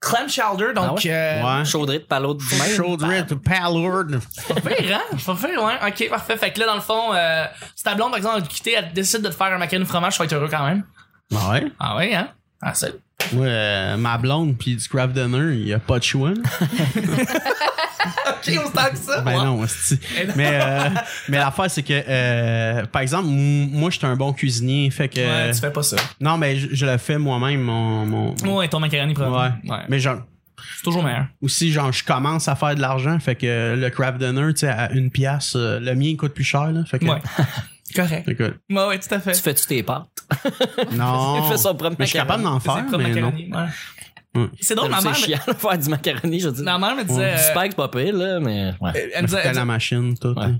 Clam 0.00 0.28
chowder, 0.28 0.72
donc, 0.74 0.84
Ah 0.86 0.92
ouais? 0.94 1.10
euh, 1.10 1.58
Ouais. 1.60 1.64
Chaudrée 1.64 1.98
de 1.98 2.04
palo 2.04 2.34
de 2.34 2.42
même. 2.58 2.76
Chowder 2.76 3.24
to 3.26 3.36
pallard. 3.36 4.20
Pas 4.48 4.60
pire, 4.70 4.96
hein? 4.98 5.16
Pas 5.26 5.34
pire, 5.34 5.62
ouais. 5.62 5.78
Ok, 5.88 6.08
parfait. 6.10 6.36
Fait 6.36 6.52
que 6.52 6.60
là, 6.60 6.66
dans 6.66 6.74
le 6.74 6.80
fond, 6.82 7.14
euh, 7.14 7.44
si 7.74 7.82
ta 7.84 7.94
blonde, 7.94 8.10
par 8.10 8.18
exemple, 8.18 8.36
a 8.38 8.40
quitté, 8.42 8.72
elle 8.72 8.92
décide 8.92 9.22
de 9.22 9.28
te 9.28 9.34
faire 9.34 9.46
un 9.46 9.56
macaroni 9.58 9.84
au 9.86 9.88
fromage, 9.90 10.12
tu 10.14 10.18
vas 10.18 10.24
être 10.26 10.32
heureux 10.34 10.48
quand 10.50 10.64
même. 10.66 10.84
Ouais? 11.30 11.72
Ah 11.80 11.96
ouais, 11.96 12.14
hein? 12.14 12.28
Ah, 12.60 12.74
c'est. 12.74 12.94
Moi, 13.32 13.46
euh, 13.46 13.96
ma 13.96 14.18
blonde 14.18 14.56
puis 14.58 14.76
du 14.76 14.88
craft 14.88 15.14
dinner, 15.14 15.54
il 15.56 15.68
y 15.68 15.72
a 15.72 15.78
pas 15.78 15.98
de 15.98 16.04
choix. 16.04 16.32
Ok, 18.26 18.52
on 18.62 18.66
se 18.66 18.90
que 18.90 18.96
ça. 18.98 19.20
Ben 19.22 19.38
Ouais. 19.38 19.44
non. 19.44 19.64
Mais 20.36 20.50
euh, 20.62 20.88
mais 21.30 21.38
l'affaire 21.38 21.70
c'est 21.70 21.82
que 21.82 22.02
euh, 22.06 22.84
par 22.84 23.00
exemple, 23.00 23.28
moi 23.28 23.88
j'étais 23.90 24.04
un 24.06 24.16
bon 24.16 24.34
cuisinier, 24.34 24.90
fait 24.90 25.08
que 25.08 25.20
Ouais, 25.20 25.50
tu 25.52 25.58
fais 25.60 25.70
pas 25.70 25.82
ça. 25.82 25.96
non 26.20 26.36
mais 26.36 26.56
je, 26.56 26.68
je 26.74 26.84
le 26.84 26.98
fais 26.98 27.16
moi-même 27.16 27.62
mon, 27.62 28.04
mon... 28.04 28.34
Ouais, 28.56 28.68
ton 28.68 28.78
macaroni 28.80 29.14
ouais. 29.14 29.14
probablement. 29.14 29.74
Ouais. 29.74 29.84
Mais 29.88 29.98
genre 30.00 30.18
C'est 30.76 30.82
toujours 30.82 31.02
meilleur. 31.02 31.26
aussi 31.40 31.72
genre 31.72 31.92
je 31.92 32.04
commence 32.04 32.46
à 32.46 32.54
faire 32.56 32.74
de 32.74 32.80
l'argent, 32.82 33.18
fait 33.20 33.36
que 33.36 33.74
le 33.74 33.88
craft 33.88 34.18
dinner, 34.18 34.52
tu 34.52 34.60
sais 34.60 34.68
à 34.68 34.92
une 34.92 35.10
pièce, 35.10 35.54
euh, 35.56 35.80
le 35.80 35.94
mien 35.94 36.14
coûte 36.16 36.34
plus 36.34 36.44
cher 36.44 36.70
là, 36.72 36.84
fait 36.84 36.98
que 36.98 37.06
Ouais. 37.06 37.20
Correct. 37.94 38.26
Ouais, 38.28 38.86
ouais, 38.88 38.98
tout 38.98 39.14
à 39.14 39.20
fait. 39.20 39.32
Tu 39.32 39.40
fais-tu 39.42 39.66
tes 39.66 39.82
pâtes? 39.82 40.06
non. 40.92 41.42
Il 41.44 41.50
fait 41.50 41.56
son 41.58 41.74
propre 41.74 41.96
mais 41.98 42.04
je 42.06 42.10
suis 42.10 42.18
capable 42.18 42.42
d'en 42.42 42.60
faire, 42.60 42.84
mais 42.98 43.08
non. 43.14 43.28
Ouais. 43.32 43.48
Ouais. 44.36 44.48
C'est 44.60 44.74
drôle, 44.74 44.90
ma 44.90 45.00
mère, 45.00 45.14
C'est 45.14 45.20
me- 45.22 45.26
chiant 45.36 45.40
de 45.46 45.52
faire 45.54 45.78
du 45.78 45.88
macaroni, 45.88 46.40
je 46.40 46.48
dire. 46.48 46.64
ma 46.64 46.76
mère 46.78 46.96
me 46.96 47.00
Ouais. 47.02 47.04
disait. 47.04 47.30
Du 47.32 47.38
euh, 47.38 47.52
c'est 47.68 47.76
pas 47.76 47.88
pire, 47.88 48.12
là, 48.16 48.40
mais 48.40 48.72
ouais. 48.80 49.10
elle 49.14 49.22
me 49.22 49.26
disait, 49.28 49.42
à 49.42 49.52
la 49.52 49.64
machine 49.64 50.18
tout. 50.18 50.28
Ouais. 50.36 50.44
hein. 50.44 50.58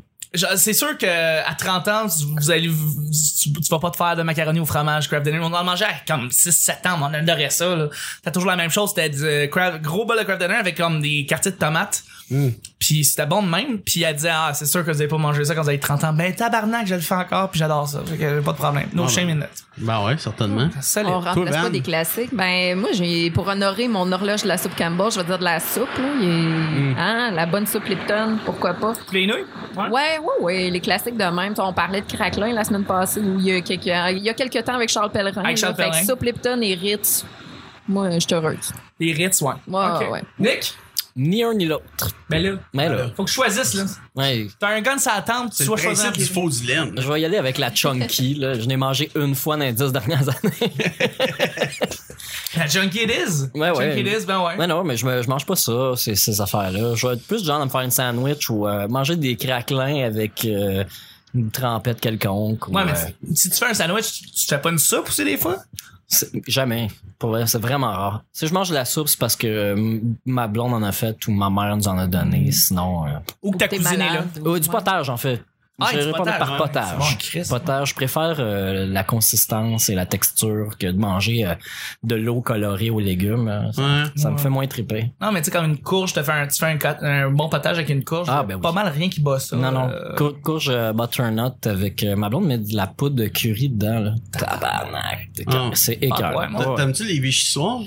C'est 0.56 0.72
sûr 0.72 0.98
que 0.98 1.06
à 1.06 1.54
30 1.54 1.88
ans, 1.88 2.06
tu- 2.08 2.24
vous 2.40 2.50
allez, 2.50 2.66
vous- 2.68 3.10
tu, 3.40 3.52
tu 3.52 3.68
vas 3.70 3.78
pas 3.78 3.90
te 3.90 3.96
faire 3.96 4.16
de 4.16 4.22
macaroni 4.22 4.58
au 4.60 4.64
fromage, 4.64 5.08
craft 5.08 5.24
dinner. 5.24 5.38
On 5.40 5.52
en 5.52 5.62
mangeait 5.64 5.84
à 5.84 5.94
comme 6.06 6.28
6-7 6.28 6.86
ans, 6.88 6.98
on 7.02 7.14
adorait 7.14 7.50
ça. 7.50 7.88
T'as 8.22 8.30
toujours 8.32 8.50
la 8.50 8.56
même 8.56 8.70
chose, 8.70 8.90
c'était 8.90 9.08
du 9.10 9.24
euh, 9.24 9.46
craft- 9.46 9.80
gros 9.80 10.04
bol 10.04 10.18
de 10.18 10.24
craft 10.24 10.40
dinner 10.40 10.54
avec 10.54 10.76
comme 10.76 11.00
des 11.00 11.24
quartiers 11.26 11.52
de 11.52 11.56
tomates. 11.56 12.02
Mm. 12.30 12.48
Puis 12.78 13.04
c'était 13.04 13.26
bon 13.26 13.42
de 13.42 13.48
même. 13.48 13.78
Puis 13.78 14.02
elle 14.02 14.14
disait, 14.16 14.30
ah, 14.32 14.52
c'est 14.54 14.66
sûr 14.66 14.84
que 14.84 14.90
vous 14.90 15.00
avez 15.00 15.08
pas 15.08 15.18
mangé 15.18 15.44
ça 15.44 15.54
quand 15.54 15.62
vous 15.62 15.68
avez 15.68 15.78
30 15.78 16.04
ans. 16.04 16.12
Ben, 16.12 16.34
tabarnak, 16.34 16.86
je 16.86 16.94
le 16.94 17.00
fais 17.00 17.14
encore, 17.14 17.50
puis 17.50 17.58
j'adore 17.58 17.86
ça. 17.88 18.00
Fait 18.04 18.16
que 18.16 18.40
pas 18.40 18.52
de 18.52 18.56
problème. 18.56 18.88
No 18.92 19.04
Ah, 19.04 19.08
shame 19.08 19.26
ben. 19.28 19.42
in 19.42 19.44
it. 19.44 19.64
Ben 19.78 20.04
ouais, 20.04 20.16
certainement. 20.18 20.68
On 21.04 21.20
remplace 21.20 21.56
pas 21.56 21.70
des 21.70 21.80
classiques. 21.80 22.34
Ben, 22.34 22.78
moi, 22.78 22.90
j'ai, 22.92 23.30
pour 23.30 23.46
honorer 23.48 23.88
mon 23.88 24.10
horloge 24.10 24.42
de 24.42 24.48
la 24.48 24.56
soupe 24.58 24.74
Campbell, 24.76 25.10
je 25.12 25.18
vais 25.20 25.24
dire 25.24 25.38
de 25.38 25.44
la 25.44 25.60
soupe, 25.60 25.88
là. 25.98 26.08
Il 26.20 26.28
est- 26.28 26.98
hein, 26.98 27.30
la 27.32 27.46
bonne 27.46 27.66
soupe 27.66 27.84
Lipton, 27.86 28.38
pourquoi 28.44 28.74
pas. 28.74 28.92
Les 29.12 29.26
nouilles? 29.26 29.44
Ouais. 29.76 29.88
Ouais, 29.90 30.18
ouais, 30.18 30.42
ouais, 30.42 30.70
les 30.70 30.80
classiques 30.80 31.16
de 31.16 31.24
même. 31.24 31.54
On 31.58 31.72
parlait 31.72 32.00
de 32.02 32.10
craquelin 32.12 32.52
la 32.52 32.64
semaine 32.64 32.84
passée, 32.84 33.20
où 33.20 33.38
il 33.38 33.46
y 33.46 33.52
a 33.52 33.60
quelques, 33.60 33.86
il 33.86 34.22
y 34.24 34.28
a 34.28 34.34
quelques 34.34 34.64
temps 34.64 34.74
avec 34.74 34.88
Charles 34.88 35.10
Pellerin. 35.10 35.42
Avec 35.42 35.56
Charles 35.56 35.74
là. 35.78 35.92
Fait 35.92 36.00
que 36.00 36.06
soupe 36.06 36.22
Lipton 36.22 36.60
et 36.62 36.74
Ritz. 36.74 37.24
Moi, 37.88 38.10
je 38.12 38.20
suis 38.20 38.34
heureuse. 38.34 38.72
Les 38.98 39.12
Ritz, 39.12 39.42
ouais. 39.42 39.52
Ouais, 39.68 39.82
Ok. 40.00 40.10
ouais. 40.12 40.22
Nick? 40.38 40.74
Ni 41.16 41.44
un 41.44 41.54
ni 41.54 41.66
l'autre. 41.66 41.84
Ben 42.28 42.42
là. 42.42 42.52
Mais 42.72 42.88
là, 42.88 43.10
Faut 43.16 43.22
que 43.24 43.30
je 43.30 43.34
choisisse, 43.34 43.74
là. 43.74 43.84
ouais, 44.16 44.48
T'as 44.58 44.68
un 44.70 44.80
gun 44.80 44.96
la 45.06 45.22
tente, 45.22 45.50
tu 45.50 45.58
C'est 45.58 45.64
dois 45.66 45.76
choisir. 45.76 46.10
du 46.10 46.24
faux 46.24 46.48
dilemme. 46.50 46.94
je 46.98 47.06
vais 47.10 47.20
y 47.20 47.24
aller 47.24 47.36
avec 47.36 47.56
la 47.58 47.72
chunky, 47.72 48.34
là. 48.34 48.54
Je 48.58 48.66
n'ai 48.66 48.76
mangé 48.76 49.10
une 49.14 49.36
fois 49.36 49.56
dans 49.56 49.62
les 49.64 49.72
dix 49.72 49.92
dernières 49.92 50.28
années. 50.28 50.72
La 52.56 52.66
Junkie 52.66 53.02
It 53.02 53.10
Is. 53.10 53.58
Ouais, 53.58 53.70
ouais. 53.70 53.88
Junkie 53.96 54.00
It 54.10 54.22
Is, 54.22 54.26
ben 54.26 54.40
ouais. 54.44 54.56
Mais 54.56 54.66
non, 54.66 54.84
mais 54.84 54.96
je, 54.96 55.04
me, 55.06 55.22
je 55.22 55.28
mange 55.28 55.44
pas 55.44 55.56
ça, 55.56 55.92
ces, 55.96 56.14
ces 56.14 56.40
affaires-là. 56.40 56.94
Je 56.94 57.06
vais 57.06 57.14
être 57.14 57.26
plus 57.26 57.40
du 57.42 57.46
genre 57.46 57.60
à 57.60 57.64
me 57.64 57.70
faire 57.70 57.80
une 57.80 57.90
sandwich 57.90 58.48
ou 58.50 58.66
euh, 58.68 58.86
manger 58.88 59.16
des 59.16 59.36
craquelins 59.36 60.04
avec 60.04 60.44
euh, 60.44 60.84
une 61.34 61.50
trempette 61.50 62.00
quelconque. 62.00 62.68
ou, 62.68 62.72
Ouais, 62.72 62.84
mais 62.84 62.92
euh, 62.92 63.32
si 63.34 63.50
tu 63.50 63.56
fais 63.56 63.66
un 63.66 63.74
sandwich, 63.74 64.12
tu, 64.12 64.30
tu 64.30 64.46
te 64.46 64.54
fais 64.54 64.60
pas 64.60 64.70
une 64.70 64.78
soupe 64.78 65.08
aussi 65.08 65.24
des 65.24 65.36
fois? 65.36 65.58
Jamais. 66.46 66.88
Pour 67.18 67.30
vrai, 67.30 67.46
c'est 67.46 67.58
vraiment 67.60 67.88
rare. 67.92 68.24
Si 68.32 68.46
je 68.46 68.52
mange 68.54 68.68
de 68.70 68.74
la 68.74 68.84
soupe, 68.84 69.08
c'est 69.08 69.18
parce 69.18 69.36
que 69.36 69.46
euh, 69.46 70.00
ma 70.26 70.46
blonde 70.48 70.72
en 70.74 70.82
a 70.82 70.92
fait 70.92 71.16
ou 71.26 71.32
ma 71.32 71.50
mère 71.50 71.76
nous 71.76 71.88
en 71.88 71.98
a 71.98 72.06
donné. 72.06 72.50
Sinon, 72.52 73.06
euh, 73.06 73.10
Ou 73.42 73.52
que 73.52 73.58
ta 73.58 73.68
T'es 73.68 73.78
cousine 73.78 74.00
est 74.00 74.12
là? 74.14 74.24
ou- 74.40 74.48
oh, 74.48 74.58
du 74.58 74.68
ouais. 74.68 74.72
potage 74.72 75.08
en 75.10 75.16
fait. 75.16 75.42
Ah, 75.80 75.88
je 75.92 76.10
potage, 76.10 76.38
par 76.38 76.52
ouais. 76.52 76.56
potage. 76.58 76.84
C'est 76.88 76.96
bon, 76.98 77.16
Christ. 77.18 77.50
potage, 77.50 77.88
je 77.88 77.94
préfère 77.96 78.36
euh, 78.38 78.86
la 78.86 79.02
consistance 79.02 79.88
et 79.88 79.96
la 79.96 80.06
texture 80.06 80.76
que 80.78 80.86
de 80.86 80.96
manger 80.96 81.46
euh, 81.46 81.54
de 82.04 82.14
l'eau 82.14 82.40
colorée 82.42 82.90
aux 82.90 83.00
légumes. 83.00 83.48
euh, 83.48 83.72
Ça, 83.72 83.82
Ouais. 83.82 84.02
ça 84.14 84.30
me 84.30 84.38
fait 84.38 84.48
moins 84.50 84.68
triper. 84.68 85.10
Non, 85.20 85.32
mais 85.32 85.40
tu 85.40 85.46
sais, 85.46 85.50
comme 85.50 85.64
une 85.64 85.78
courge, 85.78 86.12
tu 86.12 86.22
fais 86.22 86.30
un, 86.30 86.46
tu 86.46 86.56
fais 86.58 86.66
un, 86.66 87.02
un 87.02 87.30
bon 87.30 87.48
potage 87.48 87.76
avec 87.78 87.88
une 87.88 88.04
courge. 88.04 88.28
Ah, 88.30 88.44
ben 88.44 88.54
oui. 88.54 88.60
Pas 88.60 88.70
mal 88.70 88.86
rien 88.88 89.08
qui 89.08 89.20
bat 89.20 89.40
ça. 89.40 89.56
non, 89.56 89.72
non. 89.72 89.88
euh, 89.90 90.14
Cour- 90.14 90.40
Courge 90.42 90.68
euh, 90.70 90.92
butternut 90.92 91.66
avec 91.66 92.04
euh, 92.04 92.14
ma 92.14 92.28
blonde 92.28 92.46
met 92.46 92.58
de 92.58 92.76
la 92.76 92.86
poudre 92.86 93.16
de 93.16 93.26
curry 93.26 93.68
dedans. 93.68 93.98
Là. 93.98 94.14
Tabarnak. 94.30 95.28
C'est 95.34 95.44
Ah. 95.48 95.70
C'est 95.74 95.98
Ah, 96.02 96.04
écœurant. 96.06 96.38
ouais, 96.38 96.48
moi, 96.50 96.64
T'a- 96.64 96.74
T'aimes-tu 96.76 97.04
les 97.04 97.18
vichysoires? 97.18 97.80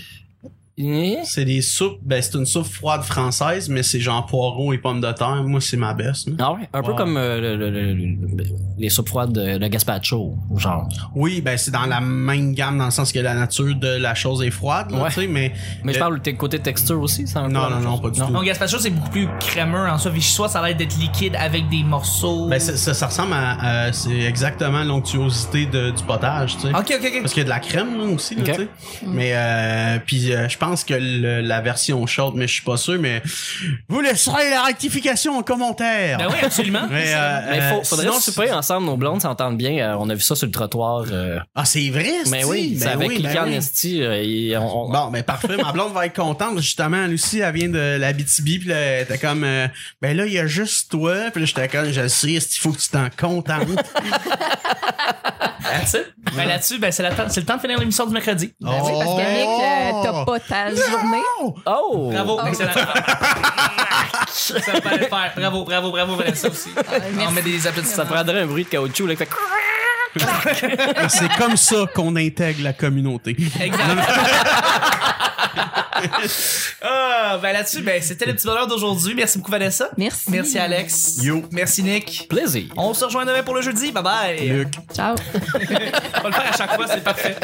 C'est 1.24 1.44
des 1.46 1.62
soupes, 1.64 1.98
ben 2.04 2.22
c'est 2.22 2.36
une 2.36 2.46
soupe 2.46 2.68
froide 2.68 3.02
française, 3.02 3.68
mais 3.68 3.82
c'est 3.82 4.00
genre 4.00 4.26
poireaux 4.28 4.74
et 4.74 4.78
pommes 4.78 5.02
de 5.02 5.12
terre. 5.12 5.44
Moi, 5.44 5.60
c'est 5.60 5.76
ma 5.76 5.96
best. 5.96 6.30
Ah 6.38 6.54
ouais, 6.54 6.70
un 6.72 6.84
peu 6.84 6.94
comme 6.94 7.18
euh, 7.18 7.42
le- 7.42 7.56
le- 7.58 7.72
le- 7.72 7.94
le- 7.94 8.44
les 8.78 8.90
soupes 8.90 9.10
froides 9.10 9.32
de, 9.34 9.58
de 9.58 9.68
gazpacho, 9.68 10.36
genre. 10.56 10.88
Oui, 11.16 11.42
ben 11.42 11.58
c'est 11.58 11.72
dans 11.72 11.88
la 11.88 12.00
même 12.00 12.54
gamme 12.54 12.78
dans 12.78 12.86
le 12.86 12.92
sens 12.92 13.12
que 13.12 13.18
la 13.18 13.34
nature 13.34 13.74
de 13.76 13.88
la 13.98 14.14
chose 14.14 14.44
est 14.44 14.52
froide, 14.52 14.92
là, 14.92 15.02
Ouais. 15.02 15.10
tu 15.10 15.22
sais, 15.22 15.28
mais 15.28 15.52
Mais 15.84 15.94
je 15.94 15.98
Euh, 15.98 16.02
parle 16.02 16.22
du 16.22 16.36
côté 16.38 16.60
texture 16.60 17.02
aussi, 17.02 17.26
peu 17.26 17.42
Non, 17.48 17.70
non, 17.72 17.80
non, 17.80 17.98
pas 17.98 18.12
du 18.12 18.20
tout. 18.22 18.28
Non, 18.32 18.44
gazpacho, 18.44 18.78
c'est 18.78 18.92
beaucoup 18.92 19.10
plus 19.10 19.28
crémeux 19.40 19.90
en 19.90 19.98
soi. 19.98 20.12
Vichyssoise, 20.12 20.52
ça 20.52 20.60
a 20.60 20.68
l'air 20.68 20.78
d'être 20.78 20.96
liquide 21.00 21.36
avec 21.40 21.68
des 21.70 21.84
morceaux. 21.84 22.50
ben 22.50 22.60
ça, 22.60 22.78
ça, 22.78 22.94
ça 22.94 23.08
ressemble 23.08 23.34
à, 23.34 23.86
à- 23.88 23.94
c'est 23.94 24.12
exactement 24.20 24.84
l'onctuosité 24.84 25.66
de- 25.66 25.90
du 25.90 26.04
potage, 26.04 26.56
tu 26.58 26.62
sais. 26.64 26.70
Ok, 26.70 26.94
ok, 27.00 27.04
ok. 27.04 27.22
Parce 27.22 27.34
qu'il 27.34 27.42
y 27.42 27.46
a 27.46 27.46
de 27.46 27.50
la 27.50 27.60
crème 27.60 27.98
là, 27.98 28.04
aussi, 28.14 28.36
tu 28.36 28.46
sais. 28.46 28.68
Mais 29.08 29.32
euh, 29.34 29.98
puis 30.06 30.32
euh, 30.34 30.48
je 30.48 30.58
pense 30.58 30.67
que 30.76 30.94
le- 30.94 31.42
la 31.42 31.62
version 31.62 32.06
chaude, 32.08 32.34
mais 32.36 32.48
je 32.48 32.54
suis 32.54 32.64
pas 32.64 32.78
sûr, 32.78 32.98
mais 33.00 33.22
vous 33.90 34.02
laisserez 34.02 34.50
la 34.50 34.64
rectification 34.64 35.38
en 35.38 35.44
commentaire. 35.44 36.18
Ben 36.18 36.28
oui, 36.30 36.38
absolument. 36.42 36.88
Mais, 36.90 37.14
euh, 37.16 37.40
Mais 37.50 37.70
faut, 37.72 37.80
euh, 37.80 37.84
faudrait 37.84 38.06
sinon, 38.08 38.20
souper 38.20 38.52
ensemble, 38.52 38.86
nos 38.86 38.98
blondes 38.98 39.22
s'entendent 39.22 39.58
bien. 39.58 39.78
Euh, 39.80 39.96
on 40.00 40.10
a 40.10 40.16
vu 40.16 40.22
ça 40.22 40.36
sur 40.36 40.46
le 40.46 40.52
trottoir. 40.52 41.06
euh, 41.12 41.40
Ah, 41.56 41.66
c'est 41.66 41.90
vrai, 41.90 42.12
mais 42.30 42.42
c'est 42.42 42.46
oui, 42.46 42.78
c'est 42.80 42.88
avec 42.88 43.08
oui, 43.10 43.20
ben 43.22 43.44
oui. 43.46 43.56
Esti, 43.56 44.02
euh, 44.04 44.22
et 44.22 44.58
on- 44.58 44.86
on- 44.86 44.90
Bon, 44.90 45.08
ben 45.12 45.24
parfait. 45.24 45.58
Ma 45.58 45.72
blonde 45.72 45.94
va 45.94 46.06
être 46.06 46.16
contente. 46.16 46.58
Justement, 46.60 47.06
Lucie, 47.08 47.40
elle 47.40 47.54
vient 47.54 47.70
de 47.70 47.98
la 48.00 48.14
BTB, 48.14 48.60
puis 48.60 48.68
là, 48.70 48.76
elle 48.78 49.04
était 49.04 49.18
comme, 49.18 49.44
euh, 49.44 49.68
ben 50.02 50.16
là, 50.16 50.26
il 50.26 50.34
y 50.34 50.40
a 50.40 50.48
juste 50.48 50.92
toi. 50.92 51.16
Puis 51.32 51.42
là, 51.42 51.46
j'étais 51.46 51.68
comme, 51.68 51.92
je 51.92 52.02
le 52.02 52.10
sais, 52.10 52.32
il 52.34 52.42
faut 52.60 52.72
que 52.72 52.80
tu 52.80 52.90
t'en 52.90 53.08
contentes? 53.18 53.68
That's 55.62 55.94
it. 55.96 56.14
Ben 56.36 56.48
là-dessus, 56.48 56.80
ben 56.80 56.92
c'est 56.92 57.04
la 57.04 57.12
temps- 57.14 57.28
c'est 57.30 57.40
le 57.42 57.46
temps 57.46 57.56
de 57.58 57.62
finir 57.62 57.78
l'émission 57.80 58.06
du 58.06 58.14
mercredi. 58.14 58.54
Ben 58.62 58.72
oui, 58.84 58.92
parce 58.98 59.20
euh, 59.20 60.04
t'as 60.04 60.26
pas 60.26 60.40
ta 60.40 60.57
journée. 60.70 61.24
Oh! 61.66 62.10
Bravo, 62.12 62.40
excellent. 62.48 62.72
ça 64.32 64.60
fallait 64.82 64.98
le 64.98 65.06
faire. 65.06 65.34
Bravo, 65.36 65.64
bravo, 65.64 65.92
bravo, 65.92 66.16
Vanessa 66.16 66.50
aussi. 66.50 66.70
On 67.28 67.32
met 67.32 67.42
des 67.42 67.60
Ça 67.60 67.70
applaudissements. 67.70 68.06
prendrait 68.06 68.42
un 68.42 68.46
bruit 68.48 68.64
de 68.64 68.70
caoutchouc, 68.70 69.08
là, 69.08 69.16
qui 69.16 69.26
fait... 69.26 69.30
C'est 71.10 71.32
comme 71.38 71.58
ça 71.58 71.86
qu'on 71.94 72.16
intègre 72.16 72.64
la 72.64 72.74
communauté. 72.74 73.36
Exact. 73.60 73.84
ah, 76.82 77.38
ben 77.42 77.54
là-dessus, 77.54 77.82
ben 77.82 78.02
c'était 78.02 78.26
le 78.26 78.34
petit 78.34 78.46
bonheur 78.46 78.68
d'aujourd'hui. 78.68 79.14
Merci 79.16 79.38
beaucoup, 79.38 79.52
Vanessa. 79.52 79.90
Merci. 79.98 80.30
Merci, 80.30 80.58
Alex. 80.60 81.18
Yo. 81.22 81.44
Merci, 81.52 81.84
Nick. 81.84 82.28
Plaisir. 82.30 82.66
On 82.78 82.94
se 82.94 83.06
rejoint 83.06 83.26
demain 83.26 83.44
pour 83.44 83.56
le 83.56 83.62
jeudi. 83.62 83.92
Bye 83.92 84.04
bye. 84.04 84.48
Luc. 84.50 84.74
Ciao. 84.94 85.16
On 85.34 86.22
va 86.22 86.30
le 86.30 86.34
faire 86.34 86.54
à 86.54 86.58
chaque 86.58 86.76
fois, 86.76 86.86
c'est 86.88 87.04
parfait. 87.04 87.36